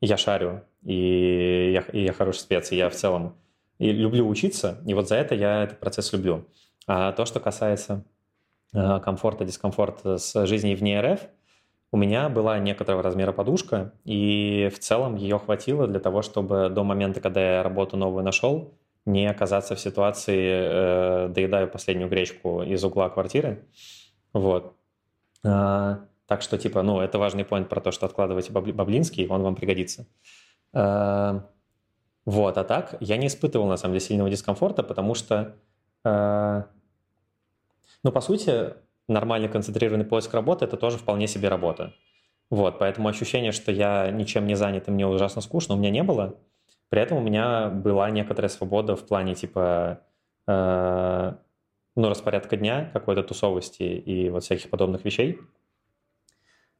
я 0.00 0.16
шарю, 0.16 0.62
и 0.82 1.72
я, 1.72 1.80
и 1.92 2.04
я 2.04 2.12
хороший 2.12 2.40
спец, 2.40 2.72
и 2.72 2.76
я 2.76 2.90
в 2.90 2.94
целом 2.94 3.34
и 3.78 3.92
люблю 3.92 4.28
учиться, 4.28 4.78
и 4.86 4.94
вот 4.94 5.08
за 5.08 5.16
это 5.16 5.34
я 5.34 5.62
этот 5.62 5.78
процесс 5.78 6.12
люблю. 6.12 6.44
А 6.86 7.12
то, 7.12 7.24
что 7.24 7.40
касается 7.40 8.04
э, 8.72 9.00
комфорта, 9.00 9.44
дискомфорта 9.44 10.18
с 10.18 10.46
жизнью 10.46 10.76
вне 10.76 11.00
РФ, 11.00 11.20
у 11.90 11.96
меня 11.96 12.28
была 12.28 12.58
некоторого 12.58 13.02
размера 13.02 13.32
подушка, 13.32 13.92
и 14.04 14.70
в 14.74 14.78
целом 14.78 15.16
ее 15.16 15.38
хватило 15.38 15.86
для 15.86 16.00
того, 16.00 16.22
чтобы 16.22 16.68
до 16.68 16.84
момента, 16.84 17.20
когда 17.20 17.56
я 17.56 17.62
работу 17.62 17.96
новую 17.96 18.24
нашел, 18.24 18.74
не 19.08 19.26
оказаться 19.26 19.74
в 19.74 19.80
ситуации 19.80 20.48
э, 20.50 21.28
«доедаю 21.28 21.68
последнюю 21.68 22.08
гречку 22.08 22.62
из 22.62 22.84
угла 22.84 23.08
квартиры». 23.08 23.64
Вот. 24.32 24.76
А, 25.44 26.00
так 26.26 26.42
что, 26.42 26.58
типа, 26.58 26.82
ну, 26.82 27.00
это 27.00 27.18
важный 27.18 27.44
поинт 27.44 27.68
про 27.68 27.80
то, 27.80 27.90
что 27.90 28.06
откладывайте 28.06 28.52
баблинский, 28.52 29.26
он 29.26 29.42
вам 29.42 29.56
пригодится. 29.56 30.06
А, 30.74 31.46
вот, 32.26 32.58
а 32.58 32.64
так 32.64 32.96
я 33.00 33.16
не 33.16 33.28
испытывал, 33.28 33.66
на 33.66 33.78
самом 33.78 33.94
деле, 33.94 34.04
сильного 34.04 34.30
дискомфорта, 34.30 34.82
потому 34.82 35.14
что, 35.14 35.56
а, 36.04 36.66
ну, 38.02 38.12
по 38.12 38.20
сути, 38.20 38.74
нормальный 39.08 39.48
концентрированный 39.48 40.04
поиск 40.04 40.34
работы– 40.34 40.64
это 40.66 40.76
тоже 40.76 40.98
вполне 40.98 41.26
себе 41.26 41.48
работа. 41.48 41.94
Вот, 42.50 42.78
поэтому 42.78 43.08
ощущение, 43.08 43.52
что 43.52 43.72
я 43.72 44.10
ничем 44.10 44.46
не 44.46 44.54
занят 44.54 44.88
и 44.88 44.90
мне 44.90 45.06
ужасно 45.06 45.40
скучно, 45.40 45.74
у 45.74 45.78
меня 45.78 45.90
не 45.90 46.02
было– 46.02 46.36
при 46.88 47.00
этом 47.00 47.18
у 47.18 47.20
меня 47.20 47.68
была 47.68 48.10
некоторая 48.10 48.48
свобода 48.48 48.96
в 48.96 49.06
плане 49.06 49.34
типа 49.34 50.00
э, 50.46 51.32
ну, 51.96 52.08
распорядка 52.08 52.56
дня, 52.56 52.90
какой-то 52.92 53.22
тусовости 53.22 53.82
и 53.82 54.30
вот 54.30 54.44
всяких 54.44 54.70
подобных 54.70 55.04
вещей. 55.04 55.40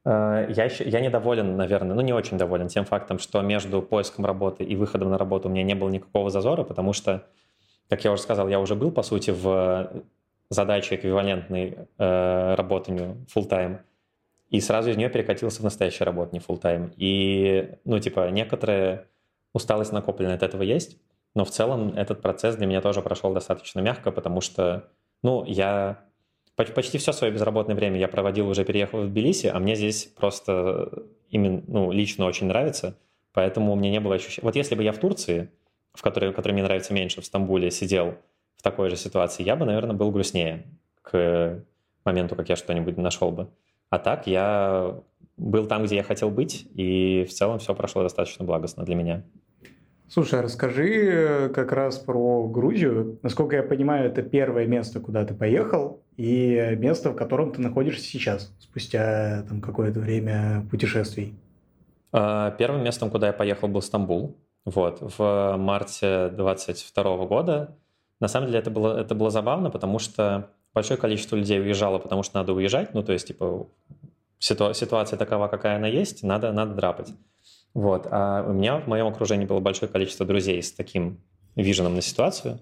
Э, 0.05 0.47
я, 0.49 0.65
еще, 0.65 0.89
я 0.89 1.01
недоволен, 1.01 1.57
наверное, 1.57 1.95
ну 1.95 2.01
не 2.03 2.13
очень 2.13 2.39
доволен 2.39 2.69
тем 2.69 2.85
фактом, 2.85 3.19
что 3.19 3.41
между 3.43 3.83
поиском 3.83 4.25
работы 4.25 4.65
и 4.65 4.77
выходом 4.77 5.11
на 5.11 5.19
работу 5.19 5.49
у 5.49 5.53
меня 5.53 5.65
не 5.65 5.75
было 5.75 5.89
никакого 5.89 6.31
зазора, 6.31 6.65
потому 6.65 6.93
что, 6.93 7.27
как 7.89 8.05
я 8.05 8.13
уже 8.13 8.23
сказал, 8.23 8.49
я 8.49 8.61
уже 8.61 8.75
был, 8.75 8.93
по 8.93 9.03
сути, 9.03 9.31
в 9.31 10.05
задаче 10.51 10.95
эквивалентной 10.95 11.79
э, 11.99 12.55
работанию 12.55 13.27
full-time, 13.35 13.81
и 14.51 14.61
сразу 14.61 14.91
из 14.91 14.97
нее 14.97 15.11
перекатился 15.11 15.61
в 15.61 15.65
настоящую 15.65 16.07
работу, 16.07 16.31
не 16.33 16.39
full-time. 16.39 16.95
И, 16.97 17.75
ну, 17.85 17.99
типа, 17.99 18.31
некоторые 18.31 19.07
усталость 19.53 19.93
накопленная 19.93 20.37
от 20.37 20.43
этого 20.43 20.63
есть, 20.63 20.99
но 21.35 21.45
в 21.45 21.51
целом 21.51 21.95
этот 21.97 22.21
процесс 22.21 22.57
для 22.57 22.67
меня 22.67 22.81
тоже 22.81 23.03
прошел 23.03 23.33
достаточно 23.33 23.81
мягко, 23.81 24.11
потому 24.11 24.41
что, 24.41 24.89
ну, 25.23 25.45
я 25.45 26.05
почти 26.57 26.99
все 26.99 27.13
свое 27.13 27.33
безработное 27.33 27.77
время 27.77 27.99
я 27.99 28.09
проводил 28.09 28.49
уже 28.49 28.65
переехав 28.65 29.01
в 29.01 29.09
Тбилиси, 29.09 29.47
а 29.47 29.59
мне 29.59 29.77
здесь 29.77 30.07
просто 30.07 31.05
именно, 31.31 31.63
ну, 31.67 31.93
лично 31.93 32.27
очень 32.27 32.47
нравится, 32.49 32.99
поэтому 33.33 33.73
у 33.73 33.77
меня 33.77 33.91
не 33.91 34.01
было 34.01 34.17
ощущения... 34.17 34.45
Вот 34.45 34.57
если 34.57 34.75
бы 34.75 34.83
я 34.83 34.93
в 34.93 34.99
Турции, 34.99 35.51
в 35.95 36.03
которой, 36.03 36.33
которой 36.33 36.53
мне 36.53 36.63
нравится 36.63 36.93
меньше, 36.93 37.21
в 37.21 37.25
Стамбуле, 37.25 37.71
сидел 37.71 38.17
в 38.57 38.63
такой 38.63 38.91
же 38.91 38.97
ситуации, 38.97 39.45
я 39.45 39.55
бы, 39.55 39.65
наверное, 39.65 39.95
был 39.95 40.11
грустнее 40.11 40.67
к 41.03 41.65
моменту, 42.05 42.35
как 42.35 42.49
я 42.49 42.57
что-нибудь 42.57 42.97
нашел 42.97 43.31
бы. 43.31 43.49
А 43.91 43.99
так 43.99 44.27
я 44.27 45.01
был 45.39 45.67
там, 45.67 45.85
где 45.85 45.97
я 45.97 46.03
хотел 46.03 46.31
быть, 46.31 46.69
и 46.75 47.25
в 47.29 47.33
целом 47.33 47.59
все 47.59 47.75
прошло 47.75 48.03
достаточно 48.03 48.45
благостно 48.45 48.85
для 48.85 48.95
меня. 48.95 49.25
Слушай, 50.11 50.41
а 50.41 50.43
расскажи 50.43 50.89
э, 50.89 51.49
как 51.51 51.71
раз 51.73 51.99
про 51.99 52.49
Грузию. 52.49 53.19
Насколько 53.23 53.57
я 53.57 53.63
понимаю, 53.63 54.07
это 54.07 54.23
первое 54.23 54.67
место, 54.67 55.01
куда 55.01 55.25
ты 55.27 55.35
поехал, 55.35 56.03
и 56.17 56.77
место, 56.79 57.11
в 57.11 57.15
котором 57.15 57.53
ты 57.53 57.61
находишься 57.61 58.05
сейчас, 58.05 58.55
спустя 58.59 59.45
там, 59.49 59.61
какое-то 59.61 60.01
время 60.01 60.67
путешествий. 60.71 61.35
А, 62.11 62.53
первым 62.53 62.83
местом, 62.85 63.11
куда 63.11 63.29
я 63.29 63.33
поехал, 63.35 63.69
был 63.69 63.83
Стамбул. 63.83 64.37
Вот, 64.65 64.99
в 65.01 65.57
марте 65.59 66.29
22 66.31 67.27
года. 67.27 67.77
На 68.21 68.29
самом 68.29 68.47
деле 68.49 68.59
это 68.59 68.71
было, 68.71 68.99
это 68.99 69.15
было 69.15 69.31
забавно, 69.31 69.71
потому 69.71 69.99
что 69.99 70.51
большое 70.75 70.99
количество 70.99 71.37
людей 71.37 71.61
уезжало, 71.61 71.99
потому 71.99 72.23
что 72.23 72.39
надо 72.39 72.53
уезжать. 72.53 72.95
Ну, 72.95 73.03
то 73.03 73.13
есть, 73.13 73.29
типа, 73.29 73.69
ситуа- 74.41 74.75
ситуация 74.75 75.17
такова, 75.17 75.49
какая 75.49 75.77
она 75.77 75.89
есть, 75.89 76.23
надо, 76.23 76.53
надо 76.53 76.75
драпать. 76.75 77.13
Вот. 77.75 78.07
А 78.11 78.45
у 78.49 78.53
меня 78.53 78.79
в 78.79 78.87
моем 78.87 79.07
окружении 79.07 79.47
было 79.47 79.61
большое 79.61 79.91
количество 79.91 80.27
друзей 80.27 80.63
с 80.63 80.73
таким 80.73 81.21
виженом 81.55 81.95
на 81.95 82.03
ситуацию. 82.03 82.59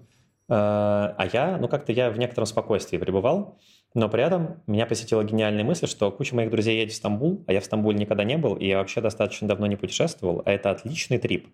А, 0.49 1.15
а 1.17 1.27
я, 1.31 1.57
ну 1.57 1.67
как-то 1.67 1.91
я 1.91 2.09
в 2.09 2.17
некотором 2.17 2.45
спокойствии 2.45 2.97
пребывал. 2.97 3.57
но 3.93 4.09
при 4.09 4.23
этом 4.23 4.61
меня 4.67 4.85
посетила 4.85 5.23
гениальная 5.23 5.63
мысль, 5.63 5.87
что 5.87 6.11
куча 6.11 6.35
моих 6.35 6.51
друзей 6.51 6.77
едет 6.77 6.93
в 6.93 6.97
Стамбул, 6.97 7.43
а 7.47 7.53
я 7.53 7.61
в 7.61 7.65
Стамбуле 7.65 7.97
никогда 7.97 8.23
не 8.23 8.37
был, 8.37 8.55
и 8.55 8.67
я 8.67 8.77
вообще 8.77 9.01
достаточно 9.01 9.47
давно 9.47 9.65
не 9.67 9.75
путешествовал, 9.75 10.43
а 10.45 10.51
это 10.51 10.69
отличный 10.69 11.17
трип. 11.17 11.47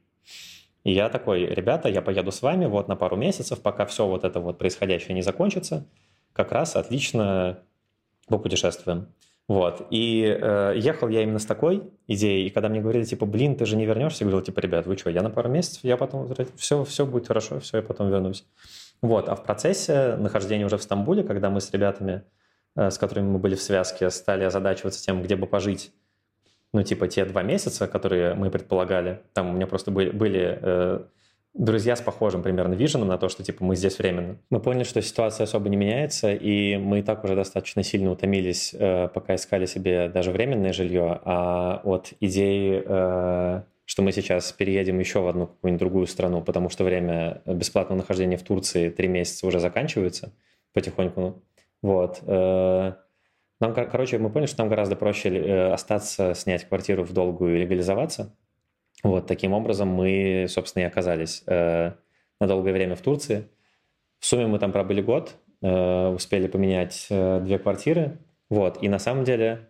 И 0.84 0.92
я 0.92 1.10
такой, 1.10 1.46
ребята, 1.46 1.88
я 1.88 2.02
поеду 2.02 2.32
с 2.32 2.42
вами 2.42 2.66
вот 2.66 2.88
на 2.90 2.96
пару 2.96 3.16
месяцев, 3.16 3.62
пока 3.62 3.86
все 3.86 4.06
вот 4.06 4.26
это 4.26 4.40
вот 4.42 4.58
происходящее 4.58 5.16
не 5.16 5.22
закончится, 5.22 5.88
как 6.34 6.52
раз 6.52 6.76
отлично 6.76 7.60
попутешествуем. 8.28 9.08
Вот. 9.48 9.88
И 9.90 10.24
э, 10.26 10.74
ехал 10.78 11.10
я 11.10 11.22
именно 11.22 11.40
с 11.40 11.46
такой 11.46 11.92
идеей, 12.08 12.48
и 12.48 12.50
когда 12.50 12.70
мне 12.70 12.80
говорили, 12.80 13.04
типа, 13.04 13.26
блин, 13.26 13.56
ты 13.56 13.66
же 13.66 13.76
не 13.76 13.86
вернешься, 13.86 14.24
я 14.24 14.30
говорил, 14.30 14.46
типа, 14.46 14.60
ребят, 14.62 14.88
вы 14.88 14.98
что, 14.98 15.10
я 15.10 15.22
на 15.22 15.30
пару 15.30 15.50
месяцев, 15.50 15.84
я 15.84 15.98
потом, 15.98 16.34
все, 16.56 16.84
все 16.86 17.06
будет 17.06 17.28
хорошо, 17.28 17.60
все, 17.60 17.78
я 17.78 17.84
потом 17.84 18.10
вернусь. 18.10 18.46
Вот. 19.02 19.28
А 19.28 19.36
в 19.36 19.44
процессе 19.44 20.16
нахождения 20.16 20.66
уже 20.66 20.78
в 20.78 20.84
Стамбуле, 20.84 21.24
когда 21.24 21.50
мы 21.50 21.60
с 21.60 21.72
ребятами, 21.72 22.24
э, 22.78 22.90
с 22.90 22.98
которыми 22.98 23.32
мы 23.32 23.40
были 23.40 23.56
в 23.56 23.62
связке, 23.62 24.10
стали 24.12 24.46
озадачиваться 24.46 25.04
тем, 25.04 25.22
где 25.22 25.36
бы 25.36 25.46
пожить, 25.46 25.92
ну, 26.72 26.82
типа, 26.82 27.10
те 27.10 27.26
два 27.26 27.44
месяца, 27.44 27.88
которые 27.88 28.36
мы 28.36 28.50
предполагали, 28.50 29.22
там 29.34 29.50
у 29.50 29.54
меня 29.54 29.68
просто 29.68 29.92
были, 29.92 30.10
были 30.10 30.58
э, 30.62 31.04
друзья 31.54 31.96
с 31.96 32.02
похожим 32.02 32.42
примерно 32.42 32.74
виженом 32.74 33.08
на 33.08 33.18
то, 33.18 33.30
что 33.30 33.44
типа 33.44 33.64
мы 33.64 33.76
здесь 33.76 33.98
временно. 34.00 34.38
Мы 34.50 34.60
поняли, 34.60 34.84
что 34.84 35.02
ситуация 35.02 35.46
особо 35.46 35.70
не 35.70 35.78
меняется, 35.78 36.34
и 36.34 36.78
мы 36.78 37.00
и 37.00 37.02
так 37.04 37.24
уже 37.24 37.36
достаточно 37.36 37.84
сильно 37.84 38.12
утомились, 38.12 38.74
э, 38.78 39.08
пока 39.14 39.36
искали 39.36 39.66
себе 39.66 40.10
даже 40.10 40.32
временное 40.32 40.74
жилье, 40.74 41.22
а 41.24 41.82
от 41.84 42.14
идеи, 42.20 42.84
э, 42.86 43.62
что 43.86 44.02
мы 44.02 44.12
сейчас 44.12 44.52
переедем 44.52 45.00
еще 45.00 45.20
в 45.20 45.28
одну 45.28 45.48
какую-нибудь 45.48 45.80
другую 45.80 46.08
страну, 46.08 46.42
потому 46.42 46.70
что 46.70 46.84
время 46.84 47.42
бесплатного 47.46 48.00
нахождения 48.00 48.38
в 48.38 48.44
Турции 48.44 48.90
три 48.90 49.08
месяца 49.08 49.46
уже 49.46 49.60
заканчивается 49.60 50.34
потихоньку. 50.74 51.44
Вот. 51.82 52.22
Э, 52.26 52.94
нам, 53.60 53.74
короче, 53.74 54.18
мы 54.18 54.30
поняли, 54.30 54.48
что 54.48 54.62
нам 54.62 54.70
гораздо 54.70 54.96
проще 54.96 55.72
остаться, 55.72 56.34
снять 56.34 56.68
квартиру 56.68 57.04
в 57.04 57.14
долгую 57.14 57.56
и 57.56 57.60
легализоваться, 57.60 58.36
вот 59.04 59.28
таким 59.28 59.54
образом 59.54 59.90
мы, 59.90 60.48
собственно, 60.50 60.84
и 60.84 60.88
оказались 60.88 61.44
э, 61.46 61.92
на 62.40 62.48
долгое 62.48 62.72
время 62.72 62.96
в 62.96 63.02
Турции. 63.02 63.50
В 64.20 64.26
сумме 64.26 64.48
мы 64.48 64.60
там 64.60 64.72
пробыли 64.72 65.02
год, 65.02 65.36
э, 65.62 66.08
успели 66.08 66.48
поменять 66.48 67.08
э, 67.10 67.42
две 67.42 67.60
квартиры. 67.60 68.20
Вот. 68.50 68.82
И 68.82 68.88
на 68.88 69.00
самом 69.00 69.26
деле 69.26 69.68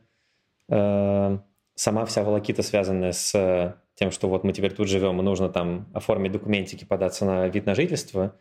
э, 0.69 1.38
сама 1.74 2.06
вся 2.06 2.24
волокита, 2.24 2.62
связанная 2.62 3.12
с 3.12 3.76
тем, 3.96 4.12
что 4.12 4.30
вот 4.30 4.43
мы 4.43 4.54
теперь 4.54 4.74
тут 4.74 4.88
живем, 4.88 5.19
и 5.19 5.24
нужно 5.24 5.50
там 5.50 5.88
оформить 5.93 6.32
документики, 6.32 6.86
податься 6.86 7.26
на 7.26 7.48
вид 7.48 7.65
на 7.65 7.76
жительство, 7.76 8.36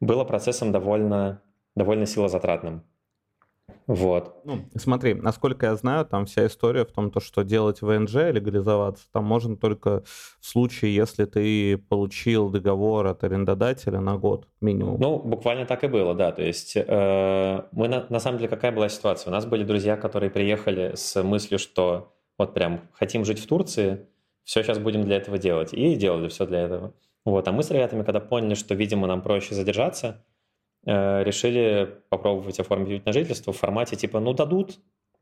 было 0.00 0.24
процессом 0.24 0.72
довольно, 0.72 1.42
довольно 1.74 2.06
силозатратным. 2.06 2.84
Вот. 3.86 4.40
Ну, 4.44 4.60
смотри, 4.76 5.14
насколько 5.14 5.66
я 5.66 5.76
знаю, 5.76 6.06
там 6.06 6.26
вся 6.26 6.46
история 6.46 6.84
в 6.84 6.92
том, 6.92 7.10
то, 7.10 7.20
что 7.20 7.42
делать 7.42 7.82
ВНЖ, 7.82 8.14
легализоваться, 8.32 9.04
там 9.12 9.24
можно 9.24 9.56
только 9.56 10.02
в 10.40 10.46
случае, 10.46 10.94
если 10.94 11.24
ты 11.24 11.76
получил 11.76 12.50
договор 12.50 13.06
от 13.06 13.24
арендодателя 13.24 14.00
на 14.00 14.16
год 14.16 14.48
минимум. 14.60 15.00
Ну, 15.00 15.18
буквально 15.18 15.66
так 15.66 15.84
и 15.84 15.88
было, 15.88 16.14
да. 16.14 16.32
То 16.32 16.42
есть 16.42 16.76
э, 16.76 17.62
мы 17.72 17.88
на, 17.88 18.06
на 18.08 18.20
самом 18.20 18.38
деле 18.38 18.48
какая 18.48 18.72
была 18.72 18.88
ситуация? 18.88 19.30
У 19.30 19.32
нас 19.32 19.46
были 19.46 19.64
друзья, 19.64 19.96
которые 19.96 20.30
приехали 20.30 20.92
с 20.94 21.22
мыслью, 21.22 21.58
что 21.58 22.12
вот 22.38 22.54
прям 22.54 22.88
хотим 22.92 23.24
жить 23.24 23.40
в 23.40 23.46
Турции, 23.46 24.06
все 24.44 24.62
сейчас 24.62 24.78
будем 24.78 25.04
для 25.04 25.16
этого 25.16 25.38
делать. 25.38 25.72
И 25.72 25.94
делали 25.96 26.28
все 26.28 26.46
для 26.46 26.60
этого. 26.60 26.94
Вот. 27.24 27.46
А 27.46 27.52
мы 27.52 27.62
с 27.62 27.70
ребятами, 27.70 28.02
когда 28.02 28.20
поняли, 28.20 28.54
что, 28.54 28.74
видимо, 28.74 29.06
нам 29.06 29.22
проще 29.22 29.54
задержаться, 29.54 30.24
решили 30.84 32.02
попробовать 32.08 32.58
оформить 32.58 32.88
вид 32.88 33.06
на 33.06 33.12
жительство 33.12 33.52
в 33.52 33.56
формате 33.56 33.96
типа 33.96 34.18
«ну 34.20 34.32
дадут, 34.32 34.80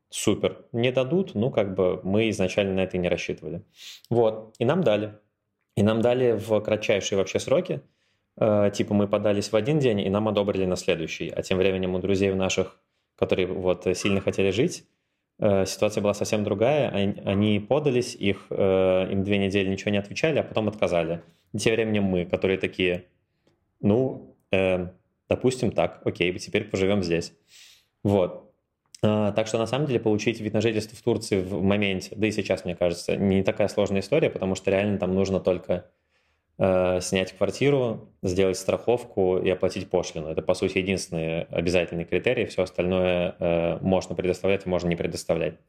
супер, 0.09 0.65
не 0.71 0.91
дадут, 0.91 1.35
ну 1.35 1.51
как 1.51 1.75
бы 1.75 2.01
мы 2.03 2.29
изначально 2.29 2.73
на 2.73 2.79
это 2.81 2.97
не 2.97 3.07
рассчитывали». 3.07 3.63
Вот, 4.09 4.55
и 4.57 4.65
нам 4.65 4.83
дали. 4.83 5.13
И 5.75 5.83
нам 5.83 6.01
дали 6.01 6.33
в 6.33 6.59
кратчайшие 6.61 7.17
вообще 7.17 7.39
сроки, 7.39 7.81
э, 8.39 8.71
типа 8.73 8.93
мы 8.93 9.07
подались 9.07 9.51
в 9.51 9.55
один 9.55 9.79
день, 9.79 10.01
и 10.01 10.09
нам 10.09 10.27
одобрили 10.27 10.65
на 10.65 10.75
следующий. 10.75 11.29
А 11.29 11.41
тем 11.43 11.57
временем 11.57 11.95
у 11.95 11.99
друзей 11.99 12.33
наших, 12.33 12.79
которые 13.15 13.47
вот 13.47 13.87
сильно 13.95 14.19
хотели 14.19 14.49
жить, 14.51 14.83
э, 15.39 15.65
ситуация 15.65 16.01
была 16.01 16.13
совсем 16.13 16.43
другая. 16.43 16.89
Они 16.89 17.59
подались, 17.59 18.15
их, 18.15 18.47
им 18.51 19.23
две 19.23 19.37
недели 19.37 19.69
ничего 19.69 19.91
не 19.91 19.97
отвечали, 19.97 20.39
а 20.39 20.43
потом 20.43 20.67
отказали. 20.67 21.21
И 21.53 21.57
тем 21.57 21.73
временем 21.73 22.03
мы, 22.03 22.25
которые 22.25 22.57
такие, 22.57 23.05
ну, 23.79 24.35
Допустим, 25.31 25.71
так, 25.71 26.01
окей, 26.03 26.37
теперь 26.39 26.65
поживем 26.65 27.01
здесь. 27.01 27.31
Вот. 28.03 28.53
А, 29.01 29.31
так 29.31 29.47
что, 29.47 29.57
на 29.57 29.65
самом 29.65 29.87
деле, 29.87 30.01
получить 30.01 30.41
вид 30.41 30.53
на 30.53 30.59
жительство 30.59 30.97
в 30.97 31.01
Турции 31.01 31.41
в 31.41 31.63
моменте, 31.63 32.13
да 32.17 32.27
и 32.27 32.31
сейчас, 32.31 32.65
мне 32.65 32.75
кажется, 32.75 33.15
не 33.15 33.41
такая 33.41 33.69
сложная 33.69 34.01
история, 34.01 34.29
потому 34.29 34.55
что 34.55 34.71
реально 34.71 34.97
там 34.97 35.15
нужно 35.15 35.39
только 35.39 35.85
э, 36.57 36.99
снять 36.99 37.31
квартиру, 37.31 38.09
сделать 38.21 38.57
страховку 38.57 39.37
и 39.37 39.49
оплатить 39.49 39.89
пошлину. 39.89 40.27
Это, 40.27 40.41
по 40.41 40.53
сути, 40.53 40.79
единственный 40.79 41.43
обязательный 41.43 42.03
критерий. 42.03 42.45
Все 42.47 42.63
остальное 42.63 43.33
э, 43.39 43.77
можно 43.79 44.15
предоставлять, 44.15 44.65
можно 44.65 44.89
не 44.89 44.97
предоставлять. 44.97 45.59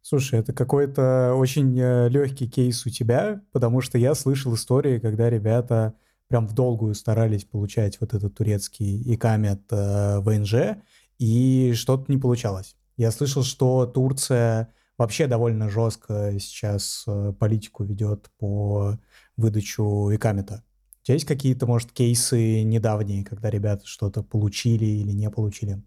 Слушай, 0.00 0.38
это 0.38 0.52
какой-то 0.52 1.34
очень 1.34 1.76
э, 1.76 2.08
легкий 2.08 2.48
кейс 2.48 2.86
у 2.86 2.90
тебя, 2.90 3.40
потому 3.50 3.80
что 3.80 3.98
я 3.98 4.14
слышал 4.14 4.54
истории, 4.54 5.00
когда 5.00 5.28
ребята 5.28 5.94
прям 6.28 6.46
в 6.46 6.54
долгую 6.54 6.94
старались 6.94 7.44
получать 7.44 8.00
вот 8.00 8.14
этот 8.14 8.34
турецкий 8.34 9.02
икамет 9.14 9.62
э, 9.70 10.20
ВНЖ, 10.20 10.78
и 11.18 11.72
что-то 11.74 12.10
не 12.12 12.18
получалось. 12.18 12.76
Я 12.96 13.10
слышал, 13.10 13.42
что 13.42 13.86
Турция 13.86 14.72
вообще 14.98 15.26
довольно 15.26 15.70
жестко 15.70 16.34
сейчас 16.38 17.04
э, 17.06 17.32
политику 17.38 17.84
ведет 17.84 18.30
по 18.38 18.98
выдачу 19.36 20.14
икамета. 20.14 20.62
У 21.02 21.04
тебя 21.04 21.14
есть 21.14 21.26
какие-то, 21.26 21.66
может, 21.66 21.92
кейсы 21.92 22.62
недавние, 22.62 23.24
когда 23.24 23.50
ребята 23.50 23.86
что-то 23.86 24.22
получили 24.22 24.84
или 24.84 25.12
не 25.12 25.30
получили? 25.30 25.80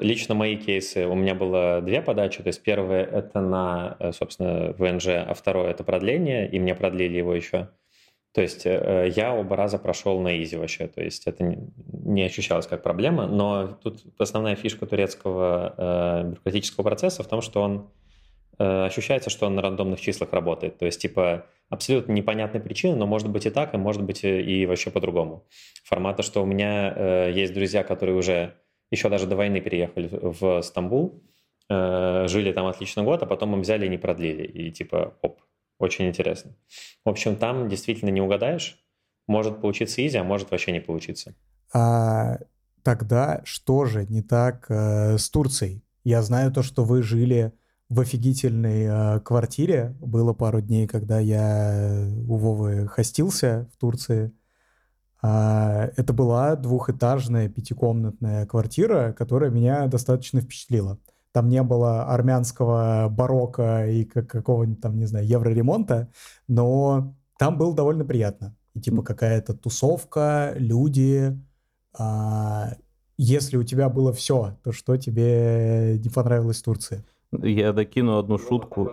Лично 0.00 0.34
мои 0.34 0.56
кейсы, 0.56 1.06
у 1.06 1.14
меня 1.14 1.34
было 1.34 1.82
две 1.82 2.00
подачи. 2.00 2.42
То 2.42 2.48
есть 2.48 2.62
первое 2.62 3.04
это 3.04 3.40
на, 3.40 3.96
э, 4.00 4.12
собственно, 4.12 4.72
ВНЖ, 4.78 5.08
а 5.08 5.34
второе 5.34 5.70
это 5.70 5.84
продление, 5.84 6.50
и 6.50 6.58
мне 6.58 6.74
продлили 6.74 7.18
его 7.18 7.34
еще. 7.34 7.68
То 8.36 8.42
есть 8.42 8.66
э, 8.66 9.10
я 9.16 9.34
оба 9.34 9.56
раза 9.56 9.78
прошел 9.78 10.20
на 10.20 10.42
изи 10.42 10.56
вообще, 10.56 10.88
то 10.88 11.02
есть 11.02 11.26
это 11.26 11.42
не 11.88 12.22
ощущалось 12.22 12.66
как 12.66 12.82
проблема, 12.82 13.26
но 13.26 13.78
тут 13.82 14.04
основная 14.18 14.56
фишка 14.56 14.84
турецкого 14.84 15.74
э, 15.78 16.28
бюрократического 16.32 16.84
процесса 16.84 17.22
в 17.22 17.28
том, 17.28 17.40
что 17.40 17.62
он 17.62 17.88
э, 18.58 18.84
ощущается, 18.84 19.30
что 19.30 19.46
он 19.46 19.54
на 19.54 19.62
рандомных 19.62 20.02
числах 20.02 20.34
работает. 20.34 20.76
То 20.76 20.84
есть 20.84 21.00
типа 21.00 21.46
абсолютно 21.70 22.12
непонятная 22.12 22.60
причина, 22.60 22.94
но 22.94 23.06
может 23.06 23.30
быть 23.30 23.46
и 23.46 23.50
так, 23.50 23.72
и 23.72 23.78
может 23.78 24.02
быть 24.02 24.22
и 24.22 24.66
вообще 24.66 24.90
по-другому. 24.90 25.46
Формата, 25.82 26.22
что 26.22 26.42
у 26.42 26.46
меня 26.46 27.28
есть 27.28 27.54
друзья, 27.54 27.84
которые 27.84 28.16
уже 28.16 28.52
еще 28.90 29.08
даже 29.08 29.26
до 29.26 29.36
войны 29.36 29.62
переехали 29.62 30.10
в 30.12 30.60
Стамбул, 30.60 31.22
жили 31.70 32.52
там 32.52 32.66
отлично 32.66 33.02
год, 33.02 33.22
а 33.22 33.26
потом 33.26 33.54
им 33.54 33.62
взяли 33.62 33.86
и 33.86 33.88
не 33.88 33.96
продлили. 33.96 34.44
И 34.44 34.70
типа, 34.72 35.14
оп, 35.22 35.40
очень 35.78 36.08
интересно. 36.08 36.56
В 37.04 37.08
общем, 37.08 37.36
там 37.36 37.68
действительно 37.68 38.10
не 38.10 38.20
угадаешь. 38.20 38.78
Может 39.26 39.60
получиться 39.60 40.06
изи, 40.06 40.16
а 40.16 40.24
может 40.24 40.50
вообще 40.50 40.72
не 40.72 40.80
получиться. 40.80 41.34
А 41.72 42.38
тогда 42.82 43.42
что 43.44 43.84
же 43.84 44.06
не 44.06 44.22
так 44.22 44.66
э, 44.68 45.18
с 45.18 45.28
Турцией? 45.30 45.84
Я 46.04 46.22
знаю 46.22 46.52
то, 46.52 46.62
что 46.62 46.84
вы 46.84 47.02
жили 47.02 47.52
в 47.88 48.00
офигительной 48.00 48.84
э, 48.84 49.20
квартире. 49.20 49.96
Было 50.00 50.32
пару 50.32 50.60
дней, 50.60 50.86
когда 50.86 51.18
я 51.18 52.08
у 52.28 52.36
Вовы 52.36 52.86
хостился 52.86 53.68
в 53.74 53.78
Турции. 53.78 54.32
А, 55.22 55.90
это 55.96 56.12
была 56.12 56.54
двухэтажная 56.56 57.48
пятикомнатная 57.48 58.46
квартира, 58.46 59.12
которая 59.12 59.50
меня 59.50 59.86
достаточно 59.86 60.40
впечатлила 60.40 60.98
там 61.36 61.50
не 61.50 61.62
было 61.62 62.04
армянского 62.04 63.08
барокко 63.10 63.86
и 63.86 64.04
какого-нибудь 64.06 64.80
там, 64.80 64.98
не 64.98 65.04
знаю, 65.04 65.28
евроремонта, 65.28 66.10
но 66.48 67.14
там 67.38 67.58
было 67.58 67.74
довольно 67.74 68.06
приятно. 68.06 68.56
И 68.72 68.80
типа 68.80 69.02
какая-то 69.02 69.52
тусовка, 69.52 70.54
люди. 70.56 71.38
А, 71.92 72.70
если 73.18 73.58
у 73.58 73.64
тебя 73.64 73.90
было 73.90 74.14
все, 74.14 74.56
то 74.64 74.72
что 74.72 74.96
тебе 74.96 76.00
не 76.02 76.08
понравилось 76.08 76.62
в 76.62 76.64
Турции? 76.64 77.04
Я 77.32 77.74
докину 77.74 78.16
одну 78.16 78.38
шутку. 78.38 78.92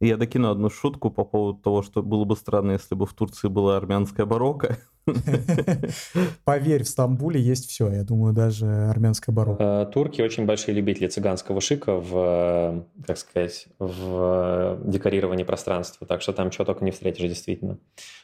Я 0.00 0.18
докину 0.18 0.50
одну 0.50 0.68
шутку 0.68 1.10
по 1.10 1.24
поводу 1.24 1.58
того, 1.58 1.82
что 1.82 2.02
было 2.02 2.26
бы 2.26 2.36
странно, 2.36 2.72
если 2.72 2.94
бы 2.94 3.06
в 3.06 3.14
Турции 3.14 3.48
была 3.48 3.78
армянская 3.78 4.26
барокко. 4.26 4.76
Поверь, 6.44 6.84
в 6.84 6.88
Стамбуле 6.88 7.40
есть 7.40 7.68
все. 7.68 7.90
Я 7.90 8.04
думаю, 8.04 8.34
даже 8.34 8.66
армянская 8.66 9.34
барокко. 9.34 9.86
Э, 9.88 9.92
турки 9.92 10.22
очень 10.22 10.46
большие 10.46 10.74
любители 10.74 11.06
цыганского 11.06 11.60
шика 11.60 11.94
в, 11.96 12.84
как 13.06 13.18
сказать, 13.18 13.68
в 13.78 14.80
декорировании 14.84 15.44
пространства. 15.44 16.06
Так 16.06 16.22
что 16.22 16.32
там 16.32 16.50
чего 16.50 16.64
только 16.64 16.84
не 16.84 16.90
встретишь, 16.90 17.28
действительно. 17.28 17.78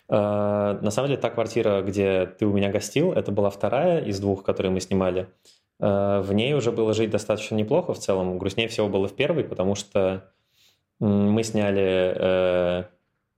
Э, 0.08 0.78
на 0.80 0.90
самом 0.90 1.08
деле, 1.08 1.20
та 1.20 1.30
квартира, 1.30 1.82
где 1.82 2.26
ты 2.26 2.46
у 2.46 2.52
меня 2.52 2.70
гостил, 2.70 3.12
это 3.12 3.32
была 3.32 3.50
вторая 3.50 4.00
из 4.04 4.20
двух, 4.20 4.42
которые 4.42 4.72
мы 4.72 4.80
снимали. 4.80 5.28
Э, 5.80 6.20
в 6.20 6.32
ней 6.32 6.54
уже 6.54 6.72
было 6.72 6.94
жить 6.94 7.10
достаточно 7.10 7.54
неплохо 7.54 7.94
в 7.94 7.98
целом. 7.98 8.38
Грустнее 8.38 8.68
всего 8.68 8.88
было 8.88 9.08
в 9.08 9.14
первой, 9.14 9.44
потому 9.44 9.74
что 9.74 10.30
мы 11.00 11.42
сняли 11.42 12.14
э, 12.16 12.84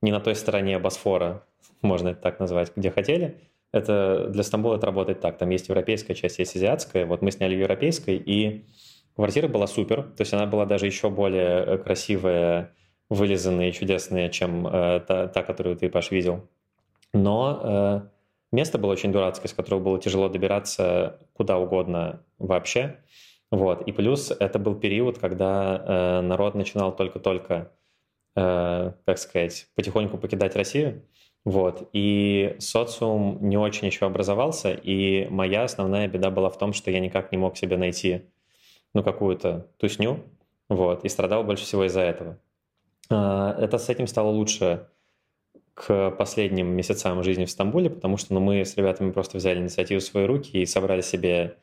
не 0.02 0.12
на 0.12 0.20
той 0.20 0.36
стороне 0.36 0.78
Босфора, 0.78 1.42
можно 1.86 2.10
это 2.10 2.20
так 2.20 2.40
назвать, 2.40 2.72
где 2.76 2.90
хотели. 2.90 3.40
Это 3.72 4.28
для 4.28 4.42
Стамбула 4.42 4.76
это 4.76 4.86
работает 4.86 5.20
так. 5.20 5.38
Там 5.38 5.50
есть 5.50 5.68
европейская 5.68 6.14
часть, 6.14 6.38
есть 6.38 6.56
азиатская. 6.56 7.06
Вот 7.06 7.22
мы 7.22 7.30
сняли 7.30 7.54
европейской, 7.54 8.16
и 8.16 8.66
квартира 9.14 9.48
была 9.48 9.66
супер. 9.66 10.02
То 10.02 10.20
есть 10.20 10.32
она 10.32 10.46
была 10.46 10.66
даже 10.66 10.86
еще 10.86 11.10
более 11.10 11.64
э, 11.64 11.78
красивая, 11.78 12.74
вылизанная 13.08 13.68
и 13.68 13.72
чудесная, 13.72 14.28
чем 14.28 14.66
э, 14.66 15.00
та, 15.06 15.28
та, 15.28 15.42
которую 15.42 15.76
ты, 15.76 15.88
Паш, 15.88 16.10
видел. 16.10 16.48
Но 17.12 17.60
э, 17.62 18.00
место 18.52 18.78
было 18.78 18.92
очень 18.92 19.12
дурацкое, 19.12 19.48
с 19.48 19.54
которого 19.54 19.80
было 19.80 20.00
тяжело 20.00 20.28
добираться 20.28 21.18
куда 21.32 21.58
угодно 21.58 22.22
вообще. 22.38 22.96
Вот. 23.50 23.82
И 23.82 23.92
плюс 23.92 24.32
это 24.38 24.58
был 24.58 24.74
период, 24.74 25.18
когда 25.18 25.82
э, 25.86 26.20
народ 26.20 26.54
начинал 26.54 26.94
только-только, 26.94 27.72
э, 28.34 28.92
как 29.04 29.18
сказать, 29.18 29.68
потихоньку 29.74 30.18
покидать 30.18 30.56
Россию. 30.56 31.02
Вот. 31.46 31.88
И 31.92 32.56
социум 32.58 33.38
не 33.40 33.56
очень 33.56 33.86
еще 33.86 34.04
образовался, 34.06 34.72
и 34.72 35.28
моя 35.30 35.62
основная 35.62 36.08
беда 36.08 36.30
была 36.30 36.50
в 36.50 36.58
том, 36.58 36.72
что 36.72 36.90
я 36.90 36.98
никак 36.98 37.30
не 37.30 37.38
мог 37.38 37.56
себе 37.56 37.76
найти 37.76 38.22
ну, 38.92 39.04
какую-то 39.04 39.68
тусню, 39.78 40.24
вот, 40.68 41.04
и 41.04 41.08
страдал 41.08 41.44
больше 41.44 41.62
всего 41.64 41.84
из-за 41.84 42.00
этого. 42.00 42.40
Э, 43.10 43.54
это 43.60 43.78
с 43.78 43.88
этим 43.88 44.08
стало 44.08 44.30
лучше 44.30 44.88
к 45.74 46.10
последним 46.18 46.66
месяцам 46.66 47.22
жизни 47.22 47.44
в 47.44 47.50
Стамбуле, 47.50 47.90
потому 47.90 48.16
что 48.16 48.34
ну, 48.34 48.40
мы 48.40 48.64
с 48.64 48.76
ребятами 48.76 49.12
просто 49.12 49.36
взяли 49.36 49.60
инициативу 49.60 50.00
в 50.00 50.04
свои 50.04 50.26
руки 50.26 50.60
и 50.60 50.66
собрали 50.66 51.00
себе 51.00 51.58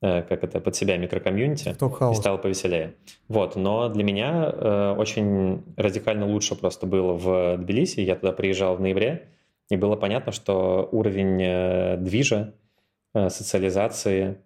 как 0.00 0.44
это, 0.44 0.60
под 0.60 0.76
себя 0.76 0.96
микрокомьюнити, 0.98 1.74
и 2.12 2.14
стало 2.14 2.36
повеселее. 2.36 2.94
Вот, 3.28 3.56
но 3.56 3.88
для 3.88 4.04
меня 4.04 4.52
э, 4.52 4.94
очень 4.96 5.64
радикально 5.76 6.26
лучше 6.26 6.54
просто 6.54 6.86
было 6.86 7.14
в 7.14 7.56
Тбилиси. 7.56 8.00
Я 8.00 8.16
туда 8.16 8.32
приезжал 8.32 8.76
в 8.76 8.80
ноябре, 8.80 9.28
и 9.70 9.76
было 9.76 9.96
понятно, 9.96 10.32
что 10.32 10.88
уровень 10.92 11.42
э, 11.42 11.96
движа, 11.96 12.54
э, 13.14 13.30
социализации 13.30 14.38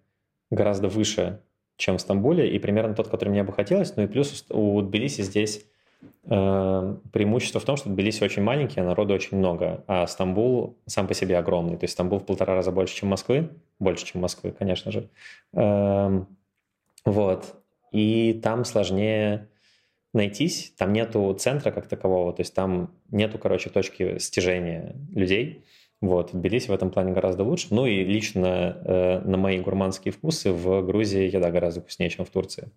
гораздо 0.51 0.89
выше, 0.89 1.41
чем 1.77 1.99
в 1.99 2.01
Стамбуле, 2.01 2.49
и 2.49 2.59
примерно 2.59 2.95
тот, 2.95 3.09
который 3.09 3.31
мне 3.31 3.43
бы 3.43 3.53
хотелось. 3.53 3.97
Ну 3.97 4.05
и 4.05 4.07
плюс 4.07 4.47
у 4.51 4.81
Тбилиси 4.83 5.23
здесь 5.23 5.65
Э, 5.65 5.80
преимущество 6.25 7.61
в 7.61 7.65
том, 7.65 7.77
что 7.77 7.89
Тбилиси 7.89 8.23
очень 8.23 8.43
маленький, 8.43 8.81
а 8.81 8.85
народу 8.85 9.15
очень 9.15 9.37
много, 9.37 9.85
а 9.87 10.07
Стамбул 10.07 10.79
сам 10.87 11.07
по 11.09 11.15
себе 11.15 11.37
огромный. 11.37 11.77
То 11.77 11.85
есть 11.85 11.95
Стамбул 11.95 12.21
в 12.21 12.27
полтора 12.27 12.55
раза 12.55 12.71
больше, 12.71 12.95
чем 12.95 13.09
Москвы, 13.09 13.51
больше, 13.79 14.07
чем 14.07 14.21
Москвы, 14.21 14.53
конечно 14.53 14.93
же. 14.93 15.09
Эм, 15.53 16.29
вот. 17.05 17.55
И 17.91 18.39
там 18.43 18.65
сложнее 18.65 19.49
найтись, 20.13 20.73
там 20.77 20.93
нету 20.93 21.35
центра 21.35 21.71
как 21.71 21.87
такового, 21.87 22.33
то 22.33 22.43
есть 22.43 22.55
там 22.55 22.91
нету, 23.11 23.39
короче, 23.39 23.71
точки 23.71 24.19
стяжения 24.19 24.97
людей. 25.11 25.65
Вот, 26.01 26.31
Тбилиси 26.33 26.69
в 26.69 26.73
этом 26.73 26.91
плане 26.91 27.13
гораздо 27.13 27.45
лучше. 27.45 27.69
Ну 27.71 27.85
и 27.87 28.05
лично 28.05 28.77
э, 28.85 29.21
на 29.21 29.37
мои 29.37 29.59
гурманские 29.59 30.13
вкусы 30.13 30.51
в 30.51 30.83
Грузии 30.83 31.31
еда 31.31 31.51
гораздо 31.51 31.83
вкуснее, 31.83 32.09
чем 32.09 32.25
в 32.25 32.31
Турции. 32.31 32.71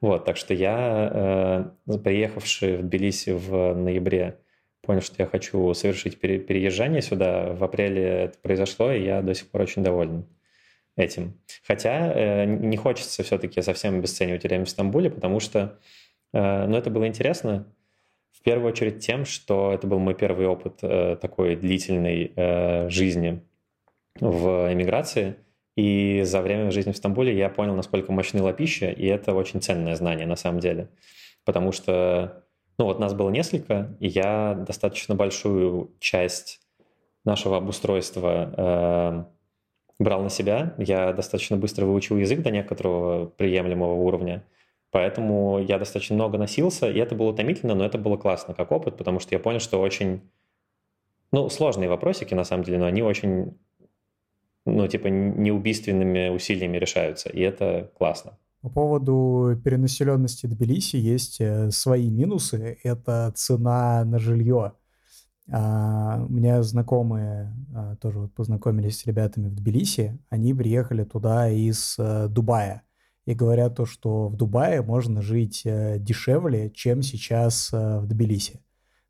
Вот, 0.00 0.24
так 0.24 0.36
что 0.36 0.54
я, 0.54 1.72
э, 1.86 1.98
приехавший 1.98 2.76
в 2.76 2.82
Тбилиси 2.82 3.30
в 3.30 3.74
ноябре, 3.74 4.38
понял, 4.82 5.00
что 5.00 5.16
я 5.18 5.26
хочу 5.26 5.72
совершить 5.74 6.20
пере- 6.20 6.38
переезжание 6.38 7.02
сюда. 7.02 7.54
В 7.54 7.64
апреле 7.64 8.02
это 8.02 8.38
произошло, 8.38 8.92
и 8.92 9.02
я 9.02 9.22
до 9.22 9.34
сих 9.34 9.48
пор 9.48 9.62
очень 9.62 9.82
доволен 9.82 10.26
этим. 10.96 11.40
Хотя 11.66 12.12
э, 12.12 12.44
не 12.44 12.76
хочется 12.76 13.22
все-таки 13.22 13.60
совсем 13.62 13.98
обесценивать 13.98 14.44
время 14.44 14.64
в 14.64 14.70
Стамбуле, 14.70 15.10
потому 15.10 15.40
что 15.40 15.78
э, 16.32 16.66
ну, 16.66 16.76
это 16.76 16.90
было 16.90 17.06
интересно. 17.08 17.66
В 18.30 18.42
первую 18.42 18.72
очередь 18.72 18.98
тем, 18.98 19.24
что 19.24 19.72
это 19.72 19.86
был 19.86 19.98
мой 19.98 20.14
первый 20.14 20.46
опыт 20.46 20.78
э, 20.82 21.16
такой 21.20 21.56
длительной 21.56 22.32
жизни 22.90 23.40
в 24.20 24.72
эмиграции. 24.72 25.36
И 25.76 26.22
за 26.24 26.40
время 26.40 26.70
жизни 26.70 26.92
в 26.92 26.96
Стамбуле 26.96 27.36
я 27.36 27.48
понял, 27.48 27.74
насколько 27.74 28.12
мощны 28.12 28.40
лапища, 28.42 28.90
и 28.90 29.06
это 29.06 29.34
очень 29.34 29.60
ценное 29.60 29.96
знание 29.96 30.26
на 30.26 30.36
самом 30.36 30.60
деле. 30.60 30.88
Потому 31.44 31.72
что, 31.72 32.44
ну 32.78 32.84
вот 32.84 33.00
нас 33.00 33.12
было 33.12 33.30
несколько, 33.30 33.96
и 33.98 34.06
я 34.06 34.54
достаточно 34.54 35.14
большую 35.14 35.90
часть 35.98 36.60
нашего 37.24 37.56
обустройства 37.56 38.54
э, 38.56 39.24
брал 39.98 40.22
на 40.22 40.30
себя. 40.30 40.74
Я 40.78 41.12
достаточно 41.12 41.56
быстро 41.56 41.86
выучил 41.86 42.18
язык 42.18 42.42
до 42.42 42.50
некоторого 42.50 43.26
приемлемого 43.26 43.94
уровня. 43.94 44.44
Поэтому 44.90 45.58
я 45.58 45.78
достаточно 45.78 46.14
много 46.14 46.38
носился, 46.38 46.88
и 46.88 46.98
это 46.98 47.16
было 47.16 47.30
утомительно, 47.30 47.74
но 47.74 47.84
это 47.84 47.98
было 47.98 48.16
классно 48.16 48.54
как 48.54 48.70
опыт, 48.70 48.96
потому 48.96 49.18
что 49.18 49.34
я 49.34 49.40
понял, 49.40 49.58
что 49.58 49.80
очень... 49.80 50.20
Ну, 51.32 51.48
сложные 51.48 51.88
вопросики, 51.88 52.32
на 52.32 52.44
самом 52.44 52.62
деле, 52.62 52.78
но 52.78 52.86
они 52.86 53.02
очень 53.02 53.58
ну, 54.66 54.86
типа, 54.88 55.08
неубийственными 55.08 56.28
усилиями 56.28 56.78
решаются, 56.78 57.28
и 57.28 57.40
это 57.40 57.90
классно. 57.96 58.38
По 58.64 58.70
поводу 58.70 59.60
перенаселенности 59.62 60.46
Тбилиси 60.46 60.96
есть 60.96 61.38
э, 61.38 61.70
свои 61.70 62.08
минусы. 62.08 62.78
Это 62.82 63.30
цена 63.36 64.02
на 64.06 64.18
жилье. 64.18 64.72
А, 65.52 66.24
меня 66.30 66.62
знакомые 66.62 67.54
а, 67.74 67.96
тоже 67.96 68.20
вот 68.20 68.32
познакомились 68.32 69.00
с 69.00 69.06
ребятами 69.06 69.48
в 69.48 69.54
Тбилиси. 69.54 70.18
Они 70.30 70.54
приехали 70.54 71.04
туда 71.04 71.50
из 71.50 71.96
а, 71.98 72.28
Дубая. 72.28 72.84
И 73.26 73.34
говорят 73.34 73.76
то, 73.76 73.84
что 73.84 74.28
в 74.28 74.36
Дубае 74.36 74.80
можно 74.80 75.20
жить 75.20 75.64
а, 75.66 75.98
дешевле, 75.98 76.70
чем 76.70 77.02
сейчас 77.02 77.68
а, 77.70 78.00
в 78.00 78.06
Тбилиси. 78.06 78.62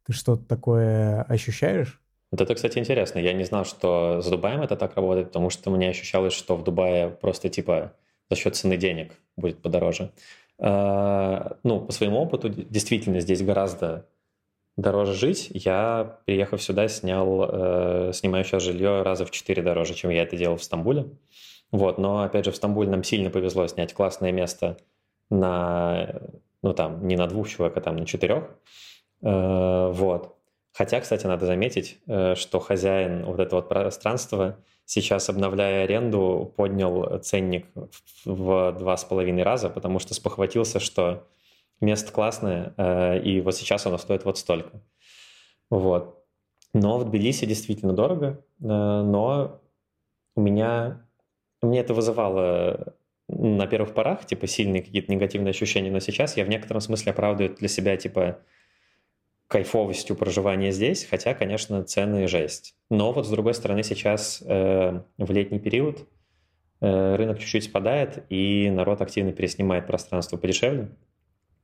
Ты 0.05 0.15
что-то 0.15 0.45
такое 0.47 1.23
ощущаешь? 1.23 2.03
Вот 2.33 2.41
это, 2.41 2.55
кстати, 2.55 2.79
интересно. 2.79 3.19
Я 3.19 3.33
не 3.33 3.45
знал, 3.45 3.65
что 3.65 4.21
с 4.21 4.29
Дубаем 4.29 4.63
это 4.63 4.77
так 4.77 4.97
работает, 4.97 5.29
потому 5.29 5.51
что 5.51 5.71
мне 5.71 5.89
ощущалось, 5.89 6.33
что 6.33 6.57
в 6.57 6.65
Дубае 6.65 7.09
просто 7.09 7.49
типа 7.49 7.93
за 8.31 8.37
счет 8.37 8.57
цены 8.57 8.77
денег 8.77 9.13
будет 9.37 9.63
подороже. 9.63 10.11
А, 10.59 11.57
ну, 11.63 11.81
по 11.81 11.93
своему 11.93 12.21
опыту, 12.21 12.49
действительно, 12.49 13.21
здесь 13.21 13.43
гораздо 13.43 14.07
дороже 14.77 15.15
жить. 15.15 15.49
Я, 15.53 16.19
приехав 16.25 16.63
сюда, 16.63 16.89
снял, 16.89 17.49
э, 17.49 18.13
снимаю 18.13 18.45
сейчас 18.45 18.63
жилье 18.63 19.03
раза 19.03 19.25
в 19.25 19.31
четыре 19.31 19.63
дороже, 19.63 19.95
чем 19.95 20.11
я 20.11 20.23
это 20.23 20.37
делал 20.37 20.57
в 20.57 20.65
Стамбуле. 20.65 21.07
Вот, 21.71 21.99
но, 21.99 22.23
опять 22.23 22.45
же, 22.45 22.53
в 22.53 22.57
Стамбуле 22.57 22.89
нам 22.89 23.03
сильно 23.05 23.31
повезло 23.31 23.67
снять 23.67 23.95
классное 23.95 24.33
место 24.33 24.77
на, 25.31 26.21
ну, 26.63 26.73
там, 26.73 27.07
не 27.07 27.17
на 27.17 27.27
двух 27.27 27.49
человек, 27.49 27.77
а 27.77 27.81
там 27.81 27.97
на 27.97 28.07
четырех. 28.07 28.45
Э, 29.23 29.91
вот. 29.93 30.34
Хотя, 30.75 31.01
кстати, 31.01 31.25
надо 31.27 31.47
заметить, 31.47 32.01
э, 32.09 32.35
что 32.35 32.59
хозяин 32.59 33.25
вот 33.25 33.39
этого 33.39 33.63
пространства 33.63 34.59
сейчас, 34.85 35.29
обновляя 35.29 35.85
аренду, 35.85 36.53
поднял 36.57 37.21
ценник 37.21 37.67
в 38.25 38.73
два 38.73 38.97
с 38.97 39.05
половиной 39.05 39.45
раза, 39.45 39.71
потому 39.71 40.01
что 40.01 40.15
спохватился, 40.15 40.81
что 40.81 41.29
место 41.81 42.13
классное, 42.13 42.75
э, 42.77 43.21
и 43.21 43.41
вот 43.41 43.55
сейчас 43.55 43.87
оно 43.87 43.99
стоит 43.99 44.25
вот 44.25 44.37
столько. 44.37 44.81
Вот. 45.71 46.25
Но 46.73 46.99
в 46.99 47.05
Тбилиси 47.05 47.47
действительно 47.47 47.93
дорого, 47.93 48.45
э, 48.61 48.67
но 48.67 49.61
у 50.35 50.41
меня, 50.41 51.07
меня 51.63 51.83
это 51.83 51.95
вызывало 51.95 52.95
на 53.29 53.69
первых 53.69 53.95
порах, 53.95 54.27
типа, 54.27 54.49
сильные 54.49 54.83
какие-то 54.83 55.13
негативные 55.13 55.51
ощущения, 55.51 55.93
но 55.93 56.01
сейчас 56.01 56.37
я 56.37 56.45
в 56.45 56.49
некотором 56.49 56.81
смысле 56.81 57.13
оправдываю 57.13 57.55
для 57.55 57.69
себя, 57.69 57.97
типа, 57.97 58.41
кайфовостью 59.49 60.17
проживания 60.17 60.73
здесь, 60.73 61.05
хотя, 61.05 61.35
конечно, 61.35 61.83
цены 61.85 62.27
жесть. 62.29 62.75
Но 62.91 63.13
вот 63.13 63.27
с 63.27 63.31
другой 63.31 63.55
стороны 63.55 63.83
сейчас 63.83 64.43
э, 64.45 65.01
в 65.19 65.31
летний 65.31 65.59
период 65.59 66.09
э, 66.81 67.17
рынок 67.17 67.39
чуть-чуть 67.39 67.65
спадает, 67.65 68.25
и 68.31 68.71
народ 68.71 69.01
активно 69.01 69.33
переснимает 69.33 69.87
пространство 69.87 70.37
подешевле. 70.37 70.89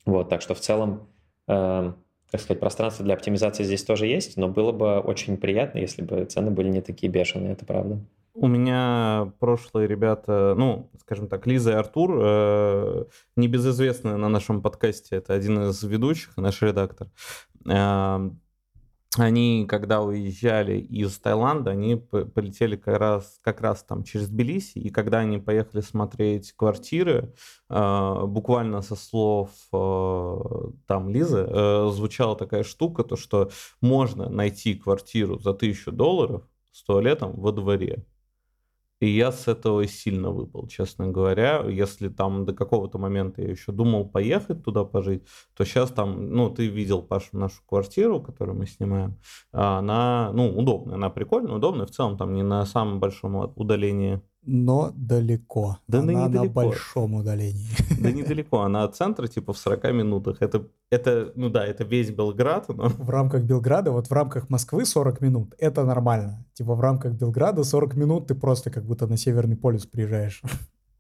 Вот, 0.05 0.29
так 0.29 0.43
что 0.43 0.55
в 0.55 0.61
целом, 0.61 1.09
э, 1.49 1.93
так 2.31 2.41
сказать, 2.41 2.61
пространство 2.61 3.05
для 3.05 3.15
оптимизации 3.15 3.65
здесь 3.65 3.85
тоже 3.85 4.07
есть, 4.07 4.37
но 4.37 4.49
было 4.49 4.73
бы 4.73 5.01
очень 5.01 5.37
приятно, 5.37 5.79
если 5.79 6.03
бы 6.03 6.25
цены 6.27 6.51
были 6.51 6.69
не 6.69 6.83
такие 6.83 7.11
бешеные, 7.11 7.53
это 7.53 7.65
правда. 7.65 7.99
У 8.35 8.47
меня 8.47 9.33
прошлые 9.41 9.89
ребята, 9.89 10.55
ну, 10.57 10.91
скажем 11.01 11.29
так, 11.29 11.47
Лиза 11.47 11.73
и 11.73 11.75
Артур, 11.75 12.19
э, 12.23 13.05
небезызвестные 13.37 14.17
на 14.17 14.29
нашем 14.29 14.63
подкасте, 14.63 15.17
это 15.17 15.35
один 15.35 15.71
из 15.71 15.83
ведущих, 15.83 16.37
наш 16.37 16.63
редактор. 16.63 17.09
Э, 17.69 18.31
они, 19.19 19.67
когда 19.69 20.03
уезжали 20.03 20.79
из 20.79 21.19
Таиланда, 21.19 21.73
они 21.73 21.97
полетели 21.97 22.77
как 22.77 22.99
раз, 22.99 23.41
как 23.43 23.61
раз 23.61 23.83
там 23.83 24.05
через 24.05 24.29
Тбилиси, 24.29 24.79
и 24.79 24.91
когда 24.91 25.19
они 25.19 25.39
поехали 25.39 25.81
смотреть 25.81 26.53
квартиры, 26.53 27.35
э, 27.69 28.25
буквально 28.27 28.83
со 28.83 28.95
слов 28.95 29.51
э, 29.73 30.39
там 30.87 31.09
Лизы, 31.09 31.45
э, 31.49 31.91
звучала 31.93 32.37
такая 32.37 32.63
штука, 32.63 33.03
то 33.03 33.17
что 33.17 33.51
можно 33.81 34.29
найти 34.29 34.77
квартиру 34.77 35.41
за 35.41 35.53
тысячу 35.53 35.91
долларов 35.91 36.45
с 36.71 36.85
туалетом 36.85 37.33
во 37.33 37.51
дворе. 37.51 38.05
И 39.01 39.09
я 39.09 39.33
с 39.33 39.49
этого 39.49 39.87
сильно 39.87 40.31
выпал, 40.31 40.67
честно 40.67 41.09
говоря. 41.09 41.65
Если 41.67 42.09
там 42.09 42.45
до 42.45 42.53
какого-то 42.53 42.99
момента 42.99 43.41
я 43.41 43.49
еще 43.51 43.73
думал 43.73 44.07
поехать 44.07 44.63
туда 44.63 44.85
пожить, 44.85 45.25
то 45.57 45.65
сейчас 45.65 45.91
там, 45.91 46.31
ну, 46.33 46.51
ты 46.51 46.67
видел, 46.67 47.03
Паша, 47.03 47.29
нашу 47.33 47.63
квартиру, 47.67 48.21
которую 48.21 48.59
мы 48.59 48.67
снимаем. 48.67 49.17
Она, 49.53 50.31
ну, 50.35 50.51
удобная, 50.57 50.97
она 50.97 51.09
прикольная, 51.09 51.57
удобная. 51.57 51.87
В 51.87 51.91
целом 51.91 52.19
там 52.19 52.35
не 52.35 52.43
на 52.43 52.67
самом 52.67 53.01
большом 53.01 53.53
удалении 53.57 54.21
но 54.43 54.93
далеко. 54.95 55.79
Да 55.87 56.01
она 56.01 56.13
недалеко. 56.13 56.45
на 56.45 56.51
большом 56.51 57.15
удалении. 57.15 57.69
Да 58.01 58.11
недалеко, 58.11 58.61
она 58.61 58.85
от 58.85 58.97
центра 58.97 59.27
типа 59.27 59.53
в 59.53 59.59
40 59.59 59.93
минутах. 59.93 60.37
Это, 60.41 60.67
это, 60.91 61.33
ну 61.35 61.51
да, 61.51 61.67
это 61.67 61.85
весь 61.85 62.11
Белград. 62.11 62.69
Но... 62.69 62.89
В 62.89 63.11
рамках 63.11 63.45
Белграда, 63.45 63.91
вот 63.91 64.07
в 64.07 64.13
рамках 64.13 64.49
Москвы 64.49 64.85
40 64.85 65.21
минут, 65.21 65.55
это 65.59 65.85
нормально. 65.85 66.47
Типа 66.55 66.75
в 66.75 66.81
рамках 66.81 67.13
Белграда 67.13 67.65
40 67.65 67.95
минут 67.97 68.27
ты 68.27 68.35
просто 68.35 68.71
как 68.71 68.85
будто 68.85 69.07
на 69.07 69.17
Северный 69.17 69.57
полюс 69.57 69.87
приезжаешь. 69.87 70.43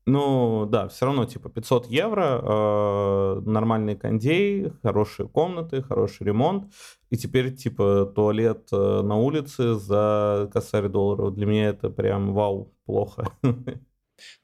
Ну, 0.07 0.67
да, 0.67 0.89
все 0.89 1.07
равно, 1.07 1.25
типа, 1.27 1.51
500 1.51 1.87
евро, 1.87 2.41
э, 2.43 3.41
нормальный 3.45 3.97
кондей, 3.97 4.73
хорошие 4.83 5.29
комнаты, 5.29 5.83
хороший 5.83 6.27
ремонт. 6.27 6.73
И 7.11 7.17
теперь, 7.17 7.55
типа, 7.55 8.07
туалет 8.15 8.69
э, 8.73 9.03
на 9.03 9.17
улице 9.17 9.75
за 9.75 10.51
косарь 10.53 10.89
долларов. 10.89 11.35
Для 11.35 11.47
меня 11.47 11.69
это 11.69 11.91
прям 11.91 12.33
вау, 12.33 12.73
плохо. 12.91 13.33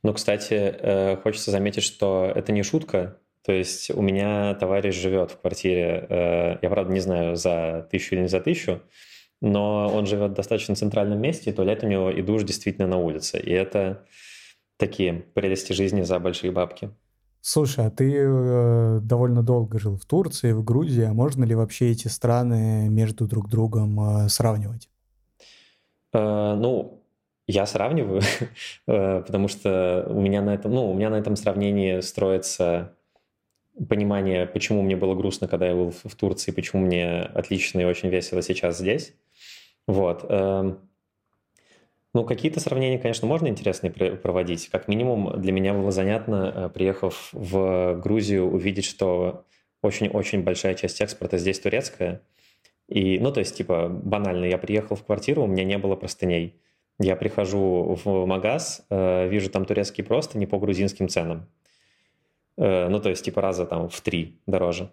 Ну, 0.03 0.15
кстати, 0.15 0.55
э, 0.55 1.17
хочется 1.19 1.51
заметить, 1.51 1.83
что 1.83 2.33
это 2.35 2.51
не 2.51 2.63
шутка. 2.63 3.19
То 3.45 3.53
есть 3.53 3.91
у 3.91 4.01
меня 4.01 4.55
товарищ 4.55 4.95
живет 4.95 5.33
в 5.33 5.41
квартире, 5.41 6.07
э, 6.09 6.59
я, 6.63 6.71
правда, 6.71 6.91
не 6.95 7.01
знаю, 7.01 7.37
за 7.37 7.87
тысячу 7.91 8.15
или 8.15 8.23
не 8.23 8.29
за 8.29 8.41
тысячу, 8.41 8.81
но 9.43 9.87
он 9.95 10.07
живет 10.07 10.31
в 10.31 10.35
достаточно 10.35 10.75
центральном 10.75 11.21
месте, 11.21 11.51
и 11.51 11.53
туалет 11.53 11.85
у 11.85 11.89
него 11.89 12.11
и 12.11 12.23
душ 12.23 12.43
действительно 12.45 12.87
на 12.87 12.97
улице. 12.97 13.39
И 13.39 13.51
это 13.51 14.07
такие 14.79 15.13
прелести 15.13 15.75
жизни 15.75 16.03
за 16.03 16.19
большие 16.19 16.53
бабки. 16.53 16.91
Слушай, 17.41 17.87
а 17.87 17.91
ты 17.91 18.13
э, 18.13 18.99
довольно 19.03 19.45
долго 19.45 19.79
жил 19.79 19.97
в 19.97 20.05
Турции, 20.05 20.51
в 20.51 20.65
Грузии, 20.65 21.05
а 21.05 21.13
можно 21.13 21.45
ли 21.45 21.55
вообще 21.55 21.93
эти 21.93 22.09
страны 22.09 22.89
между 22.89 23.29
друг 23.29 23.49
другом 23.49 24.01
э, 24.01 24.29
сравнивать? 24.29 24.89
Э, 26.13 26.57
ну, 26.57 27.05
я 27.47 27.67
сравниваю, 27.67 28.23
э, 28.87 29.23
потому 29.27 29.49
что 29.49 30.07
у 30.09 30.21
меня 30.21 30.43
на 30.43 30.55
этом, 30.55 30.73
ну, 30.73 30.91
у 30.91 30.95
меня 30.95 31.11
на 31.11 31.17
этом 31.17 31.37
сравнении 31.37 32.01
строится 32.01 32.95
понимание, 33.89 34.47
почему 34.47 34.83
мне 34.83 34.97
было 34.97 35.15
грустно, 35.15 35.49
когда 35.49 35.67
я 35.69 35.75
был 35.75 35.91
в, 35.91 36.15
Турции, 36.17 36.51
почему 36.51 36.83
мне 36.83 37.21
отлично 37.21 37.81
и 37.81 37.85
очень 37.85 38.09
весело 38.09 38.43
сейчас 38.43 38.79
здесь. 38.79 39.15
Вот. 39.87 40.25
Э, 40.29 40.75
ну, 42.15 42.25
какие-то 42.25 42.61
сравнения, 42.61 42.99
конечно, 42.99 43.29
можно 43.29 43.49
интересные 43.49 43.93
проводить. 43.93 44.69
Как 44.71 44.89
минимум, 44.89 45.41
для 45.41 45.53
меня 45.53 45.75
было 45.75 45.91
занятно, 45.91 46.53
э, 46.55 46.69
приехав 46.71 47.29
в 47.33 48.01
Грузию, 48.03 48.51
увидеть, 48.51 48.87
что 48.87 49.45
очень-очень 49.83 50.43
большая 50.43 50.75
часть 50.75 51.01
экспорта 51.01 51.39
здесь 51.39 51.61
турецкая. 51.61 52.23
И, 52.89 53.19
ну, 53.19 53.33
то 53.33 53.41
есть, 53.41 53.57
типа, 53.57 53.89
банально, 53.89 54.47
я 54.47 54.59
приехал 54.59 54.97
в 54.97 55.05
квартиру, 55.05 55.43
у 55.43 55.47
меня 55.47 55.65
не 55.65 55.77
было 55.77 55.97
простыней. 55.97 56.59
Я 56.99 57.17
прихожу 57.17 57.99
в 58.05 58.27
магаз, 58.27 58.87
э, 58.91 59.29
вижу 59.29 59.51
там 59.51 59.65
турецкие 59.65 60.05
простыни 60.05 60.47
по 60.47 60.59
грузинским 60.59 61.09
ценам. 61.09 61.47
Э, 62.57 62.89
ну, 62.89 63.01
то 63.01 63.11
есть, 63.11 63.25
типа, 63.25 63.41
раза 63.41 63.67
там 63.67 63.89
в 63.89 64.01
три 64.01 64.41
дороже. 64.47 64.91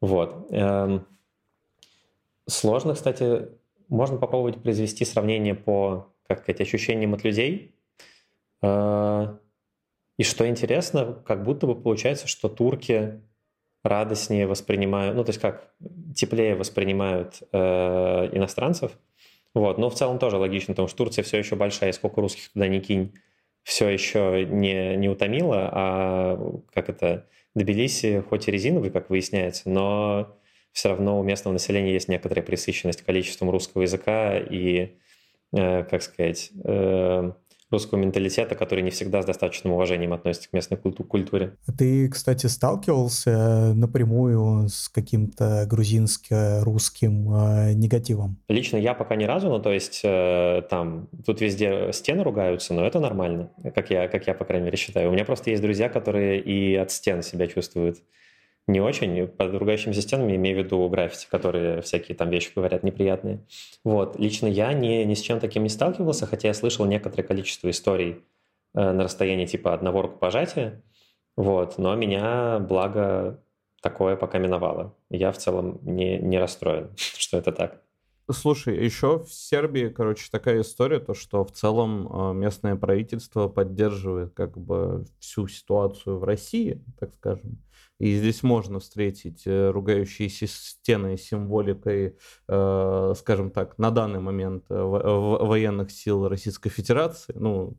Вот. 0.00 0.48
Эм, 0.50 1.06
сложно, 2.46 2.94
кстати, 2.94 3.48
можно 3.88 4.18
попробовать 4.18 4.62
произвести 4.62 5.04
сравнение 5.04 5.54
по 5.54 6.12
как 6.28 6.40
сказать, 6.40 6.60
ощущениям 6.60 7.14
от 7.14 7.24
людей. 7.24 7.74
А, 8.62 9.38
и 10.16 10.22
что 10.22 10.48
интересно, 10.48 11.22
как 11.26 11.44
будто 11.44 11.66
бы 11.66 11.80
получается, 11.80 12.26
что 12.26 12.48
турки 12.48 13.20
радостнее 13.82 14.46
воспринимают, 14.46 15.14
ну 15.14 15.22
то 15.22 15.30
есть 15.30 15.40
как 15.40 15.72
теплее 16.14 16.56
воспринимают 16.56 17.42
э, 17.52 17.58
иностранцев. 18.32 18.98
Вот, 19.56 19.78
но 19.78 19.90
в 19.90 19.94
целом 19.94 20.18
тоже 20.18 20.36
логично, 20.36 20.74
потому 20.74 20.88
что 20.88 20.98
Турция 20.98 21.22
все 21.24 21.38
еще 21.38 21.56
большая, 21.56 21.90
и 21.90 21.92
сколько 21.92 22.20
русских 22.20 22.52
туда 22.52 22.68
не 22.68 22.80
кинь, 22.80 23.14
все 23.62 23.88
еще 23.88 24.46
не, 24.48 24.96
не 24.96 25.08
утомила, 25.08 25.68
а 25.72 26.60
как 26.72 26.88
это, 26.88 27.26
Тбилиси 27.54 28.22
хоть 28.28 28.48
и 28.48 28.50
резиновый, 28.50 28.90
как 28.90 29.08
выясняется, 29.08 29.70
но 29.70 30.36
все 30.72 30.90
равно 30.90 31.18
у 31.18 31.22
местного 31.22 31.54
населения 31.54 31.94
есть 31.94 32.08
некоторая 32.08 32.44
пресыщенность 32.44 33.02
количеством 33.02 33.48
русского 33.50 33.82
языка 33.82 34.38
и 34.38 34.98
Э, 35.52 35.84
как 35.84 36.02
сказать, 36.02 36.50
э, 36.64 37.32
русского 37.70 37.98
менталитета, 37.98 38.54
который 38.54 38.82
не 38.82 38.90
всегда 38.90 39.22
с 39.22 39.26
достаточным 39.26 39.72
уважением 39.72 40.12
относится 40.12 40.48
к 40.48 40.52
местной 40.52 40.78
культуре. 40.78 41.56
А 41.66 41.72
ты, 41.72 42.08
кстати, 42.08 42.46
сталкивался 42.46 43.74
напрямую 43.74 44.68
с 44.68 44.88
каким-то 44.88 45.66
грузинско-русским 45.68 47.34
э, 47.34 47.72
негативом? 47.74 48.38
Лично 48.48 48.76
я 48.76 48.94
пока 48.94 49.16
ни 49.16 49.24
разу, 49.24 49.48
ну 49.48 49.60
то 49.60 49.72
есть 49.72 50.00
э, 50.04 50.62
там 50.70 51.08
тут 51.24 51.40
везде 51.40 51.90
стены 51.92 52.22
ругаются, 52.22 52.74
но 52.74 52.86
это 52.86 53.00
нормально, 53.00 53.50
как 53.74 53.90
я, 53.90 54.08
как 54.08 54.26
я 54.26 54.34
по 54.34 54.44
крайней 54.44 54.66
мере 54.66 54.76
считаю. 54.76 55.08
У 55.08 55.12
меня 55.12 55.24
просто 55.24 55.50
есть 55.50 55.62
друзья, 55.62 55.88
которые 55.88 56.40
и 56.40 56.74
от 56.76 56.90
стен 56.90 57.22
себя 57.22 57.46
чувствуют 57.46 57.98
не 58.66 58.80
очень. 58.80 59.26
Под 59.28 59.54
ругающимися 59.54 60.02
стенами 60.02 60.36
имею 60.36 60.56
в 60.56 60.64
виду 60.64 60.88
граффити, 60.88 61.28
которые 61.30 61.80
всякие 61.82 62.16
там 62.16 62.30
вещи 62.30 62.50
говорят 62.54 62.82
неприятные. 62.82 63.40
Вот. 63.84 64.18
Лично 64.18 64.46
я 64.46 64.72
ни, 64.72 65.04
ни 65.04 65.14
с 65.14 65.20
чем 65.20 65.40
таким 65.40 65.62
не 65.62 65.68
сталкивался, 65.68 66.26
хотя 66.26 66.48
я 66.48 66.54
слышал 66.54 66.84
некоторое 66.86 67.22
количество 67.22 67.70
историй 67.70 68.24
э, 68.74 68.92
на 68.92 69.04
расстоянии 69.04 69.46
типа 69.46 69.72
одного 69.72 70.02
рукопожатия. 70.02 70.82
Вот. 71.36 71.78
Но 71.78 71.94
меня, 71.94 72.58
благо, 72.58 73.40
такое 73.82 74.16
пока 74.16 74.38
миновало. 74.38 74.94
Я 75.10 75.30
в 75.30 75.38
целом 75.38 75.78
не, 75.82 76.18
не 76.18 76.38
расстроен, 76.38 76.90
что 76.96 77.38
это 77.38 77.52
так. 77.52 77.82
Слушай, 78.28 78.84
еще 78.84 79.20
в 79.20 79.32
Сербии, 79.32 79.88
короче, 79.88 80.28
такая 80.32 80.62
история, 80.62 80.98
то 80.98 81.14
что 81.14 81.44
в 81.44 81.52
целом 81.52 82.08
э, 82.08 82.34
местное 82.34 82.74
правительство 82.74 83.46
поддерживает 83.46 84.34
как 84.34 84.58
бы 84.58 85.04
всю 85.20 85.46
ситуацию 85.46 86.18
в 86.18 86.24
России, 86.24 86.82
так 86.98 87.14
скажем. 87.14 87.58
И 87.98 88.14
здесь 88.16 88.42
можно 88.42 88.78
встретить 88.78 89.46
э, 89.46 89.70
ругающиеся 89.70 90.46
стены 90.46 91.16
символикой, 91.16 92.18
э, 92.46 93.14
скажем 93.16 93.50
так, 93.50 93.78
на 93.78 93.90
данный 93.90 94.20
момент 94.20 94.66
э, 94.68 94.74
военных 94.74 95.90
сил 95.90 96.28
Российской 96.28 96.68
Федерации, 96.68 97.32
ну, 97.34 97.78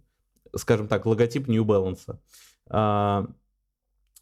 скажем 0.56 0.88
так, 0.88 1.06
логотип 1.06 1.48
New 1.48 1.64
Balance. 1.64 2.18
А, 2.70 3.28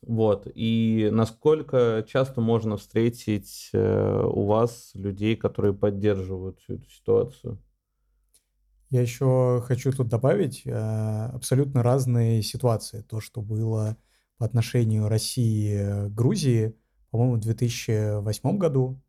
вот. 0.01 0.47
И 0.53 1.09
насколько 1.13 2.05
часто 2.07 2.41
можно 2.41 2.75
встретить 2.75 3.69
у 3.73 4.45
вас 4.45 4.91
людей, 4.93 5.35
которые 5.37 5.73
поддерживают 5.73 6.59
всю 6.59 6.75
эту 6.75 6.89
ситуацию? 6.89 7.57
Я 8.89 9.01
еще 9.01 9.63
хочу 9.65 9.91
тут 9.91 10.09
добавить 10.09 10.63
абсолютно 10.67 11.81
разные 11.81 12.43
ситуации. 12.43 13.01
То, 13.01 13.19
что 13.19 13.41
было 13.41 13.97
по 14.37 14.45
отношению 14.45 15.07
России 15.07 16.07
к 16.07 16.13
Грузии, 16.13 16.75
по-моему, 17.11 17.35
в 17.35 17.39
2008 17.39 18.57
году, 18.57 19.01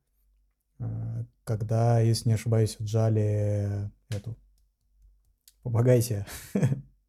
э, 0.79 1.25
когда, 1.45 2.01
если 2.01 2.29
не 2.29 2.35
ошибаюсь, 2.35 2.77
отжали 2.79 3.91
эту... 4.11 4.37
Помогайте. 5.63 6.27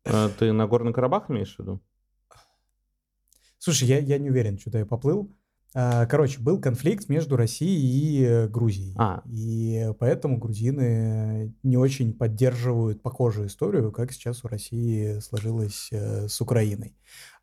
А 0.09 0.30
ты 0.30 0.53
на 0.53 0.68
Горный 0.68 0.93
Карабах 0.93 1.30
имеешь 1.30 1.53
в 1.57 1.59
виду? 1.59 1.82
Слушай, 3.57 3.89
я, 3.89 3.99
я 3.99 4.18
не 4.18 4.30
уверен, 4.30 4.57
что-то 4.57 4.78
я 4.78 4.86
поплыл. 4.86 5.36
А, 5.74 6.05
короче, 6.05 6.39
был 6.39 6.59
конфликт 6.59 7.09
между 7.09 7.36
Россией 7.36 8.45
и 8.45 8.47
Грузией. 8.47 8.95
А. 8.97 9.22
И 9.26 9.91
поэтому 9.99 10.38
грузины 10.38 11.53
не 11.61 11.78
очень 11.78 12.13
поддерживают 12.13 13.01
похожую 13.01 13.47
историю, 13.47 13.91
как 13.91 14.11
сейчас 14.11 14.43
у 14.43 14.47
России 14.47 15.20
сложилось 15.20 15.89
э, 15.91 16.28
с 16.28 16.39
Украиной. 16.41 16.95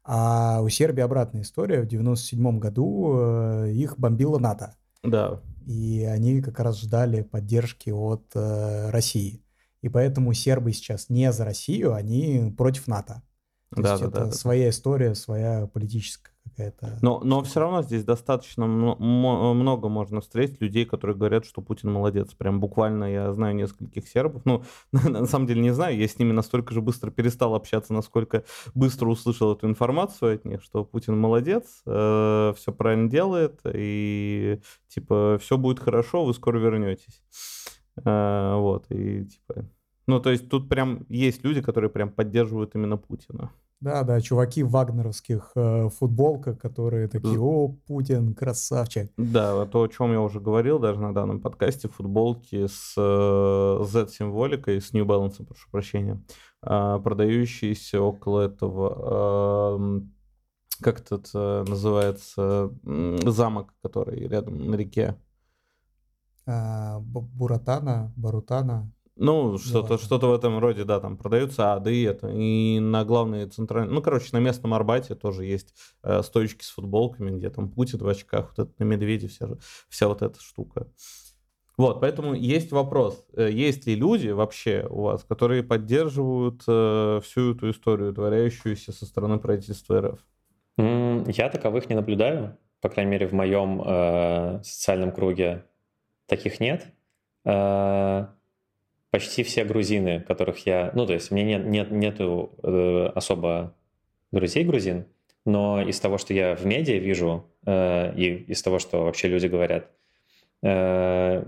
А 0.04 0.60
у 0.62 0.68
Сербии 0.68 1.02
обратная 1.02 1.42
история. 1.42 1.80
В 1.80 1.86
97 1.86 2.58
году 2.58 3.16
э, 3.16 3.72
их 3.72 3.98
бомбила 3.98 4.38
НАТО. 4.38 4.74
Да. 5.02 5.40
И 5.66 6.06
они 6.08 6.42
как 6.42 6.60
раз 6.60 6.80
ждали 6.80 7.22
поддержки 7.22 7.90
от 7.90 8.24
э, 8.34 8.90
России. 8.90 9.42
И 9.80 9.88
поэтому 9.88 10.32
сербы 10.34 10.72
сейчас 10.72 11.08
не 11.08 11.32
за 11.32 11.44
Россию, 11.44 11.94
они 11.94 12.54
против 12.56 12.86
НАТО. 12.86 13.22
То 13.74 13.82
да, 13.82 13.90
есть 13.92 14.02
да, 14.02 14.08
это 14.08 14.24
да, 14.26 14.32
своя 14.32 14.70
история, 14.70 15.14
своя 15.14 15.66
политическая 15.66 16.34
какая-то. 16.44 16.98
Но, 17.02 17.20
но 17.24 17.42
все 17.42 17.60
равно 17.60 17.82
здесь 17.82 18.04
достаточно 18.04 18.66
много 18.66 19.88
можно 19.88 20.20
встретить 20.20 20.60
людей, 20.60 20.84
которые 20.84 21.16
говорят, 21.16 21.44
что 21.44 21.62
Путин 21.62 21.92
молодец. 21.92 22.32
Прям 22.34 22.60
буквально 22.60 23.12
я 23.12 23.32
знаю 23.32 23.54
нескольких 23.54 24.08
сербов. 24.08 24.42
Ну, 24.44 24.62
на 24.92 25.26
самом 25.26 25.46
деле 25.46 25.62
не 25.62 25.72
знаю, 25.72 25.96
я 25.96 26.06
с 26.06 26.18
ними 26.18 26.32
настолько 26.32 26.74
же 26.74 26.80
быстро 26.80 27.10
перестал 27.10 27.54
общаться, 27.54 27.92
насколько 27.92 28.44
быстро 28.74 29.08
услышал 29.08 29.52
эту 29.52 29.66
информацию 29.66 30.34
от 30.34 30.44
них, 30.44 30.62
что 30.62 30.84
Путин 30.84 31.18
молодец, 31.18 31.82
э, 31.86 32.52
все 32.56 32.72
правильно 32.72 33.10
делает, 33.10 33.60
и 33.72 34.60
типа 34.88 35.38
все 35.40 35.58
будет 35.58 35.80
хорошо, 35.80 36.24
вы 36.24 36.34
скоро 36.34 36.58
вернетесь. 36.58 37.22
Э, 38.04 38.56
вот, 38.56 38.86
и 38.90 39.24
типа 39.24 39.66
Ну, 40.06 40.20
то 40.20 40.30
есть 40.30 40.48
тут 40.48 40.68
прям 40.68 41.06
есть 41.08 41.44
люди, 41.44 41.62
которые 41.62 41.90
прям 41.90 42.10
поддерживают 42.10 42.74
именно 42.74 42.96
Путина. 42.96 43.50
Да, 43.84 44.02
да, 44.02 44.18
чуваки 44.22 44.62
в 44.62 44.70
вагнеровских 44.70 45.52
э, 45.56 45.90
футболках, 45.90 46.58
которые 46.58 47.06
такие, 47.06 47.38
о, 47.38 47.68
Путин, 47.86 48.34
красавчик. 48.34 49.12
Да, 49.18 49.66
то, 49.66 49.82
о 49.82 49.88
чем 49.88 50.10
я 50.10 50.22
уже 50.22 50.40
говорил 50.40 50.78
даже 50.78 50.98
на 51.02 51.12
данном 51.12 51.38
подкасте, 51.38 51.88
футболки 51.88 52.66
с 52.66 52.94
э, 52.96 53.84
Z-символикой, 53.84 54.80
с 54.80 54.94
New 54.94 55.04
Balance, 55.04 55.44
прошу 55.44 55.70
прощения, 55.70 56.18
э, 56.62 56.98
продающиеся 57.04 58.00
около 58.00 58.40
этого, 58.40 59.76
э, 59.76 60.00
как 60.80 61.00
этот 61.00 61.28
э, 61.34 61.64
называется, 61.68 62.70
замок, 62.84 63.74
который 63.82 64.26
рядом 64.26 64.66
на 64.66 64.76
реке. 64.76 65.14
А, 66.46 67.00
Буратана, 67.00 68.14
Барутана. 68.16 68.90
Ну, 69.16 69.58
что-то 69.58 69.96
что 69.96 70.18
в 70.18 70.34
этом 70.34 70.58
роде, 70.58 70.84
да, 70.84 70.98
там 70.98 71.16
продаются 71.16 71.74
ады, 71.74 72.04
это. 72.04 72.28
И 72.28 72.80
на 72.80 73.04
главной 73.04 73.46
центральной, 73.46 73.92
ну, 73.92 74.02
короче, 74.02 74.30
на 74.32 74.38
местном 74.38 74.74
Арбате 74.74 75.14
тоже 75.14 75.44
есть 75.44 75.72
э, 76.02 76.22
стоечки 76.22 76.64
с 76.64 76.70
футболками, 76.70 77.30
где 77.36 77.48
там 77.48 77.70
Путин 77.70 78.00
в 78.00 78.08
очках, 78.08 78.52
вот 78.56 78.66
это 78.66 78.74
на 78.78 78.84
медведе 78.84 79.28
вся, 79.28 79.48
вся 79.88 80.08
вот 80.08 80.22
эта 80.22 80.40
штука. 80.40 80.88
Вот, 81.76 82.00
поэтому 82.00 82.34
есть 82.34 82.72
вопрос, 82.72 83.24
э, 83.36 83.50
есть 83.52 83.86
ли 83.86 83.94
люди 83.94 84.28
вообще 84.28 84.86
у 84.90 85.02
вас, 85.02 85.22
которые 85.24 85.62
поддерживают 85.62 86.62
э, 86.66 87.20
всю 87.22 87.54
эту 87.54 87.70
историю, 87.70 88.12
творяющуюся 88.14 88.92
со 88.92 89.06
стороны 89.06 89.38
правительства 89.38 90.00
РФ? 90.00 90.20
Я 90.76 91.48
таковых 91.50 91.88
не 91.88 91.94
наблюдаю, 91.94 92.56
по 92.80 92.88
крайней 92.88 93.12
мере, 93.12 93.28
в 93.28 93.32
моем 93.32 93.80
э, 93.84 94.60
социальном 94.64 95.12
круге 95.12 95.64
таких 96.26 96.58
нет. 96.58 96.86
Э, 97.44 98.26
почти 99.14 99.44
все 99.44 99.62
грузины, 99.64 100.24
которых 100.26 100.66
я... 100.66 100.90
Ну, 100.92 101.06
то 101.06 101.12
есть 101.12 101.30
мне 101.30 101.44
нет, 101.44 101.64
нет, 101.66 101.92
нету 101.92 102.50
э, 102.64 103.12
особо 103.14 103.72
друзей 104.32 104.64
грузин, 104.64 105.06
но 105.44 105.80
из 105.80 106.00
того, 106.00 106.18
что 106.18 106.34
я 106.34 106.56
в 106.56 106.66
медиа 106.66 106.98
вижу, 106.98 107.48
э, 107.64 108.12
и 108.16 108.42
из 108.48 108.60
того, 108.60 108.80
что 108.80 109.04
вообще 109.04 109.28
люди 109.28 109.46
говорят, 109.46 109.88
э, 110.64 111.44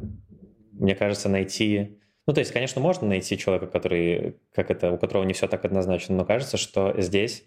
мне 0.74 0.94
кажется, 0.94 1.28
найти... 1.28 1.98
Ну, 2.28 2.34
то 2.34 2.38
есть, 2.38 2.52
конечно, 2.52 2.80
можно 2.80 3.08
найти 3.08 3.36
человека, 3.36 3.66
который, 3.66 4.36
как 4.54 4.70
это, 4.70 4.92
у 4.92 4.96
которого 4.96 5.24
не 5.24 5.32
все 5.32 5.48
так 5.48 5.64
однозначно, 5.64 6.14
но 6.14 6.24
кажется, 6.24 6.58
что 6.58 6.94
здесь 7.00 7.42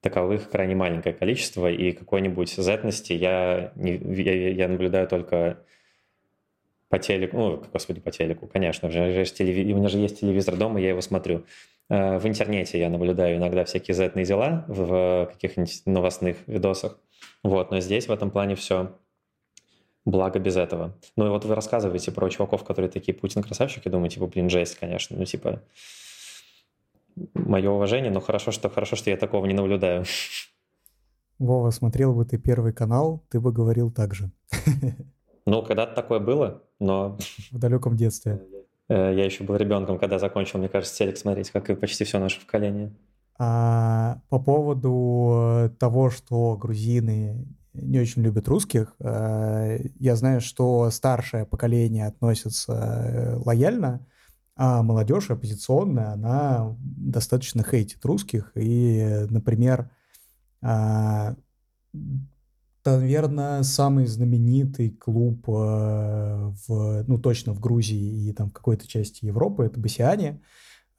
таковых 0.00 0.50
крайне 0.50 0.74
маленькое 0.74 1.14
количество, 1.14 1.70
и 1.70 1.92
какой-нибудь 1.92 2.50
зетности 2.50 3.12
я, 3.12 3.70
не, 3.76 3.94
я, 4.24 4.48
я 4.48 4.66
наблюдаю 4.66 5.06
только 5.06 5.64
по 6.92 6.98
телеку, 6.98 7.38
ну, 7.38 7.62
господи, 7.72 8.00
по 8.00 8.10
телеку, 8.10 8.46
конечно, 8.46 8.90
же, 8.90 9.00
у 9.00 9.02
меня 9.02 9.88
же 9.88 9.96
есть 9.96 10.20
телевизор 10.20 10.56
дома, 10.56 10.78
я 10.78 10.90
его 10.90 11.00
смотрю. 11.00 11.46
Э, 11.88 12.18
в 12.18 12.26
интернете 12.26 12.78
я 12.78 12.90
наблюдаю 12.90 13.38
иногда 13.38 13.64
всякие 13.64 13.94
зетные 13.94 14.26
дела 14.26 14.66
в 14.68 15.30
каких-нибудь 15.32 15.84
новостных 15.86 16.36
видосах. 16.46 16.98
Вот, 17.42 17.70
но 17.70 17.80
здесь 17.80 18.08
в 18.08 18.12
этом 18.12 18.30
плане 18.30 18.56
все 18.56 18.94
благо 20.04 20.38
без 20.38 20.58
этого. 20.58 20.94
Ну 21.16 21.28
и 21.28 21.30
вот 21.30 21.46
вы 21.46 21.54
рассказываете 21.54 22.12
про 22.12 22.28
чуваков, 22.28 22.62
которые 22.62 22.90
такие 22.90 23.14
Путин 23.14 23.42
красавчики, 23.42 23.88
думаю, 23.88 24.10
типа, 24.10 24.26
блин, 24.26 24.50
жесть, 24.50 24.76
конечно. 24.78 25.16
Ну, 25.16 25.24
типа, 25.24 25.62
мое 27.32 27.70
уважение, 27.70 28.10
но 28.10 28.20
хорошо, 28.20 28.50
что 28.50 28.68
хорошо, 28.68 28.96
что 28.96 29.08
я 29.08 29.16
такого 29.16 29.46
не 29.46 29.54
наблюдаю. 29.54 30.04
Вова, 31.38 31.70
смотрел 31.70 32.12
бы 32.12 32.26
ты 32.26 32.36
первый 32.36 32.74
канал, 32.74 33.24
ты 33.30 33.40
бы 33.40 33.50
говорил 33.50 33.90
так 33.90 34.14
же. 34.14 34.30
Ну, 35.46 35.62
когда-то 35.62 35.94
такое 35.94 36.20
было, 36.20 36.62
но... 36.78 37.18
В 37.50 37.58
далеком 37.58 37.96
детстве. 37.96 38.42
Э, 38.88 39.12
я 39.14 39.24
еще 39.24 39.44
был 39.44 39.56
ребенком, 39.56 39.98
когда 39.98 40.18
закончил, 40.18 40.58
мне 40.58 40.68
кажется, 40.68 40.96
телек 40.96 41.16
смотреть, 41.16 41.50
как 41.50 41.70
и 41.70 41.74
почти 41.74 42.04
все 42.04 42.18
наше 42.18 42.40
поколение. 42.40 42.92
А 43.38 44.20
по 44.28 44.38
поводу 44.38 45.70
того, 45.78 46.10
что 46.10 46.56
грузины 46.56 47.46
не 47.74 47.98
очень 47.98 48.22
любят 48.22 48.46
русских, 48.48 48.94
э, 49.00 49.78
я 49.98 50.16
знаю, 50.16 50.40
что 50.40 50.90
старшее 50.90 51.46
поколение 51.46 52.06
относится 52.06 52.72
э, 52.72 53.36
лояльно, 53.44 54.06
а 54.54 54.82
молодежь 54.82 55.30
оппозиционная, 55.30 56.12
она 56.12 56.76
достаточно 56.78 57.64
хейтит 57.64 58.04
русских. 58.04 58.52
И, 58.54 59.26
например, 59.30 59.90
а, 60.60 61.34
наверное, 62.84 63.62
самый 63.62 64.06
знаменитый 64.06 64.90
клуб 64.90 65.48
э, 65.48 65.52
в, 65.52 67.04
ну, 67.06 67.18
точно 67.18 67.52
в 67.52 67.60
Грузии 67.60 68.28
и 68.28 68.32
там 68.32 68.50
в 68.50 68.52
какой-то 68.52 68.86
части 68.86 69.24
Европы, 69.24 69.64
это 69.64 69.78
Басиане. 69.80 70.40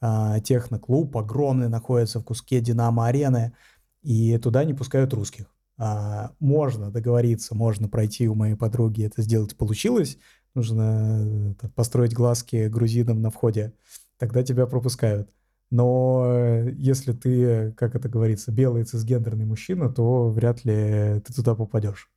Э, 0.01 0.37
техноклуб 0.43 1.15
огромный 1.17 1.69
находится 1.69 2.19
в 2.19 2.23
куске 2.23 2.61
Динамо-арены, 2.61 3.53
и 4.01 4.37
туда 4.37 4.63
не 4.63 4.73
пускают 4.73 5.13
русских. 5.13 5.45
А, 5.77 6.31
можно 6.39 6.91
договориться, 6.91 7.55
можно 7.55 7.89
пройти 7.89 8.27
у 8.27 8.35
моей 8.35 8.55
подруги, 8.55 9.05
это 9.05 9.21
сделать 9.21 9.57
получилось. 9.57 10.17
Нужно 10.53 11.55
э, 11.61 11.67
построить 11.69 12.13
глазки 12.13 12.67
грузинам 12.67 13.21
на 13.21 13.31
входе, 13.31 13.73
тогда 14.17 14.43
тебя 14.43 14.67
пропускают. 14.67 15.29
Но 15.73 16.25
э, 16.27 16.71
если 16.77 17.13
ты, 17.13 17.71
как 17.71 17.95
это 17.95 18.07
говорится, 18.07 18.51
белый 18.51 18.83
цисгендерный 18.83 19.45
мужчина, 19.45 19.89
то 19.89 20.29
вряд 20.29 20.63
ли 20.65 21.19
ты 21.25 21.33
туда 21.33 21.55
попадешь. 21.55 22.11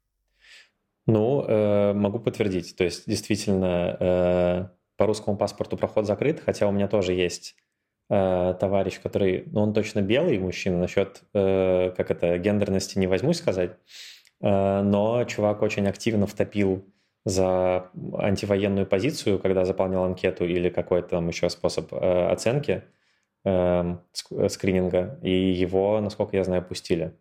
Ну, 1.06 1.42
э, 1.42 1.94
могу 1.94 2.18
подтвердить. 2.18 2.76
То 2.76 2.84
есть, 2.84 3.08
действительно, 3.08 3.96
э, 3.98 4.68
по 4.98 5.06
русскому 5.06 5.38
паспорту 5.38 5.78
проход 5.78 6.04
закрыт, 6.04 6.42
хотя 6.44 6.68
у 6.68 6.70
меня 6.70 6.86
тоже 6.86 7.14
есть 7.14 7.56
э, 8.10 8.54
товарищ, 8.60 9.00
который, 9.00 9.44
ну, 9.46 9.62
он 9.62 9.72
точно 9.72 10.02
белый 10.02 10.38
мужчина, 10.38 10.78
насчет, 10.78 11.22
э, 11.32 11.94
как 11.96 12.10
это, 12.10 12.36
гендерности 12.36 12.98
не 12.98 13.06
возьмусь 13.06 13.38
сказать, 13.38 13.78
но 14.38 15.24
чувак 15.26 15.62
очень 15.62 15.88
активно 15.88 16.26
втопил 16.26 16.84
за 17.24 17.88
антивоенную 18.18 18.84
позицию, 18.86 19.38
когда 19.38 19.64
заполнял 19.64 20.04
анкету 20.04 20.44
или 20.44 20.68
какой-то 20.68 21.08
там 21.08 21.28
еще 21.28 21.48
способ 21.48 21.90
оценки– 21.94 22.82
скрининга, 24.12 25.18
и 25.22 25.30
его, 25.30 26.00
насколько 26.00 26.36
я 26.36 26.44
знаю, 26.44 26.64
пустили. 26.64 27.14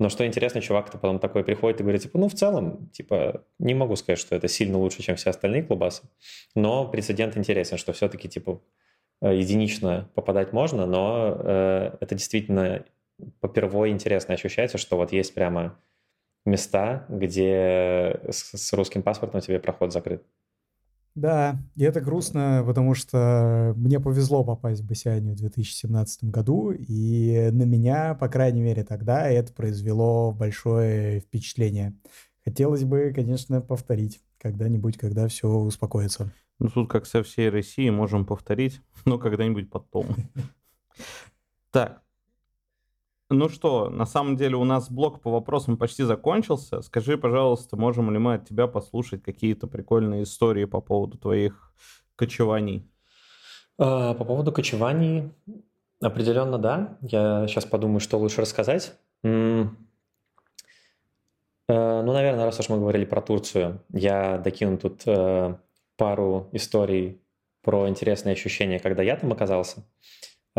Но 0.00 0.08
что 0.08 0.24
интересно, 0.26 0.60
чувак-то 0.60 0.98
потом 0.98 1.18
такой 1.18 1.42
приходит 1.42 1.80
и 1.80 1.82
говорит, 1.82 2.02
типа, 2.02 2.18
ну, 2.18 2.28
в 2.28 2.34
целом, 2.34 2.88
типа, 2.90 3.44
не 3.58 3.74
могу 3.74 3.96
сказать, 3.96 4.18
что 4.18 4.36
это 4.36 4.46
сильно 4.46 4.78
лучше, 4.78 5.02
чем 5.02 5.16
все 5.16 5.30
остальные 5.30 5.64
клубасы, 5.64 6.04
но 6.54 6.86
прецедент 6.88 7.36
интересен, 7.36 7.78
что 7.78 7.92
все-таки, 7.92 8.28
типа, 8.28 8.60
э, 9.22 9.36
единично 9.36 10.08
попадать 10.14 10.52
можно, 10.52 10.86
но 10.86 11.36
э, 11.40 11.96
это 12.00 12.14
действительно 12.14 12.84
попервой 13.40 13.90
интересно 13.90 14.34
ощущается, 14.34 14.78
что 14.78 14.96
вот 14.96 15.12
есть 15.12 15.34
прямо 15.34 15.76
места, 16.44 17.04
где 17.08 18.20
с, 18.28 18.56
с 18.56 18.72
русским 18.72 19.02
паспортом 19.02 19.40
тебе 19.40 19.58
проход 19.58 19.92
закрыт. 19.92 20.22
Да, 21.14 21.60
и 21.74 21.82
это 21.82 22.00
грустно, 22.00 22.62
потому 22.64 22.94
что 22.94 23.74
мне 23.76 23.98
повезло 23.98 24.44
попасть 24.44 24.82
в 24.82 24.86
Басианию 24.86 25.34
в 25.34 25.38
2017 25.38 26.24
году, 26.24 26.70
и 26.70 27.50
на 27.50 27.64
меня, 27.64 28.14
по 28.14 28.28
крайней 28.28 28.62
мере, 28.62 28.84
тогда 28.84 29.28
это 29.28 29.52
произвело 29.52 30.32
большое 30.32 31.20
впечатление. 31.20 31.94
Хотелось 32.44 32.84
бы, 32.84 33.12
конечно, 33.14 33.60
повторить 33.60 34.20
когда-нибудь, 34.38 34.96
когда 34.96 35.26
все 35.28 35.48
успокоится. 35.48 36.32
Ну, 36.58 36.68
тут, 36.68 36.90
как 36.90 37.06
со 37.06 37.22
всей 37.22 37.50
России, 37.50 37.90
можем 37.90 38.24
повторить, 38.24 38.80
но 39.04 39.18
когда-нибудь 39.18 39.70
потом. 39.70 40.06
Так, 41.70 42.02
ну 43.30 43.48
что, 43.48 43.90
на 43.90 44.06
самом 44.06 44.36
деле 44.36 44.56
у 44.56 44.64
нас 44.64 44.90
блок 44.90 45.20
по 45.20 45.30
вопросам 45.30 45.76
почти 45.76 46.02
закончился. 46.02 46.82
Скажи, 46.82 47.18
пожалуйста, 47.18 47.76
можем 47.76 48.10
ли 48.10 48.18
мы 48.18 48.34
от 48.34 48.48
тебя 48.48 48.66
послушать 48.66 49.22
какие-то 49.22 49.66
прикольные 49.66 50.22
истории 50.22 50.64
по 50.64 50.80
поводу 50.80 51.18
твоих 51.18 51.72
кочеваний? 52.16 52.88
А, 53.78 54.14
по 54.14 54.24
поводу 54.24 54.52
кочеваний 54.52 55.30
определенно 56.00 56.58
да. 56.58 56.98
Я 57.02 57.46
сейчас 57.46 57.64
подумаю, 57.64 58.00
что 58.00 58.18
лучше 58.18 58.40
рассказать. 58.40 58.94
Э, 59.22 59.66
ну, 62.02 62.12
наверное, 62.12 62.46
раз 62.46 62.58
уж 62.60 62.68
мы 62.70 62.78
говорили 62.78 63.04
про 63.04 63.20
Турцию, 63.20 63.82
я 63.92 64.38
докину 64.38 64.78
тут 64.78 65.02
э, 65.06 65.54
пару 65.96 66.48
историй 66.52 67.20
про 67.62 67.88
интересные 67.88 68.32
ощущения, 68.32 68.78
когда 68.78 69.02
я 69.02 69.16
там 69.16 69.32
оказался. 69.32 69.84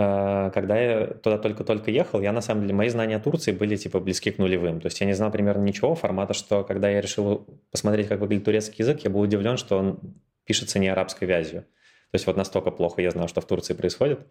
Э, 0.02 0.50
когда 0.54 0.80
я 0.80 1.08
туда 1.08 1.38
только-только 1.38 1.92
ехал, 1.92 2.22
я 2.22 2.32
на 2.32 2.40
самом 2.40 2.62
деле, 2.62 2.74
мои 2.74 2.88
знания 2.88 3.18
о 3.18 3.20
Турции 3.20 3.52
были 3.52 3.76
типа 3.76 4.00
близки 4.00 4.32
к 4.32 4.38
нулевым. 4.38 4.80
То 4.80 4.86
есть 4.86 5.02
я 5.02 5.06
не 5.06 5.12
знал 5.14 5.30
примерно 5.30 5.64
ничего 5.64 5.94
формата, 5.94 6.34
что 6.34 6.64
когда 6.64 6.90
я 6.90 7.02
решил 7.02 7.46
посмотреть, 7.70 8.08
как 8.08 8.22
выглядит 8.22 8.46
турецкий 8.46 8.76
язык, 8.80 9.02
я 9.02 9.10
был 9.10 9.20
удивлен, 9.20 9.58
что 9.58 9.78
он 9.78 10.00
пишется 10.46 10.80
не 10.80 10.88
арабской 10.88 11.26
вязью. 11.26 11.64
То 12.12 12.16
есть 12.16 12.28
вот 12.28 12.38
настолько 12.38 12.72
плохо 12.72 13.02
я 13.02 13.12
знал, 13.12 13.28
что 13.28 13.42
в 13.42 13.46
Турции 13.46 13.74
происходит. 13.74 14.22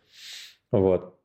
Вот. 0.72 1.20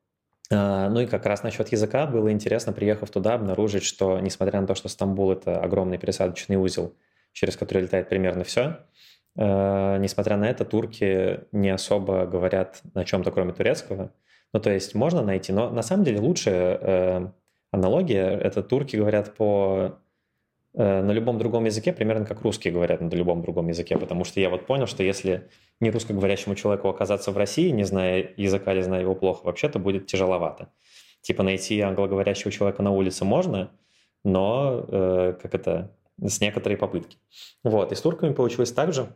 Э, 0.51 0.89
ну 0.89 0.99
и 0.99 1.05
как 1.05 1.25
раз 1.25 1.43
насчет 1.43 1.69
языка 1.69 2.05
было 2.05 2.29
интересно, 2.29 2.73
приехав 2.73 3.09
туда, 3.11 3.35
обнаружить, 3.35 3.83
что 3.85 4.19
несмотря 4.19 4.59
на 4.59 4.67
то, 4.67 4.75
что 4.75 4.89
Стамбул— 4.89 5.31
это 5.33 5.61
огромный 5.61 5.97
пересадочный 5.97 6.57
узел, 6.57 6.93
через 7.31 7.55
который 7.55 7.83
летает 7.83 8.09
примерно 8.09 8.43
все, 8.43 8.79
э, 9.37 9.97
несмотря 9.99 10.35
на 10.35 10.49
это, 10.49 10.65
турки 10.65 11.45
не 11.53 11.69
особо 11.69 12.25
говорят 12.25 12.81
на 12.93 13.05
чем-то, 13.05 13.31
кроме 13.31 13.53
турецкого. 13.53 14.11
Ну, 14.53 14.59
то 14.59 14.69
есть 14.71 14.93
можно 14.93 15.23
найти, 15.23 15.51
но 15.51 15.69
на 15.69 15.81
самом 15.81 16.03
деле 16.03 16.19
лучшая 16.19 16.77
э, 16.79 17.27
аналогия— 17.71 18.29
это 18.43 18.61
турки 18.61 18.95
говорят 18.95 19.35
по 19.35 19.97
э, 20.75 21.01
на 21.01 21.11
любом 21.11 21.39
другом 21.39 21.65
языке, 21.65 21.91
примерно 21.91 22.25
как 22.25 22.41
русские 22.41 22.71
говорят 22.71 23.01
на 23.01 23.09
любом 23.09 23.41
другом 23.41 23.67
языке, 23.67 23.97
потому 23.97 24.23
что 24.23 24.39
я 24.39 24.51
вот 24.51 24.67
понял, 24.67 24.85
что 24.85 25.01
если 25.01 25.49
не 25.79 25.89
русскоговорящему 25.89 26.53
человеку 26.53 26.87
оказаться 26.87 27.31
в 27.31 27.37
России, 27.37 27.69
не 27.69 27.83
зная 27.83 28.31
языка 28.37 28.73
или 28.73 28.81
зная 28.81 29.01
его 29.01 29.15
плохо, 29.15 29.43
вообще-то 29.43 29.79
будет 29.79 30.05
тяжеловато. 30.05 30.71
Типа 31.21 31.41
найти 31.41 31.81
англоговорящего 31.81 32.51
человека 32.51 32.83
на 32.83 32.91
улице 32.91 33.25
можно, 33.25 33.71
но 34.23 34.85
э, 34.87 35.33
как 35.41 35.55
это 35.55 35.97
с 36.21 36.41
некоторой 36.41 36.77
попытки. 36.77 37.17
Вот, 37.63 37.91
и 37.91 37.95
с 37.95 38.01
турками 38.01 38.33
получилось 38.33 38.71
так 38.71 38.93
же, 38.93 39.07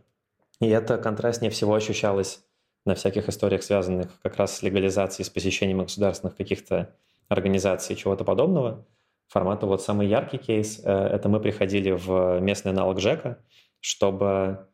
и 0.60 0.68
это 0.68 0.98
контрастнее 0.98 1.52
всего 1.52 1.76
ощущалось 1.76 2.47
на 2.88 2.96
всяких 2.96 3.30
историях, 3.30 3.64
связанных 3.64 4.20
как 4.22 4.38
раз 4.38 4.58
с 4.58 4.64
легализацией, 4.64 5.26
с 5.26 5.30
посещением 5.30 5.80
государственных 5.80 6.36
каких-то 6.36 6.96
организаций, 7.30 7.96
чего-то 7.96 8.24
подобного. 8.24 8.86
Формата 9.28 9.66
вот 9.66 9.82
самый 9.82 10.08
яркий 10.08 10.38
кейс 10.38 10.82
э,— 10.84 10.92
это 11.14 11.30
мы 11.30 11.40
приходили 11.40 11.92
в 11.92 12.40
местный 12.40 12.72
аналог 12.72 13.00
ЖЭКа, 13.00 13.40
чтобы, 13.82 14.68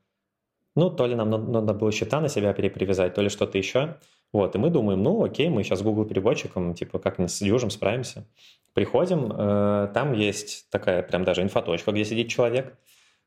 ну, 0.76 0.90
то 0.90 1.08
ли 1.08 1.16
нам 1.16 1.30
надо 1.52 1.74
было 1.74 1.92
счета 1.92 2.22
на 2.22 2.30
себя 2.30 2.54
перепривязать, 2.54 3.16
то 3.16 3.22
ли 3.22 3.30
что-то 3.30 3.58
еще. 3.58 3.98
Вот, 4.32 4.56
и 4.56 4.60
мы 4.60 4.70
думаем, 4.70 5.02
ну, 5.02 5.24
окей, 5.24 5.50
мы 5.50 5.64
сейчас 5.64 5.82
Google 5.82 6.06
переводчиком, 6.06 6.74
типа, 6.74 7.00
как-нибудь 7.00 7.32
с 7.32 7.42
Южем 7.42 7.70
справимся. 7.70 8.26
Приходим, 8.74 9.32
э, 9.32 9.90
там 9.94 10.14
есть 10.14 10.70
такая 10.70 11.04
прям 11.04 11.24
даже 11.24 11.42
инфоточка, 11.42 11.92
где 11.92 12.06
сидит 12.06 12.30
человек, 12.30 12.78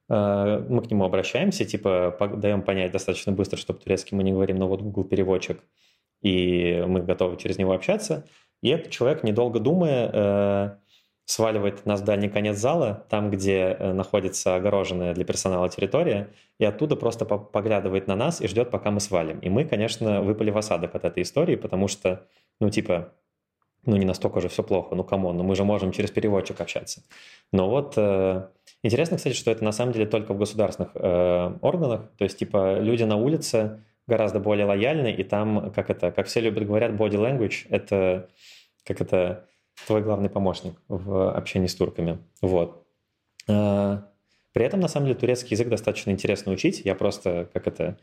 мы 0.09 0.83
к 0.83 0.91
нему 0.91 1.05
обращаемся, 1.05 1.65
типа 1.65 2.17
даем 2.37 2.63
понять 2.63 2.93
достаточно 2.93 3.33
быстро, 3.33 3.57
чтобы 3.57 3.81
турецкий 3.81 4.17
мы 4.17 4.23
не 4.23 4.33
говорим, 4.33 4.57
но 4.57 4.69
вот 4.69 4.81
Google 4.81 5.05
переводчик, 5.05 5.63
и 6.23 6.85
мы 6.87 7.03
готовы 7.03 7.37
через 7.37 7.59
него 7.59 7.73
общаться. 7.73 8.25
И 8.63 8.69
этот 8.69 8.91
человек, 8.91 9.23
недолго 9.23 9.61
думая, 9.61 10.11
э, 10.13 10.77
сваливает 11.25 11.85
нас 11.87 12.01
в 12.01 12.05
дальний 12.05 12.29
конец 12.29 12.57
зала, 12.57 13.05
там, 13.11 13.31
где 13.31 13.77
э, 13.79 13.93
находится 13.93 14.57
огороженная 14.57 15.13
для 15.13 15.25
персонала 15.25 15.69
территория, 15.69 16.31
и 16.59 16.65
оттуда 16.65 16.97
просто 16.97 17.25
поглядывает 17.25 18.07
на 18.07 18.17
нас 18.17 18.41
и 18.41 18.47
ждет, 18.47 18.71
пока 18.71 18.91
мы 18.91 19.01
свалим. 19.01 19.41
И 19.41 19.51
мы, 19.51 19.65
конечно, 19.65 20.23
выпали 20.23 20.51
в 20.51 20.59
осадок 20.59 20.95
от 20.95 21.05
этой 21.05 21.25
истории, 21.25 21.57
потому 21.57 21.89
что, 21.89 22.27
ну, 22.61 22.71
типа, 22.71 23.13
ну, 23.87 23.97
не 23.97 24.05
настолько 24.05 24.41
же 24.41 24.49
все 24.49 24.63
плохо, 24.63 24.95
ну, 24.95 25.05
come 25.05 25.23
on, 25.23 25.37
ну, 25.37 25.45
мы 25.45 25.57
же 25.57 25.65
можем 25.65 25.93
через 25.93 26.11
переводчик 26.11 26.61
общаться. 26.61 27.03
Но 27.53 27.69
вот 27.71 27.97
Интересно, 28.87 29.17
кстати, 29.17 29.35
что 29.35 29.51
это 29.51 29.65
на 29.65 29.73
самом 29.73 29.93
деле 29.93 30.07
только 30.07 30.33
в 30.33 30.39
государственных 30.39 30.91
э, 30.95 31.59
органах. 31.61 32.09
То 32.19 32.25
есть, 32.25 32.39
типа, 32.39 32.79
люди 32.79 33.03
на 33.03 33.17
улице 33.17 33.81
гораздо 34.07 34.39
более 34.39 34.67
лояльны, 34.67 35.13
и 35.13 35.25
там, 35.25 35.73
как 35.73 35.91
это, 35.91 36.13
как 36.13 36.27
все 36.29 36.41
любят 36.41 36.65
говорят, 36.67 36.93
body 36.93 37.17
language— 37.17 37.67
это, 37.69 38.29
как 38.85 39.01
это, 39.01 39.49
твой 39.87 40.03
главный 40.03 40.31
помощник 40.31 40.75
в 40.89 41.33
общении 41.33 41.67
с 41.67 41.75
турками. 41.75 42.19
Вот. 42.41 42.87
Э, 43.49 43.99
при 44.53 44.65
этом, 44.65 44.79
на 44.79 44.89
самом 44.89 45.07
деле, 45.07 45.19
турецкий 45.19 45.55
язык 45.55 45.69
достаточно 45.69 46.13
интересно 46.13 46.53
учить. 46.53 46.83
Я 46.85 46.95
просто, 46.95 47.49
как 47.53 47.67
это, 47.67 47.99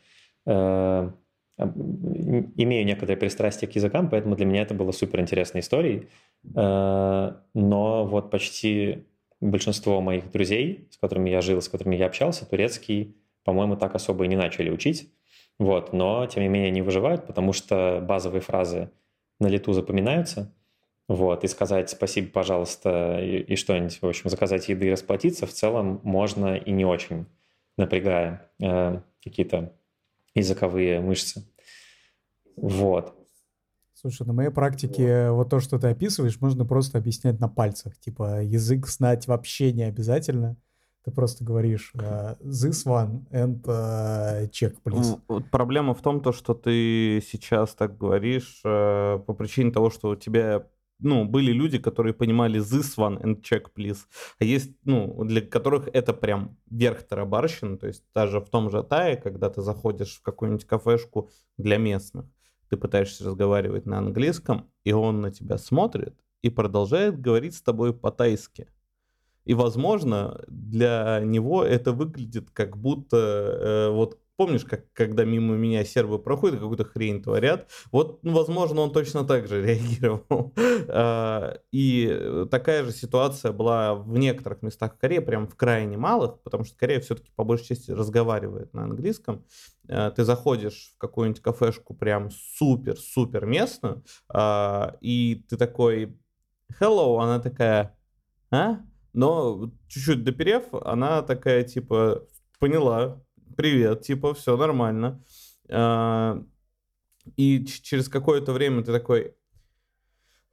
э, 0.45 1.11
имею 1.57 2.85
некоторое 2.85 3.17
пристрастие 3.17 3.69
к 3.69 3.75
языкам, 3.75 4.09
поэтому 4.09 4.35
для 4.35 4.45
меня 4.45 4.61
это 4.61 4.73
было 4.73 4.91
супер 4.91 5.19
интересной 5.19 5.61
историей. 5.61 6.07
Э, 6.55 7.33
но 7.53 8.05
вот 8.05 8.31
почти 8.31 9.05
большинство 9.39 10.01
моих 10.01 10.31
друзей, 10.31 10.87
с 10.91 10.97
которыми 10.97 11.29
я 11.29 11.41
жил, 11.41 11.61
с 11.61 11.69
которыми 11.69 11.95
я 11.95 12.07
общался, 12.07 12.49
турецкий, 12.49 13.15
по-моему, 13.43 13.75
так 13.75 13.95
особо 13.95 14.25
и 14.25 14.27
не 14.27 14.35
начали 14.35 14.69
учить. 14.69 15.11
Вот, 15.59 15.93
но, 15.93 16.25
тем 16.25 16.43
не 16.43 16.49
менее, 16.49 16.69
они 16.69 16.81
выживают, 16.81 17.27
потому 17.27 17.53
что 17.53 18.03
базовые 18.07 18.41
фразы 18.41 18.89
на 19.39 19.47
лету 19.47 19.73
запоминаются. 19.73 20.53
Вот, 21.07 21.43
и 21.43 21.47
сказать 21.47 21.89
спасибо, 21.89 22.29
пожалуйста, 22.29 23.19
и, 23.21 23.39
и 23.39 23.55
что-нибудь, 23.55 24.01
в 24.01 24.07
общем, 24.07 24.29
заказать 24.29 24.69
еды 24.69 24.87
и 24.87 24.91
расплатиться 24.91 25.45
в 25.45 25.51
целом 25.51 25.99
можно 26.03 26.55
и 26.55 26.71
не 26.71 26.85
очень, 26.85 27.25
напрягая 27.77 28.49
э, 28.61 29.01
какие-то 29.21 29.73
языковые 30.35 30.99
мышцы. 30.99 31.45
Вот. 32.55 33.15
Слушай, 33.93 34.27
на 34.27 34.33
моей 34.33 34.49
практике 34.49 35.29
вот 35.31 35.49
то, 35.49 35.59
что 35.59 35.79
ты 35.79 35.87
описываешь, 35.87 36.41
можно 36.41 36.65
просто 36.65 36.97
объяснять 36.97 37.39
на 37.39 37.47
пальцах. 37.47 37.97
Типа 37.99 38.43
язык 38.43 38.87
знать 38.87 39.27
вообще 39.27 39.71
не 39.71 39.83
обязательно. 39.83 40.57
Ты 41.05 41.11
просто 41.11 41.43
говоришь 41.43 41.91
uh, 41.95 42.37
this 42.41 42.85
one 42.85 43.25
and 43.31 43.61
uh, 43.63 44.49
check, 44.49 44.75
please. 44.83 45.19
Вот 45.27 45.49
проблема 45.49 45.93
в 45.93 46.01
том, 46.01 46.21
то, 46.21 46.31
что 46.31 46.53
ты 46.53 47.21
сейчас 47.29 47.75
так 47.75 47.97
говоришь 47.97 48.61
uh, 48.65 49.19
по 49.19 49.33
причине 49.33 49.71
того, 49.71 49.89
что 49.89 50.09
у 50.09 50.15
тебя 50.15 50.65
ну, 50.99 51.25
были 51.25 51.51
люди, 51.51 51.77
которые 51.77 52.13
понимали 52.13 52.59
this 52.59 52.97
one 52.97 53.21
and 53.21 53.41
check, 53.41 53.65
please. 53.75 53.99
А 54.39 54.45
есть, 54.45 54.71
ну, 54.85 55.23
для 55.25 55.41
которых 55.41 55.89
это 55.93 56.13
прям 56.13 56.57
верх 56.69 57.03
тарабарщины. 57.03 57.77
То 57.77 57.87
есть 57.87 58.03
даже 58.15 58.39
в 58.39 58.49
том 58.49 58.69
же 58.69 58.83
Тае, 58.83 59.17
когда 59.17 59.49
ты 59.49 59.61
заходишь 59.61 60.17
в 60.17 60.21
какую-нибудь 60.21 60.65
кафешку 60.65 61.29
для 61.57 61.77
местных, 61.77 62.25
ты 62.69 62.77
пытаешься 62.77 63.25
разговаривать 63.25 63.85
на 63.85 63.97
английском, 63.97 64.69
и 64.83 64.93
он 64.93 65.21
на 65.21 65.31
тебя 65.31 65.57
смотрит 65.57 66.15
и 66.41 66.49
продолжает 66.49 67.19
говорить 67.19 67.55
с 67.55 67.61
тобой 67.61 67.93
по-тайски. 67.93 68.67
И, 69.45 69.53
возможно, 69.53 70.41
для 70.47 71.21
него 71.23 71.63
это 71.63 71.91
выглядит 71.91 72.49
как 72.51 72.77
будто 72.77 73.17
э, 73.17 73.89
вот 73.89 74.17
Помнишь, 74.35 74.65
как 74.65 74.91
когда 74.93 75.25
мимо 75.25 75.55
меня 75.55 75.85
сербы 75.85 76.17
проходят, 76.17 76.59
какую-то 76.59 76.85
хрень 76.85 77.21
творят? 77.21 77.69
Вот, 77.91 78.23
ну, 78.23 78.33
возможно, 78.33 78.81
он 78.81 78.91
точно 78.91 79.25
так 79.25 79.47
же 79.47 79.61
реагировал. 79.65 80.53
А, 80.87 81.59
и 81.71 82.45
такая 82.49 82.83
же 82.83 82.91
ситуация 82.91 83.51
была 83.51 83.93
в 83.93 84.17
некоторых 84.17 84.63
местах 84.63 84.97
Кореи, 84.97 85.19
прям 85.19 85.47
в 85.47 85.55
крайне 85.55 85.97
малых, 85.97 86.41
потому 86.41 86.63
что 86.63 86.75
Корея 86.75 86.99
все-таки 86.99 87.31
по 87.35 87.43
большей 87.43 87.67
части 87.67 87.91
разговаривает 87.91 88.73
на 88.73 88.83
английском. 88.83 89.45
А, 89.87 90.09
ты 90.09 90.23
заходишь 90.23 90.93
в 90.95 90.97
какую-нибудь 90.97 91.41
кафешку 91.41 91.93
прям 91.93 92.31
супер-супер 92.31 93.45
местную, 93.45 94.03
а, 94.29 94.97
и 95.01 95.45
ты 95.47 95.57
такой 95.57 96.17
hello, 96.79 97.21
она 97.21 97.39
такая, 97.39 97.95
а? 98.49 98.79
Но 99.13 99.71
чуть-чуть 99.87 100.23
доперев, 100.23 100.73
она 100.73 101.21
такая 101.21 101.63
типа 101.63 102.23
поняла, 102.59 103.21
привет, 103.55 104.01
типа, 104.01 104.33
все 104.33 104.57
нормально. 104.57 105.23
А, 105.69 106.43
и 107.37 107.65
через 107.65 108.09
какое-то 108.09 108.53
время 108.53 108.83
ты 108.83 108.91
такой, 108.91 109.33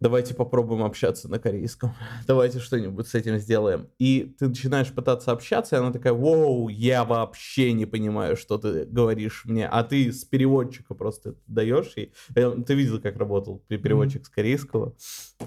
давайте 0.01 0.34
попробуем 0.34 0.82
общаться 0.82 1.28
на 1.28 1.38
корейском, 1.38 1.94
давайте 2.26 2.59
что-нибудь 2.59 3.07
с 3.07 3.14
этим 3.14 3.38
сделаем. 3.38 3.88
И 3.98 4.34
ты 4.38 4.48
начинаешь 4.48 4.92
пытаться 4.92 5.30
общаться, 5.32 5.76
и 5.76 5.78
она 5.78 5.92
такая, 5.92 6.12
воу, 6.12 6.68
я 6.68 7.05
вообще 7.05 7.72
не 7.72 7.86
понимаю, 7.86 8.36
что 8.36 8.59
ты 8.59 8.86
говоришь 8.86 9.44
мне, 9.44 9.68
а 9.68 9.84
ты 9.84 10.12
с 10.12 10.24
переводчика 10.24 10.94
просто 10.94 11.36
даешь, 11.46 11.92
и 11.96 12.12
ты 12.34 12.74
видел, 12.74 13.01
как 13.01 13.16
работал 13.16 13.62
переводчик 13.68 14.22
mm-hmm. 14.22 14.26
с 14.26 14.28
корейского. 14.28 14.94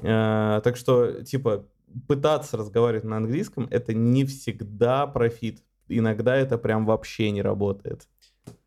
А, 0.01 0.61
так 0.61 0.77
что, 0.77 1.23
типа, 1.23 1.65
пытаться 2.07 2.57
разговаривать 2.57 3.03
на 3.03 3.17
английском, 3.17 3.67
это 3.69 3.93
не 3.93 4.25
всегда 4.25 5.07
профит, 5.07 5.63
иногда 5.87 6.35
это 6.35 6.57
прям 6.57 6.85
вообще 6.85 7.31
не 7.31 7.41
работает. 7.41 8.07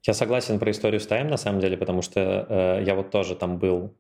Я 0.06 0.14
согласен 0.14 0.58
про 0.58 0.70
историю 0.70 1.00
с 1.00 1.06
Тайм, 1.06 1.28
на 1.28 1.36
самом 1.36 1.60
деле, 1.60 1.76
потому 1.76 2.02
что 2.02 2.46
э, 2.48 2.84
я 2.84 2.94
вот 2.94 3.10
тоже 3.10 3.34
там 3.34 3.58
был 3.58 3.94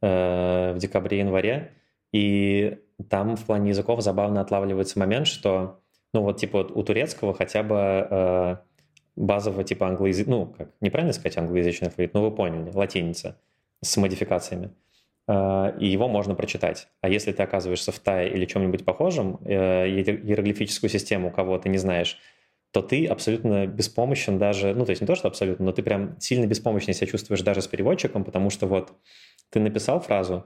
э, 0.00 0.72
в 0.74 0.78
декабре-январе, 0.78 1.72
и 2.12 2.78
там 3.08 3.36
в 3.36 3.44
плане 3.44 3.70
языков 3.70 4.02
забавно 4.02 4.40
отлавливается 4.40 4.98
момент, 4.98 5.26
что, 5.26 5.80
ну 6.12 6.22
вот 6.22 6.38
типа 6.38 6.58
вот 6.58 6.70
у 6.70 6.82
турецкого 6.82 7.34
хотя 7.34 7.62
бы 7.62 7.76
э, 7.76 8.56
базового 9.16 9.64
типа 9.64 9.88
англоязычного, 9.88 10.46
ну 10.46 10.54
как, 10.56 10.70
неправильно 10.80 11.12
сказать 11.12 11.36
англоязычный 11.36 11.88
алфавит, 11.88 12.14
ну 12.14 12.22
вы 12.22 12.30
поняли, 12.30 12.70
латиница 12.72 13.36
с 13.82 13.96
модификациями. 13.96 14.70
Э, 15.26 15.72
и 15.78 15.86
его 15.86 16.08
можно 16.08 16.34
прочитать. 16.34 16.88
А 17.00 17.08
если 17.08 17.32
ты 17.32 17.42
оказываешься 17.42 17.92
в 17.92 17.98
Тае 17.98 18.32
или 18.32 18.46
чем-нибудь 18.46 18.84
похожем, 18.84 19.38
э, 19.44 19.86
иероглифическую 19.88 20.90
систему 20.90 21.30
кого 21.30 21.58
ты 21.58 21.68
не 21.68 21.78
знаешь, 21.78 22.18
то 22.72 22.82
ты 22.82 23.06
абсолютно 23.06 23.66
беспомощен 23.66 24.38
даже, 24.38 24.74
ну, 24.74 24.84
то 24.84 24.90
есть 24.90 25.00
не 25.00 25.06
то, 25.06 25.14
что 25.14 25.28
абсолютно, 25.28 25.64
но 25.64 25.72
ты 25.72 25.82
прям 25.82 26.18
сильно 26.20 26.46
беспомощно 26.46 26.92
себя 26.92 27.06
чувствуешь 27.06 27.42
даже 27.42 27.62
с 27.62 27.66
переводчиком, 27.66 28.24
потому 28.24 28.50
что 28.50 28.66
вот 28.66 28.92
ты 29.50 29.60
написал 29.60 30.00
фразу, 30.00 30.44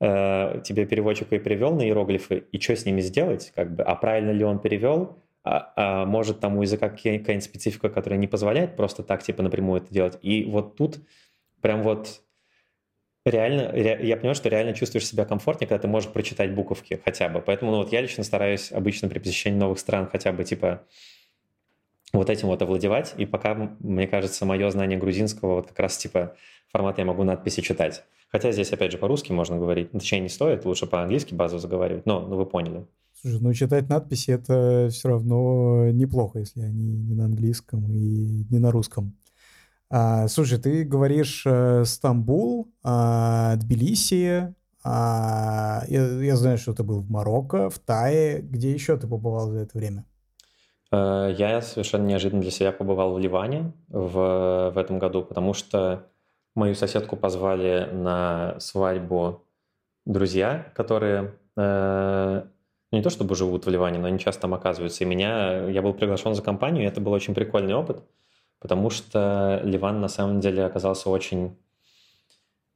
э, 0.00 0.60
тебе 0.64 0.86
переводчик 0.86 1.32
и 1.32 1.38
перевел 1.38 1.74
на 1.74 1.82
иероглифы, 1.82 2.44
и 2.50 2.60
что 2.60 2.74
с 2.74 2.84
ними 2.84 3.00
сделать, 3.00 3.52
как 3.54 3.74
бы, 3.74 3.82
а 3.84 3.94
правильно 3.94 4.30
ли 4.30 4.44
он 4.44 4.58
перевел, 4.58 5.22
а, 5.42 5.72
а 5.76 6.06
может 6.06 6.40
там 6.40 6.58
у 6.58 6.62
языка 6.62 6.90
какая-нибудь 6.90 7.44
специфика, 7.44 7.88
которая 7.88 8.18
не 8.18 8.26
позволяет 8.26 8.76
просто 8.76 9.02
так, 9.02 9.22
типа, 9.22 9.42
напрямую 9.42 9.80
это 9.80 9.92
делать. 9.92 10.18
И 10.22 10.44
вот 10.44 10.76
тут 10.76 10.98
прям 11.62 11.82
вот 11.82 12.22
реально, 13.24 13.70
ре, 13.72 13.98
я 14.02 14.16
понимаю, 14.16 14.34
что 14.34 14.48
реально 14.48 14.74
чувствуешь 14.74 15.06
себя 15.06 15.24
комфортнее, 15.24 15.68
когда 15.68 15.82
ты 15.82 15.88
можешь 15.88 16.10
прочитать 16.10 16.54
буковки 16.54 17.00
хотя 17.04 17.28
бы. 17.28 17.40
Поэтому 17.40 17.70
ну, 17.70 17.78
вот 17.78 17.92
я 17.92 18.00
лично 18.00 18.24
стараюсь 18.24 18.72
обычно 18.72 19.08
при 19.08 19.18
посещении 19.18 19.58
новых 19.58 19.78
стран 19.78 20.08
хотя 20.10 20.32
бы, 20.32 20.44
типа, 20.44 20.86
вот 22.12 22.30
этим 22.30 22.48
вот 22.48 22.62
овладевать, 22.62 23.14
и 23.16 23.26
пока, 23.26 23.54
мне 23.80 24.06
кажется, 24.06 24.44
мое 24.44 24.70
знание 24.70 24.98
грузинского 24.98 25.56
вот 25.56 25.68
как 25.68 25.78
раз 25.78 25.96
типа 25.96 26.34
формат 26.72 26.98
я 26.98 27.04
могу 27.04 27.24
надписи 27.24 27.62
читать. 27.62 28.04
Хотя 28.30 28.52
здесь, 28.52 28.72
опять 28.72 28.92
же, 28.92 28.98
по-русски 28.98 29.32
можно 29.32 29.58
говорить. 29.58 29.90
Точнее, 29.90 30.20
не 30.20 30.28
стоит, 30.28 30.64
лучше 30.64 30.86
по-английски 30.86 31.34
базу 31.34 31.58
заговаривать. 31.58 32.06
Но, 32.06 32.20
ну, 32.20 32.36
вы 32.36 32.46
поняли. 32.46 32.86
Слушай, 33.20 33.40
ну 33.40 33.52
читать 33.52 33.88
надписи 33.88 34.30
это 34.30 34.88
все 34.90 35.08
равно 35.08 35.90
неплохо, 35.90 36.38
если 36.38 36.62
они 36.62 36.96
не 36.96 37.14
на 37.14 37.26
английском 37.26 37.84
и 37.92 38.46
не 38.48 38.58
на 38.58 38.70
русском. 38.70 39.16
А, 39.90 40.28
слушай, 40.28 40.58
ты 40.58 40.84
говоришь 40.84 41.42
э, 41.44 41.84
Стамбул, 41.84 42.72
а, 42.82 43.56
Тбилиси, 43.56 44.54
а, 44.82 45.84
я, 45.88 46.22
я 46.22 46.36
знаю, 46.36 46.56
что 46.56 46.72
ты 46.72 46.82
был 46.82 47.00
в 47.00 47.10
Марокко, 47.10 47.68
в 47.68 47.78
Тае. 47.78 48.40
Где 48.40 48.72
еще 48.72 48.96
ты 48.96 49.06
побывал 49.06 49.50
за 49.50 49.58
это 49.58 49.76
время? 49.76 50.06
Э, 50.92 51.34
я 51.36 51.60
совершенно 51.62 52.06
неожиданно 52.06 52.42
для 52.42 52.50
себя 52.50 52.72
побывал 52.72 53.14
в 53.14 53.18
Ливане 53.18 53.72
в, 53.88 54.70
в 54.74 54.78
этом 54.78 54.98
году, 54.98 55.22
потому 55.22 55.54
что 55.54 56.06
мою 56.54 56.74
соседку 56.74 57.16
позвали 57.16 57.88
на 57.92 58.58
свадьбу 58.58 59.44
друзья, 60.04 60.70
которые 60.74 61.34
э, 61.56 62.42
ну, 62.92 62.98
не 62.98 63.02
то 63.02 63.10
чтобы 63.10 63.34
живут 63.36 63.66
в 63.66 63.70
Ливане, 63.70 63.98
но 63.98 64.08
они 64.08 64.18
часто 64.18 64.42
там 64.42 64.54
оказываются. 64.54 65.04
И 65.04 65.06
меня, 65.06 65.68
я 65.68 65.82
был 65.82 65.94
приглашен 65.94 66.34
за 66.34 66.42
компанию, 66.42 66.84
и 66.84 66.86
это 66.86 67.00
был 67.00 67.12
очень 67.12 67.34
прикольный 67.34 67.74
опыт, 67.74 68.02
потому 68.58 68.90
что 68.90 69.60
Ливан 69.62 70.00
на 70.00 70.08
самом 70.08 70.40
деле 70.40 70.64
оказался 70.64 71.08
очень 71.08 71.56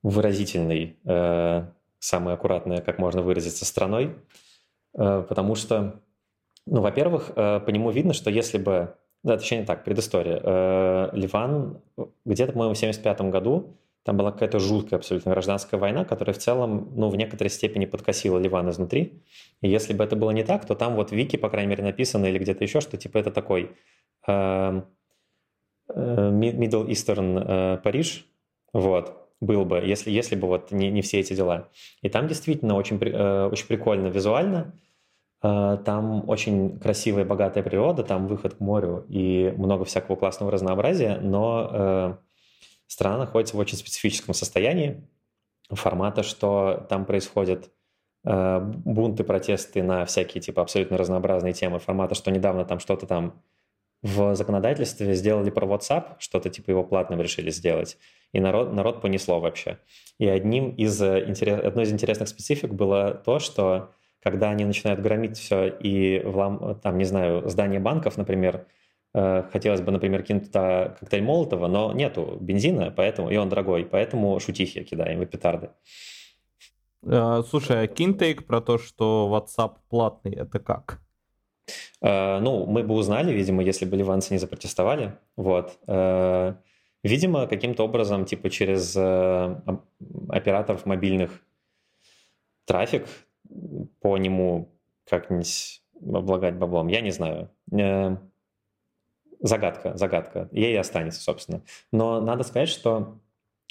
выразительный, 0.02 0.98
э, 1.04 1.66
самой 1.98 2.34
аккуратной, 2.34 2.82
как 2.82 2.98
можно 2.98 3.22
выразиться, 3.22 3.64
страной, 3.64 4.14
э, 4.96 5.24
потому 5.28 5.54
что, 5.54 6.00
ну, 6.66 6.80
во-первых, 6.80 7.32
э, 7.36 7.60
по 7.60 7.70
нему 7.70 7.90
видно, 7.90 8.12
что 8.12 8.30
если 8.30 8.58
бы 8.58 8.94
да, 9.24 9.38
точнее 9.38 9.64
так, 9.64 9.84
предыстория. 9.84 10.38
Э, 10.42 11.08
Ливан 11.14 11.80
где-то, 12.26 12.52
по-моему, 12.52 12.74
в 12.74 12.78
75 12.78 13.22
году 13.22 13.74
там 14.04 14.18
была 14.18 14.32
какая-то 14.32 14.58
жуткая 14.58 14.98
абсолютно 14.98 15.32
гражданская 15.32 15.80
война, 15.80 16.04
которая 16.04 16.34
в 16.34 16.38
целом, 16.38 16.92
ну, 16.94 17.08
в 17.08 17.16
некоторой 17.16 17.48
степени 17.48 17.86
подкосила 17.86 18.38
Ливан 18.38 18.68
изнутри. 18.68 19.22
И 19.62 19.68
если 19.68 19.94
бы 19.94 20.04
это 20.04 20.14
было 20.14 20.30
не 20.30 20.44
так, 20.44 20.66
то 20.66 20.74
там 20.74 20.94
вот 20.94 21.10
Вики, 21.10 21.36
по 21.36 21.48
крайней 21.48 21.70
мере, 21.70 21.82
написано 21.82 22.26
или 22.26 22.38
где-то 22.38 22.62
еще, 22.62 22.82
что 22.82 22.98
типа 22.98 23.16
это 23.16 23.30
такой 23.30 23.70
э, 24.28 24.82
э, 25.88 26.30
Middle 26.30 26.86
Eastern 26.86 27.42
э, 27.46 27.78
Париж, 27.78 28.26
вот, 28.74 29.26
был 29.40 29.64
бы, 29.64 29.78
если, 29.78 30.10
если 30.10 30.36
бы 30.36 30.48
вот 30.48 30.70
не, 30.70 30.90
не 30.90 31.00
все 31.00 31.20
эти 31.20 31.32
дела. 31.32 31.70
И 32.02 32.10
там 32.10 32.28
действительно 32.28 32.74
очень, 32.74 32.98
э, 33.02 33.46
очень 33.46 33.66
прикольно 33.68 34.08
визуально, 34.08 34.74
там 35.44 36.26
очень 36.26 36.78
красивая, 36.78 37.26
богатая 37.26 37.62
природа, 37.62 38.02
там 38.02 38.28
выход 38.28 38.54
к 38.54 38.60
морю 38.60 39.04
и 39.10 39.52
много 39.58 39.84
всякого 39.84 40.16
классного 40.16 40.50
разнообразия, 40.50 41.18
но 41.20 41.70
э, 41.70 42.16
страна 42.86 43.18
находится 43.18 43.54
в 43.54 43.60
очень 43.60 43.76
специфическом 43.76 44.32
состоянии 44.32 45.06
формата, 45.68 46.22
что 46.22 46.86
там 46.88 47.04
происходят 47.04 47.70
э, 48.24 48.60
бунты, 48.60 49.22
протесты 49.22 49.82
на 49.82 50.06
всякие 50.06 50.40
типа 50.40 50.62
абсолютно 50.62 50.96
разнообразные 50.96 51.52
темы 51.52 51.78
формата, 51.78 52.14
что 52.14 52.30
недавно 52.30 52.64
там 52.64 52.78
что-то 52.78 53.06
там 53.06 53.42
в 54.00 54.34
законодательстве 54.36 55.14
сделали 55.14 55.50
про 55.50 55.66
WhatsApp, 55.66 56.16
что-то 56.20 56.48
типа 56.48 56.70
его 56.70 56.84
платным 56.84 57.20
решили 57.20 57.50
сделать, 57.50 57.98
и 58.32 58.40
народ, 58.40 58.72
народ 58.72 59.02
понесло 59.02 59.40
вообще. 59.40 59.78
И 60.18 60.26
одним 60.26 60.70
из, 60.70 61.02
интерес, 61.02 61.62
одной 61.62 61.84
из 61.84 61.92
интересных 61.92 62.30
специфик 62.30 62.72
было 62.72 63.12
то, 63.12 63.38
что 63.38 63.90
когда 64.24 64.50
они 64.50 64.64
начинают 64.64 65.00
громить 65.00 65.38
все 65.38 65.68
и 65.68 66.20
влам, 66.24 66.80
там, 66.82 66.98
не 66.98 67.04
знаю, 67.04 67.48
здание 67.48 67.78
банков, 67.78 68.16
например, 68.16 68.66
Э, 69.14 69.44
хотелось 69.52 69.80
бы, 69.80 69.92
например, 69.92 70.22
кинуть 70.24 70.46
туда 70.46 70.96
коктейль 70.98 71.22
Молотова, 71.22 71.68
но 71.68 71.92
нету 71.92 72.36
бензина, 72.40 72.90
поэтому 72.90 73.30
и 73.30 73.36
он 73.36 73.48
дорогой, 73.48 73.84
поэтому 73.84 74.38
шутихи 74.40 74.82
кидаем 74.82 75.22
и 75.22 75.26
петарды. 75.26 75.70
Э, 77.06 77.42
слушай, 77.48 77.84
а 77.84 77.86
кинтейк 77.86 78.44
про 78.44 78.60
то, 78.60 78.76
что 78.76 79.30
WhatsApp 79.32 79.76
платный, 79.88 80.34
это 80.34 80.58
как? 80.58 81.00
Э, 82.02 82.40
ну, 82.40 82.66
мы 82.66 82.82
бы 82.82 82.94
узнали, 82.94 83.32
видимо, 83.32 83.62
если 83.62 83.84
бы 83.84 83.96
ливанцы 83.96 84.34
не 84.34 84.38
запротестовали. 84.38 85.16
Вот. 85.36 85.78
Видимо, 87.04 87.46
каким-то 87.46 87.84
образом, 87.84 88.24
типа 88.24 88.48
через 88.48 88.96
операторов 88.96 90.86
мобильных 90.86 91.42
трафик 92.64 93.06
по 94.00 94.16
нему 94.16 94.72
как-нибудь 95.08 95.82
облагать 96.00 96.56
баблом, 96.56 96.88
я 96.88 97.00
не 97.00 97.10
знаю. 97.10 97.50
Загадка, 99.40 99.96
загадка. 99.96 100.48
Ей 100.52 100.78
останется, 100.78 101.20
собственно. 101.20 101.62
Но 101.92 102.20
надо 102.20 102.44
сказать, 102.44 102.68
что 102.68 103.18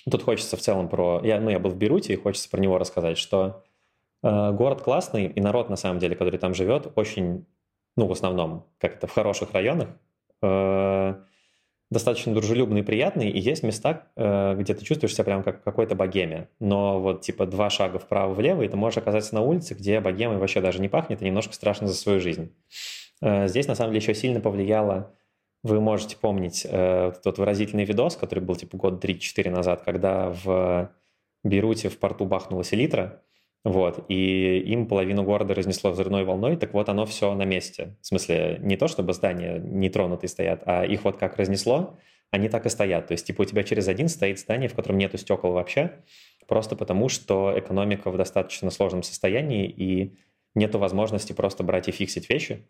тут 0.10 0.22
хочется 0.22 0.56
в 0.56 0.62
целом 0.62 0.88
про... 0.88 1.22
Я, 1.24 1.40
ну, 1.40 1.50
я 1.50 1.60
был 1.60 1.72
в 1.72 1.78
Беруте, 1.78 2.14
и 2.14 2.18
хочется 2.18 2.50
про 2.50 2.60
него 2.60 2.78
рассказать, 2.78 3.18
что 3.18 3.64
э, 4.22 4.52
город 4.52 4.82
классный, 4.82 5.26
и 5.26 5.42
народ, 5.42 5.70
на 5.70 5.76
самом 5.76 6.00
деле, 6.00 6.16
который 6.16 6.38
там 6.38 6.54
живет, 6.54 6.92
очень, 6.96 7.48
ну, 7.96 8.06
в 8.06 8.12
основном, 8.12 8.68
как 8.78 8.96
это, 8.96 9.08
в 9.08 9.12
хороших 9.14 9.54
районах, 9.54 9.90
э, 10.44 11.16
достаточно 11.94 12.34
дружелюбный 12.34 12.82
и 12.82 12.84
приятный, 12.84 13.30
и 13.30 13.40
есть 13.40 13.64
места, 13.64 14.08
э, 14.16 14.56
где 14.58 14.74
ты 14.74 14.84
чувствуешь 14.84 15.14
себя 15.14 15.24
прям 15.24 15.44
как 15.44 15.64
какой-то 15.64 15.96
богеме. 15.96 16.50
Но 16.60 17.00
вот 17.00 17.22
типа 17.22 17.46
два 17.46 17.70
шага 17.70 18.00
вправо-влево, 18.00 18.64
и 18.64 18.68
ты 18.68 18.76
можешь 18.76 18.98
оказаться 18.98 19.34
на 19.36 19.42
улице, 19.42 19.74
где 19.74 20.00
богемой 20.00 20.38
вообще 20.38 20.60
даже 20.60 20.82
не 20.82 20.90
пахнет, 20.90 21.22
и 21.22 21.26
немножко 21.26 21.54
страшно 21.54 21.88
за 21.88 21.94
свою 21.94 22.20
жизнь. 22.20 22.54
Э, 23.22 23.48
здесь, 23.48 23.68
на 23.68 23.76
самом 23.76 23.94
деле, 23.94 24.02
еще 24.02 24.14
сильно 24.14 24.42
повлияло 24.42 25.14
вы 25.64 25.80
можете 25.80 26.18
помнить 26.18 26.68
э, 26.70 27.14
тот 27.24 27.38
выразительный 27.38 27.86
видос, 27.86 28.18
который 28.18 28.42
был 28.42 28.56
типа 28.56 28.78
год 28.78 29.04
3-4 29.04 29.50
назад, 29.50 29.82
когда 29.84 30.30
в 30.30 30.92
Бейруте 31.44 31.90
в 31.90 31.98
порту 31.98 32.26
бахнула 32.26 32.64
селитра, 32.64 33.22
вот, 33.64 34.06
и 34.10 34.60
им 34.60 34.88
половину 34.88 35.24
города 35.24 35.54
разнесло 35.54 35.92
взрывной 35.92 36.26
волной, 36.26 36.58
так 36.58 36.74
вот 36.74 36.90
оно 36.90 37.06
все 37.06 37.34
на 37.34 37.46
месте. 37.46 37.96
В 38.02 38.08
смысле, 38.08 38.60
не 38.62 38.76
то, 38.76 38.88
чтобы 38.88 39.14
здания 39.14 39.60
нетронутые 39.60 40.30
стоят, 40.30 40.64
а 40.66 40.84
их 40.84 41.04
вот 41.06 41.18
как 41.18 41.38
разнесло, 41.38 41.98
они 42.30 42.50
так 42.50 42.66
и 42.66 42.70
стоят. 42.70 43.08
То 43.08 43.14
есть, 43.14 43.28
типа, 43.28 43.44
у 43.44 43.46
тебя 43.46 43.64
через 43.64 43.88
один 43.88 44.10
стоит 44.10 44.40
здание, 44.40 44.68
в 44.68 44.74
котором 44.74 44.98
нету 44.98 45.18
стекол 45.18 45.54
вообще, 45.54 45.92
просто 46.48 46.76
потому 46.76 47.08
что 47.08 47.54
экономика 47.56 48.12
в 48.12 48.18
достаточно 48.18 48.70
сложном 48.70 49.04
состоянии, 49.04 49.68
и 49.68 50.18
нету 50.56 50.78
возможности 50.80 51.34
просто 51.34 51.64
брать 51.64 51.88
и 51.88 51.92
фиксить 51.92 52.30
вещи. 52.30 52.68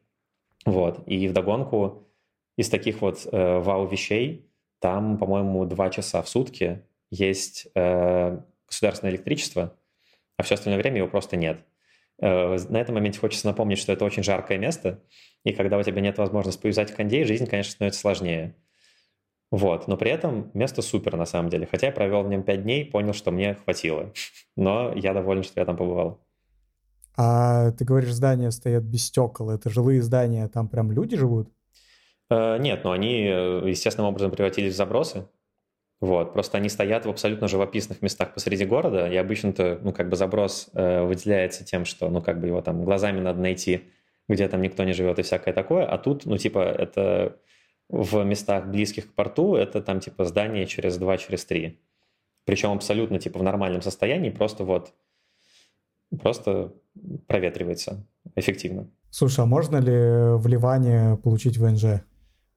Вот. 0.65 1.01
И 1.07 1.27
вдогонку 1.27 2.07
из 2.57 2.69
таких 2.69 3.01
вот 3.01 3.27
э, 3.31 3.59
вау-вещей 3.59 4.49
там, 4.79 5.17
по-моему, 5.17 5.65
два 5.65 5.89
часа 5.89 6.21
в 6.21 6.29
сутки 6.29 6.83
есть 7.09 7.67
э, 7.73 8.37
государственное 8.67 9.13
электричество, 9.13 9.77
а 10.37 10.43
все 10.43 10.55
остальное 10.55 10.81
время 10.81 10.97
его 10.97 11.07
просто 11.07 11.35
нет. 11.37 11.65
Э, 12.21 12.57
на 12.69 12.77
этом 12.77 12.95
моменте 12.95 13.19
хочется 13.19 13.47
напомнить, 13.47 13.79
что 13.79 13.91
это 13.91 14.05
очень 14.05 14.23
жаркое 14.23 14.57
место, 14.57 15.01
и 15.43 15.53
когда 15.53 15.77
у 15.77 15.83
тебя 15.83 16.01
нет 16.01 16.17
возможности 16.17 16.61
повязать 16.61 16.93
кондей, 16.93 17.25
жизнь, 17.25 17.47
конечно, 17.47 17.71
становится 17.71 18.01
сложнее. 18.01 18.55
Вот, 19.51 19.87
но 19.87 19.97
при 19.97 20.09
этом 20.09 20.49
место 20.55 20.81
супер 20.81 21.15
на 21.15 21.25
самом 21.25 21.49
деле. 21.49 21.67
Хотя 21.69 21.87
я 21.87 21.93
провел 21.93 22.23
в 22.23 22.27
нем 22.27 22.41
пять 22.41 22.63
дней, 22.63 22.85
понял, 22.85 23.13
что 23.13 23.29
мне 23.29 23.53
хватило. 23.53 24.11
Но 24.55 24.91
я 24.95 25.13
доволен, 25.13 25.43
что 25.43 25.59
я 25.59 25.65
там 25.65 25.77
побывал. 25.77 26.25
А 27.15 27.71
ты 27.71 27.85
говоришь, 27.85 28.13
здания 28.13 28.49
стоят 28.49 28.83
без 28.83 29.05
стекол. 29.05 29.51
Это 29.51 29.69
жилые 29.69 30.01
здания, 30.01 30.47
там 30.47 30.67
прям 30.67 30.91
люди 30.91 31.15
живут? 31.15 31.49
Э, 32.31 32.57
нет, 32.57 32.83
но 32.83 32.91
они 32.91 33.25
э, 33.27 33.69
естественным 33.69 34.09
образом 34.09 34.31
превратились 34.31 34.73
в 34.73 34.77
забросы. 34.77 35.27
Вот, 36.03 36.33
просто 36.33 36.57
они 36.57 36.67
стоят 36.67 37.05
в 37.05 37.09
абсолютно 37.09 37.47
живописных 37.47 38.01
местах 38.01 38.33
посреди 38.33 38.65
города, 38.65 39.09
и 39.09 39.15
обычно-то, 39.15 39.79
ну, 39.81 39.93
как 39.93 40.09
бы 40.09 40.17
заброс 40.17 40.69
э, 40.73 41.01
выделяется 41.01 41.63
тем, 41.63 41.85
что, 41.85 42.09
ну, 42.09 42.21
как 42.21 42.41
бы 42.41 42.47
его 42.47 42.61
там 42.61 42.83
глазами 42.83 43.21
надо 43.21 43.39
найти, 43.39 43.83
где 44.27 44.49
там 44.49 44.61
никто 44.61 44.83
не 44.83 44.91
живет 44.91 45.19
и 45.19 45.21
всякое 45.21 45.53
такое, 45.53 45.85
а 45.85 45.97
тут, 45.97 46.25
ну, 46.25 46.37
типа, 46.37 46.59
это 46.59 47.37
в 47.87 48.21
местах 48.25 48.67
близких 48.67 49.07
к 49.07 49.15
порту, 49.15 49.55
это 49.55 49.81
там, 49.81 50.01
типа, 50.01 50.25
здание 50.25 50.65
через 50.65 50.97
два, 50.97 51.17
через 51.17 51.45
три. 51.45 51.79
Причем 52.43 52.73
абсолютно, 52.73 53.17
типа, 53.17 53.39
в 53.39 53.43
нормальном 53.43 53.81
состоянии, 53.81 54.29
просто 54.29 54.65
вот, 54.65 54.91
просто 56.21 56.73
проветривается 57.27 58.05
эффективно. 58.35 58.89
Слушай, 59.09 59.45
а 59.45 59.45
можно 59.45 59.77
ли 59.77 60.35
в 60.37 60.45
Ливане 60.47 61.15
получить 61.23 61.57
ВНЖ? 61.57 62.03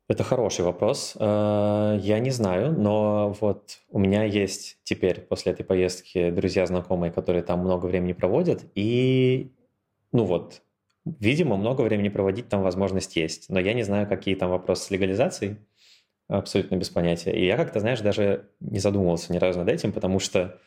Это 0.09 0.22
хороший 0.22 0.64
вопрос. 0.64 1.16
Э, 1.18 1.98
я 2.00 2.20
не 2.20 2.30
знаю, 2.30 2.72
но 2.72 3.36
вот 3.40 3.78
у 3.90 3.98
меня 3.98 4.22
есть 4.22 4.78
теперь 4.84 5.20
после 5.20 5.52
этой 5.52 5.64
поездки 5.64 6.30
друзья, 6.30 6.64
знакомые, 6.66 7.11
которые 7.11 7.42
там 7.42 7.61
много 7.61 7.86
времени 7.86 8.12
проводят, 8.12 8.64
и, 8.76 9.50
ну 10.12 10.24
вот, 10.24 10.62
видимо, 11.04 11.57
много 11.57 11.82
времени 11.82 12.09
проводить 12.09 12.48
там 12.48 12.62
возможность 12.62 13.16
есть, 13.16 13.48
но 13.48 13.59
я 13.59 13.74
не 13.74 13.82
знаю, 13.82 14.07
какие 14.07 14.36
там 14.36 14.50
вопросы 14.50 14.84
с 14.84 14.90
легализацией, 14.90 15.57
абсолютно 16.28 16.76
без 16.76 16.88
понятия. 16.88 17.32
И 17.32 17.44
я 17.44 17.57
как-то, 17.57 17.80
знаешь, 17.80 18.00
даже 18.00 18.48
не 18.61 18.78
задумывался 18.78 19.32
ни 19.32 19.38
разу 19.38 19.59
над 19.59 19.68
этим, 19.68 19.92
потому 19.92 20.20
что, 20.20 20.61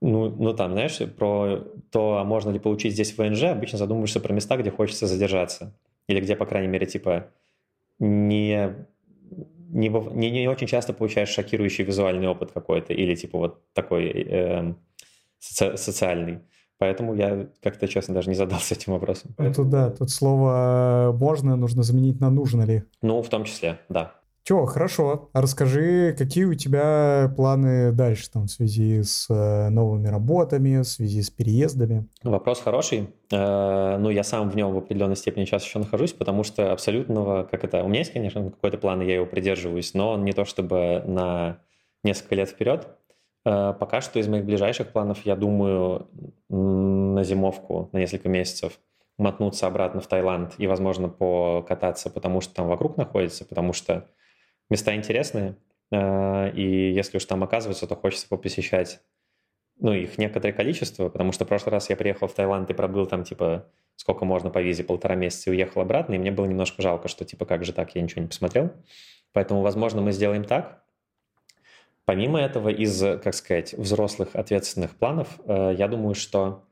ну, 0.00 0.30
ну 0.30 0.54
там, 0.54 0.72
знаешь, 0.72 0.98
про 1.18 1.64
то, 1.90 2.18
а 2.18 2.24
можно 2.24 2.50
ли 2.50 2.60
получить 2.60 2.92
здесь 2.92 3.16
ВНЖ, 3.18 3.44
обычно 3.44 3.78
задумываешься 3.78 4.20
про 4.20 4.32
места, 4.32 4.56
где 4.56 4.70
хочется 4.70 5.08
задержаться, 5.08 5.76
или 6.06 6.20
где, 6.20 6.36
по 6.36 6.46
крайней 6.46 6.68
мере, 6.68 6.86
типа 6.86 7.32
не, 8.02 8.86
не, 9.70 9.88
не, 9.88 10.30
не 10.30 10.48
очень 10.48 10.66
часто 10.66 10.92
получаешь 10.92 11.28
шокирующий 11.28 11.84
визуальный 11.84 12.26
опыт 12.26 12.52
какой-то 12.52 12.92
или 12.92 13.14
типа 13.14 13.38
вот 13.38 13.72
такой 13.72 14.06
э, 14.06 14.74
соци, 15.38 15.76
социальный. 15.76 16.40
Поэтому 16.78 17.14
я 17.14 17.46
как-то, 17.62 17.86
честно, 17.86 18.12
даже 18.12 18.28
не 18.28 18.34
задался 18.34 18.74
этим 18.74 18.92
вопросом. 18.92 19.36
Это 19.38 19.62
да, 19.62 19.90
тут 19.90 20.10
слово 20.10 21.16
«можно» 21.16 21.54
нужно 21.54 21.84
заменить 21.84 22.20
на 22.20 22.28
«нужно 22.28 22.62
ли». 22.62 22.82
Ну, 23.02 23.22
в 23.22 23.28
том 23.28 23.44
числе, 23.44 23.78
да. 23.88 24.14
Че, 24.44 24.66
хорошо. 24.66 25.30
А 25.32 25.40
расскажи, 25.40 26.16
какие 26.18 26.44
у 26.44 26.54
тебя 26.54 27.32
планы 27.36 27.92
дальше 27.92 28.28
там 28.28 28.46
в 28.46 28.50
связи 28.50 29.02
с 29.02 29.30
э, 29.30 29.68
новыми 29.68 30.08
работами, 30.08 30.78
в 30.78 30.84
связи 30.84 31.22
с 31.22 31.30
переездами? 31.30 32.08
Вопрос 32.24 32.60
хороший. 32.60 33.08
Э, 33.30 33.98
ну, 33.98 34.10
я 34.10 34.24
сам 34.24 34.50
в 34.50 34.56
нем 34.56 34.74
в 34.74 34.78
определенной 34.78 35.14
степени 35.14 35.44
сейчас 35.44 35.64
еще 35.64 35.78
нахожусь, 35.78 36.12
потому 36.12 36.42
что 36.42 36.72
абсолютного, 36.72 37.44
как 37.44 37.62
это, 37.62 37.84
у 37.84 37.88
меня 37.88 38.00
есть, 38.00 38.12
конечно, 38.12 38.50
какой-то 38.50 38.78
план, 38.78 39.00
и 39.02 39.06
я 39.06 39.14
его 39.14 39.26
придерживаюсь, 39.26 39.94
но 39.94 40.12
он 40.12 40.24
не 40.24 40.32
то 40.32 40.44
чтобы 40.44 41.04
на 41.06 41.58
несколько 42.02 42.34
лет 42.34 42.48
вперед. 42.48 42.88
Э, 43.44 43.74
пока 43.78 44.00
что 44.00 44.18
из 44.18 44.26
моих 44.26 44.44
ближайших 44.44 44.88
планов, 44.88 45.24
я 45.24 45.36
думаю, 45.36 46.08
на 46.48 47.22
зимовку, 47.22 47.90
на 47.92 47.98
несколько 47.98 48.28
месяцев 48.28 48.80
мотнуться 49.18 49.68
обратно 49.68 50.00
в 50.00 50.08
Таиланд 50.08 50.54
и, 50.58 50.66
возможно, 50.66 51.08
покататься, 51.08 52.10
потому 52.10 52.40
что 52.40 52.54
там 52.54 52.66
вокруг 52.66 52.96
находится, 52.96 53.44
потому 53.44 53.72
что 53.72 54.08
места 54.72 54.94
интересные, 54.96 55.56
э, 55.90 56.50
и 56.54 56.92
если 56.92 57.18
уж 57.18 57.24
там 57.24 57.44
оказывается, 57.44 57.86
то 57.86 57.94
хочется 57.94 58.26
посещать. 58.36 59.00
Ну, 59.78 59.92
их 59.92 60.18
некоторое 60.18 60.52
количество, 60.52 61.08
потому 61.08 61.32
что 61.32 61.44
в 61.44 61.48
прошлый 61.48 61.72
раз 61.72 61.90
я 61.90 61.96
приехал 61.96 62.26
в 62.26 62.34
Таиланд 62.34 62.70
и 62.70 62.74
пробыл 62.74 63.06
там, 63.06 63.24
типа, 63.24 63.66
сколько 63.96 64.24
можно 64.24 64.50
по 64.50 64.60
визе, 64.60 64.84
полтора 64.84 65.14
месяца, 65.14 65.50
и 65.50 65.52
уехал 65.52 65.80
обратно, 65.80 66.14
и 66.14 66.18
мне 66.18 66.30
было 66.30 66.46
немножко 66.46 66.82
жалко, 66.82 67.08
что, 67.08 67.24
типа, 67.24 67.44
как 67.44 67.64
же 67.64 67.72
так, 67.72 67.94
я 67.94 68.02
ничего 68.02 68.22
не 68.22 68.28
посмотрел. 68.28 68.72
Поэтому, 69.32 69.62
возможно, 69.62 70.00
мы 70.02 70.12
сделаем 70.12 70.44
так. 70.44 70.84
Помимо 72.04 72.40
этого, 72.40 72.68
из, 72.68 73.00
как 73.22 73.34
сказать, 73.34 73.74
взрослых 73.74 74.34
ответственных 74.34 74.96
планов, 74.96 75.40
э, 75.46 75.74
я 75.76 75.88
думаю, 75.88 76.14
что 76.14 76.64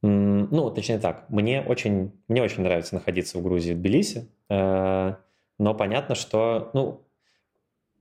ну, 0.00 0.70
точнее 0.70 0.98
так, 0.98 1.28
мне 1.28 1.60
очень, 1.60 2.12
мне 2.28 2.40
очень 2.40 2.62
нравится 2.62 2.94
находиться 2.94 3.36
в 3.38 3.42
Грузии, 3.42 3.72
в 3.72 3.78
Тбилиси. 3.78 4.30
Э, 4.48 5.16
но 5.58 5.74
понятно, 5.74 6.14
что, 6.14 6.70
ну, 6.72 7.04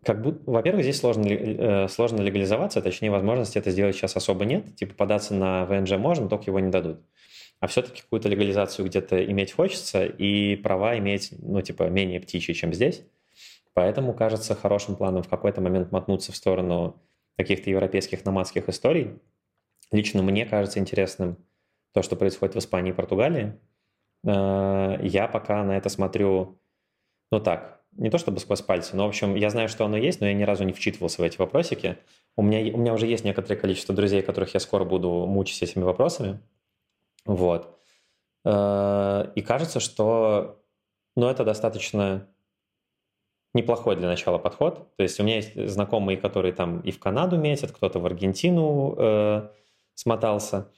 как 0.03 0.21
будто, 0.21 0.49
во-первых, 0.49 0.83
здесь 0.83 0.99
сложно, 0.99 1.27
э, 1.27 1.87
сложно 1.89 2.21
легализоваться, 2.21 2.81
точнее, 2.81 3.11
возможности 3.11 3.57
это 3.57 3.71
сделать 3.71 3.95
сейчас 3.95 4.15
особо 4.15 4.45
нет. 4.45 4.75
Типа 4.75 4.93
податься 4.93 5.33
на 5.33 5.65
ВНЖ 5.65 5.93
можно, 5.97 6.29
только 6.29 6.45
его 6.45 6.59
не 6.59 6.69
дадут. 6.69 7.01
А 7.59 7.67
все-таки 7.67 8.01
какую-то 8.01 8.29
легализацию 8.29 8.85
где-то 8.85 9.25
иметь 9.25 9.51
хочется, 9.51 10.05
и 10.05 10.55
права 10.55 10.97
иметь, 10.99 11.33
ну, 11.39 11.61
типа, 11.61 11.89
менее 11.89 12.21
птичьи, 12.21 12.53
чем 12.53 12.71
здесь. 12.71 13.03
Поэтому 13.73 14.13
кажется 14.13 14.55
хорошим 14.55 14.95
планом 14.95 15.23
в 15.23 15.27
какой-то 15.27 15.61
момент 15.61 15.91
мотнуться 15.91 16.31
в 16.31 16.35
сторону 16.35 17.01
каких-то 17.35 17.69
европейских 17.69 18.25
номадских 18.25 18.69
историй. 18.69 19.19
Лично 19.91 20.21
мне 20.21 20.45
кажется 20.45 20.79
интересным 20.79 21.37
то, 21.93 22.01
что 22.01 22.15
происходит 22.15 22.55
в 22.55 22.59
Испании 22.59 22.91
и 22.91 22.95
Португалии. 22.95 23.59
Э, 24.23 24.97
я 25.01 25.27
пока 25.27 25.63
на 25.63 25.77
это 25.77 25.89
смотрю 25.89 26.59
ну 27.31 27.39
так, 27.39 27.81
не 27.97 28.09
то 28.09 28.17
чтобы 28.17 28.39
сквозь 28.39 28.61
пальцы, 28.61 28.95
но, 28.95 29.05
в 29.05 29.09
общем, 29.09 29.35
я 29.35 29.49
знаю, 29.49 29.69
что 29.69 29.85
оно 29.85 29.97
есть, 29.97 30.21
но 30.21 30.27
я 30.27 30.33
ни 30.33 30.43
разу 30.43 30.63
не 30.63 30.73
вчитывался 30.73 31.21
в 31.21 31.25
эти 31.25 31.37
вопросики. 31.37 31.97
У 32.35 32.43
меня, 32.43 32.73
у 32.75 32.77
меня 32.77 32.93
уже 32.93 33.07
есть 33.07 33.25
некоторое 33.25 33.57
количество 33.57 33.95
друзей, 33.95 34.21
которых 34.21 34.53
я 34.53 34.59
скоро 34.59 34.85
буду 34.85 35.09
мучить 35.25 35.61
этими 35.63 35.83
вопросами. 35.83 36.39
Вот. 37.25 37.79
Э, 38.45 39.31
и 39.35 39.41
кажется, 39.41 39.79
что 39.79 40.63
ну, 41.15 41.27
это 41.27 41.43
достаточно 41.43 42.29
неплохой 43.53 43.95
для 43.95 44.07
начала 44.07 44.37
подход. 44.37 44.95
То 44.95 45.03
есть 45.03 45.19
у 45.19 45.23
меня 45.23 45.37
есть 45.37 45.67
знакомые, 45.67 46.17
которые 46.17 46.53
там 46.53 46.81
и 46.81 46.91
в 46.91 46.99
Канаду 46.99 47.37
метят, 47.37 47.71
кто-то 47.71 47.99
в 47.99 48.05
Аргентину 48.05 48.95
э, 48.95 49.49
смотался. 49.95 50.71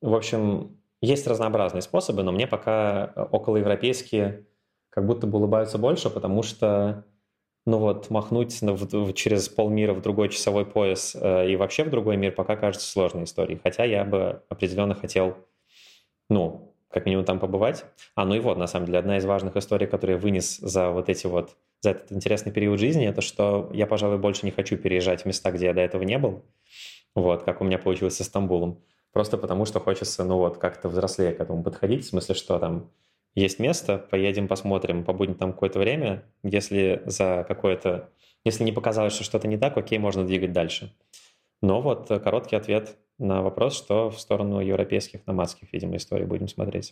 В 0.00 0.14
общем, 0.14 0.80
есть 1.00 1.26
разнообразные 1.26 1.82
способы, 1.82 2.24
но 2.24 2.32
мне 2.32 2.46
пока 2.48 3.12
околоевропейские 3.30 4.46
как 4.90 5.06
будто 5.06 5.26
бы 5.26 5.38
улыбаются 5.38 5.78
больше, 5.78 6.10
потому 6.10 6.42
что, 6.42 7.04
ну 7.64 7.78
вот, 7.78 8.10
махнуть 8.10 8.60
в, 8.60 9.06
в, 9.06 9.12
через 9.14 9.48
полмира 9.48 9.94
в 9.94 10.02
другой 10.02 10.28
часовой 10.28 10.66
пояс 10.66 11.16
э, 11.18 11.50
и 11.50 11.56
вообще 11.56 11.84
в 11.84 11.90
другой 11.90 12.16
мир 12.16 12.32
пока 12.32 12.56
кажется 12.56 12.88
сложной 12.88 13.24
историей. 13.24 13.60
Хотя 13.62 13.84
я 13.84 14.04
бы 14.04 14.42
определенно 14.48 14.94
хотел, 14.94 15.36
ну, 16.28 16.74
как 16.90 17.06
минимум 17.06 17.24
там 17.24 17.38
побывать. 17.38 17.84
А, 18.16 18.24
ну 18.24 18.34
и 18.34 18.40
вот, 18.40 18.58
на 18.58 18.66
самом 18.66 18.86
деле, 18.86 18.98
одна 18.98 19.16
из 19.16 19.24
важных 19.24 19.56
историй, 19.56 19.86
которую 19.86 20.16
я 20.16 20.22
вынес 20.22 20.58
за 20.58 20.90
вот 20.90 21.08
эти 21.08 21.26
вот, 21.26 21.56
за 21.80 21.90
этот 21.90 22.10
интересный 22.10 22.52
период 22.52 22.80
жизни, 22.80 23.06
это 23.06 23.20
что 23.20 23.70
я, 23.72 23.86
пожалуй, 23.86 24.18
больше 24.18 24.44
не 24.44 24.50
хочу 24.50 24.76
переезжать 24.76 25.22
в 25.22 25.26
места, 25.26 25.52
где 25.52 25.66
я 25.66 25.72
до 25.72 25.80
этого 25.80 26.02
не 26.02 26.18
был. 26.18 26.42
Вот, 27.14 27.44
как 27.44 27.60
у 27.60 27.64
меня 27.64 27.78
получилось 27.78 28.16
с 28.16 28.24
Стамбулом. 28.24 28.82
Просто 29.12 29.38
потому, 29.38 29.64
что 29.64 29.80
хочется, 29.80 30.24
ну 30.24 30.38
вот, 30.38 30.58
как-то 30.58 30.88
взрослее 30.88 31.32
к 31.32 31.40
этому 31.40 31.62
подходить, 31.62 32.04
в 32.04 32.08
смысле, 32.08 32.34
что 32.34 32.58
там 32.58 32.90
есть 33.34 33.58
место, 33.58 33.98
поедем 33.98 34.48
посмотрим, 34.48 35.04
побудем 35.04 35.34
там 35.34 35.52
какое-то 35.52 35.78
время. 35.78 36.24
Если 36.42 37.02
за 37.06 37.44
какое-то... 37.46 38.10
Если 38.44 38.64
не 38.64 38.72
показалось, 38.72 39.12
что 39.12 39.24
что-то 39.24 39.48
не 39.48 39.58
так, 39.58 39.76
окей, 39.76 39.98
можно 39.98 40.24
двигать 40.24 40.52
дальше. 40.52 40.94
Но 41.62 41.82
вот 41.82 42.08
короткий 42.08 42.56
ответ 42.56 42.96
на 43.18 43.42
вопрос, 43.42 43.76
что 43.76 44.10
в 44.10 44.18
сторону 44.18 44.60
европейских 44.60 45.26
номадских, 45.26 45.72
видимо, 45.72 45.96
историй 45.96 46.24
будем 46.24 46.48
смотреть. 46.48 46.90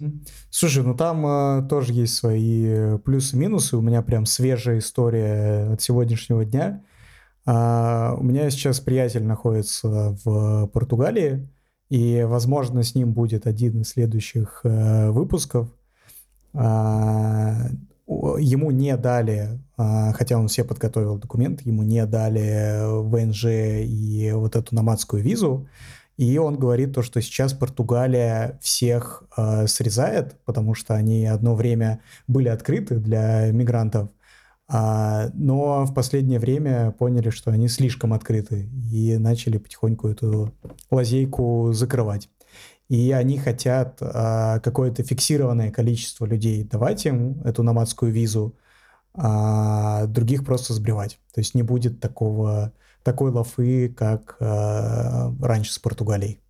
Слушай, 0.51 0.83
ну 0.85 0.95
там 0.95 1.27
э, 1.27 1.69
тоже 1.69 1.95
есть 1.95 2.15
свои 2.15 2.99
плюсы-минусы. 2.99 3.79
У 3.79 3.81
меня 3.81 4.03
прям 4.03 4.27
свежая 4.27 4.79
история 4.79 5.73
от 5.73 5.81
сегодняшнего 5.81 6.45
дня. 6.45 6.85
А, 7.47 8.15
у 8.19 8.23
меня 8.23 8.51
сейчас 8.51 8.79
приятель 8.79 9.25
находится 9.25 10.19
в 10.23 10.67
Португалии, 10.67 11.49
и, 11.89 12.23
возможно, 12.29 12.83
с 12.83 12.95
ним 12.95 13.15
будет 13.15 13.47
один 13.47 13.81
из 13.81 13.89
следующих 13.89 14.61
э, 14.65 15.11
выпусков. 15.11 15.71
А, 16.55 17.69
ему 18.07 18.71
не 18.71 18.97
дали, 18.97 19.61
а, 19.77 20.13
хотя 20.13 20.39
он 20.39 20.49
все 20.49 20.65
подготовил 20.65 21.19
документы, 21.19 21.69
ему 21.69 21.83
не 21.83 22.05
дали 22.07 23.03
ВНЖ 23.03 23.45
и 23.85 24.33
вот 24.35 24.57
эту 24.57 24.75
номадскую 24.75 25.23
визу. 25.23 25.69
И 26.17 26.37
он 26.37 26.59
говорит 26.59 26.95
то, 26.95 27.03
что 27.03 27.23
сейчас 27.23 27.53
Португалия 27.53 28.59
всех 28.61 29.23
э, 29.37 29.69
срезает, 29.69 30.35
потому 30.45 30.75
что 30.75 30.95
они 30.95 31.25
одно 31.27 31.55
время 31.55 32.01
были 32.27 32.49
открыты 32.49 32.97
для 32.97 33.53
мигрантов, 33.53 34.11
а, 34.71 35.31
но 35.33 35.87
в 35.87 35.95
последнее 35.95 36.39
время 36.39 36.91
поняли, 36.91 37.31
что 37.31 37.51
они 37.51 37.69
слишком 37.69 38.13
открыты 38.13 38.69
и 38.93 39.17
начали 39.17 39.57
потихоньку 39.57 40.09
эту 40.09 40.53
лазейку 40.91 41.73
закрывать 41.73 42.29
и 42.89 43.13
они 43.13 43.39
хотят 43.39 43.99
а, 44.01 44.61
какое-то 44.61 45.03
фиксированное 45.03 45.71
количество 45.71 46.25
людей 46.25 46.65
давать 46.65 47.05
им 47.07 47.41
эту 47.43 47.63
номадскую 47.63 48.13
визу, 48.13 48.55
а 49.15 50.07
других 50.07 50.45
просто 50.45 50.73
сбривать. 50.73 51.19
То 51.35 51.41
есть 51.41 51.55
не 51.55 51.63
будет 51.63 52.01
такого, 52.01 52.73
такой 53.03 53.31
лафы, 53.31 53.89
как 53.91 54.37
а, 54.41 55.33
раньше 55.41 55.73
с 55.73 55.79
Португалией. 55.79 56.41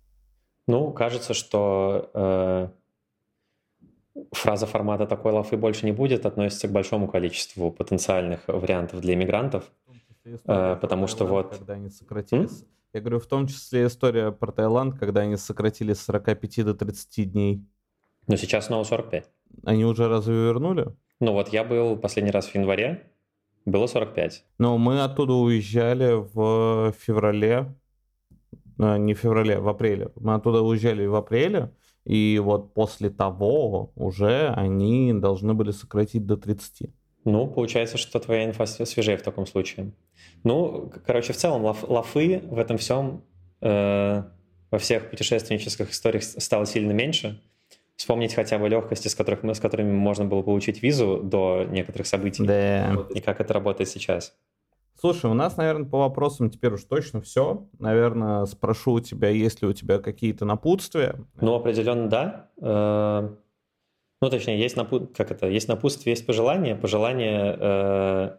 Ну, 0.67 0.91
кажется, 0.91 1.33
что 1.33 2.11
э, 2.13 2.69
фраза 4.31 4.67
формата 4.67 5.07
«такой 5.07 5.31
лафы 5.31 5.57
больше 5.57 5.85
не 5.87 5.91
будет» 5.91 6.27
относится 6.27 6.67
к 6.67 6.71
большому 6.71 7.07
количеству 7.07 7.71
потенциальных 7.71 8.41
вариантов 8.47 9.01
для 9.01 9.15
иммигрантов, 9.15 9.63
э, 10.23 10.77
потому 10.79 11.07
что 11.07 11.25
вот... 11.25 11.57
Когда 11.57 11.73
они 11.73 11.89
сократились... 11.89 12.61
М? 12.61 12.67
Я 12.91 13.01
говорю, 13.01 13.19
в 13.19 13.27
том 13.27 13.45
числе 13.45 13.85
история 13.85 14.31
про 14.31 14.51
Таиланд, 14.51 14.97
когда 14.97 15.21
они 15.21 15.37
сократили 15.37 15.93
с 15.93 16.01
45 16.01 16.65
до 16.65 16.73
30 16.73 17.31
дней. 17.31 17.63
Но 18.27 18.35
сейчас 18.35 18.65
снова 18.65 18.83
45. 18.83 19.29
Они 19.63 19.85
уже 19.85 20.07
разве 20.07 20.33
вернули? 20.33 20.87
Ну 21.19 21.33
вот 21.33 21.49
я 21.49 21.63
был 21.63 21.97
последний 21.97 22.31
раз 22.31 22.47
в 22.47 22.55
январе, 22.55 23.11
было 23.65 23.85
45. 23.85 24.43
Но 24.57 24.77
мы 24.79 25.03
оттуда 25.03 25.33
уезжали 25.33 26.13
в 26.13 26.93
феврале, 26.93 27.75
а, 28.79 28.97
не 28.97 29.13
в 29.13 29.19
феврале, 29.19 29.59
в 29.59 29.67
апреле. 29.67 30.11
Мы 30.15 30.33
оттуда 30.33 30.61
уезжали 30.61 31.05
в 31.05 31.13
апреле, 31.13 31.71
и 32.05 32.41
вот 32.43 32.73
после 32.73 33.11
того 33.11 33.91
уже 33.95 34.49
они 34.49 35.13
должны 35.13 35.53
были 35.53 35.71
сократить 35.71 36.25
до 36.25 36.37
30. 36.37 36.89
Ну, 37.25 37.47
получается, 37.47 37.97
что 37.97 38.19
твоя 38.19 38.45
инфа 38.45 38.65
свежее 38.65 39.17
в 39.17 39.21
таком 39.21 39.45
случае. 39.45 39.91
Ну, 40.43 40.91
короче, 41.05 41.33
в 41.33 41.37
целом 41.37 41.63
лаф, 41.63 41.83
лафы 41.87 42.41
в 42.43 42.57
этом 42.57 42.77
всем, 42.77 43.23
э, 43.61 44.23
во 44.71 44.77
всех 44.77 45.09
путешественнических 45.09 45.91
историях 45.91 46.23
стало 46.23 46.65
сильно 46.65 46.91
меньше. 46.91 47.41
Вспомнить 47.95 48.33
хотя 48.33 48.57
бы 48.57 48.69
легкости, 48.69 49.09
с, 49.09 49.15
которых 49.15 49.43
мы, 49.43 49.53
с 49.53 49.59
которыми 49.59 49.91
можно 49.91 50.23
было 50.23 50.41
получить 50.41 50.81
визу 50.81 51.21
до 51.21 51.65
некоторых 51.69 52.07
событий. 52.07 52.45
Да. 52.45 52.95
И 53.13 53.19
как 53.19 53.41
это 53.41 53.53
работает 53.53 53.89
сейчас. 53.89 54.33
Слушай, 54.99 55.29
у 55.29 55.33
нас, 55.33 55.55
наверное, 55.57 55.89
по 55.89 55.99
вопросам 55.99 56.49
теперь 56.49 56.73
уж 56.73 56.83
точно 56.83 57.21
все. 57.21 57.67
Наверное, 57.77 58.45
спрошу 58.45 58.93
у 58.93 58.99
тебя, 58.99 59.29
есть 59.29 59.61
ли 59.61 59.67
у 59.67 59.73
тебя 59.73 59.99
какие-то 59.99 60.45
напутствия. 60.45 61.15
Ну, 61.39 61.55
определенно 61.55 62.07
да. 62.09 62.49
Э, 62.61 63.29
Ну, 64.21 64.29
точнее, 64.29 64.59
есть, 64.59 64.75
напу... 64.75 65.07
как 65.15 65.31
это? 65.31 65.47
есть 65.47 65.69
напутствие, 65.69 66.11
есть 66.11 66.25
пожелание. 66.25 66.75
Пожелание 66.75 67.57
э, 67.57 68.31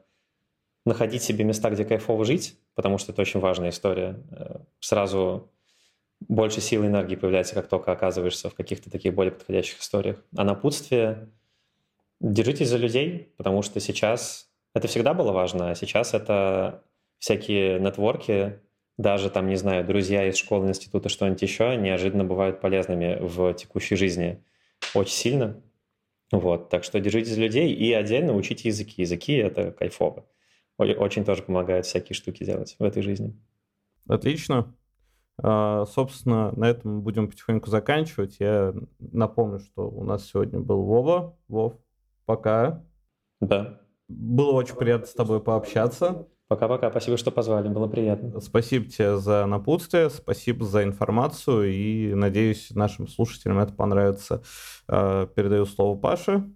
находить 0.90 1.22
себе 1.22 1.44
места, 1.44 1.70
где 1.70 1.84
кайфово 1.84 2.24
жить, 2.24 2.58
потому 2.74 2.98
что 2.98 3.12
это 3.12 3.22
очень 3.22 3.40
важная 3.40 3.70
история. 3.70 4.18
Э, 4.32 4.58
сразу 4.80 5.50
больше 6.28 6.60
силы 6.60 6.86
и 6.86 6.88
энергии 6.88 7.16
появляется, 7.16 7.54
как 7.54 7.68
только 7.68 7.92
оказываешься 7.92 8.50
в 8.50 8.54
каких-то 8.54 8.90
таких 8.90 9.14
более 9.14 9.32
подходящих 9.32 9.80
историях. 9.80 10.22
А 10.36 10.44
напутствие— 10.44 11.30
держитесь 12.20 12.68
за 12.68 12.76
людей, 12.76 13.32
потому 13.36 13.62
что 13.62 13.80
сейчас 13.80 14.50
это 14.74 14.88
всегда 14.88 15.14
было 15.14 15.32
важно, 15.32 15.70
а 15.70 15.74
сейчас 15.74 16.12
это 16.12 16.82
всякие 17.18 17.78
нетворки, 17.80 18.60
даже 18.98 19.30
там, 19.30 19.46
не 19.46 19.56
знаю, 19.56 19.86
друзья 19.86 20.28
из 20.28 20.36
школы, 20.36 20.68
института, 20.68 21.08
что-нибудь 21.08 21.40
еще, 21.40 21.76
неожиданно 21.76 22.24
бывают 22.24 22.60
полезными 22.60 23.16
в 23.20 23.54
текущей 23.54 23.96
жизни 23.96 24.44
очень 24.94 25.14
сильно. 25.14 25.62
Вот, 26.32 26.68
так 26.68 26.84
что 26.84 27.00
держитесь 27.00 27.34
за 27.34 27.40
людей 27.40 27.72
и 27.72 27.92
отдельно 27.92 28.34
учите 28.34 28.68
языки. 28.68 29.02
Языки— 29.02 29.32
это 29.34 29.72
кайфово. 29.72 30.26
Очень 30.80 31.24
тоже 31.24 31.42
помогает 31.42 31.84
всякие 31.84 32.14
штуки 32.14 32.44
делать 32.44 32.76
в 32.78 32.82
этой 32.82 33.02
жизни. 33.02 33.36
Отлично. 34.08 34.74
А, 35.42 35.84
собственно, 35.86 36.52
на 36.52 36.64
этом 36.64 36.96
мы 36.96 37.00
будем 37.02 37.28
потихоньку 37.28 37.68
заканчивать. 37.68 38.36
Я 38.40 38.74
напомню, 38.98 39.58
что 39.60 39.88
у 39.88 40.04
нас 40.04 40.26
сегодня 40.26 40.58
был 40.60 40.82
Вова. 40.82 41.36
Вов, 41.48 41.74
пока. 42.24 42.82
Да. 43.40 43.80
Было 44.08 44.52
очень 44.52 44.74
приятно 44.74 45.06
с 45.06 45.14
тобой 45.14 45.40
пообщаться. 45.40 46.26
Пока-пока. 46.48 46.90
Спасибо, 46.90 47.16
что 47.16 47.30
позвали. 47.30 47.68
Было 47.68 47.86
приятно. 47.86 48.40
Спасибо 48.40 48.86
тебе 48.86 49.18
за 49.18 49.46
напутствие, 49.46 50.10
спасибо 50.10 50.64
за 50.64 50.82
информацию 50.82 51.72
и 51.72 52.12
надеюсь, 52.14 52.70
нашим 52.70 53.06
слушателям 53.06 53.58
это 53.60 53.72
понравится. 53.72 54.42
А, 54.88 55.26
передаю 55.26 55.66
слово 55.66 55.96
Паше. 55.96 56.50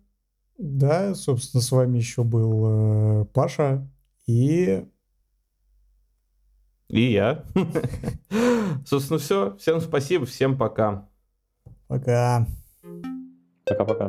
Да, 0.58 1.14
собственно, 1.14 1.60
с 1.60 1.70
вами 1.70 1.98
еще 1.98 2.24
был 2.24 3.22
э, 3.22 3.24
Паша 3.26 3.88
и... 4.26 4.84
И 6.88 7.12
я. 7.12 7.44
Собственно, 8.86 9.18
все. 9.18 9.56
Всем 9.56 9.80
спасибо, 9.80 10.26
всем 10.26 10.56
пока. 10.56 11.08
Пока. 11.88 12.46
Пока-пока. 13.64 14.08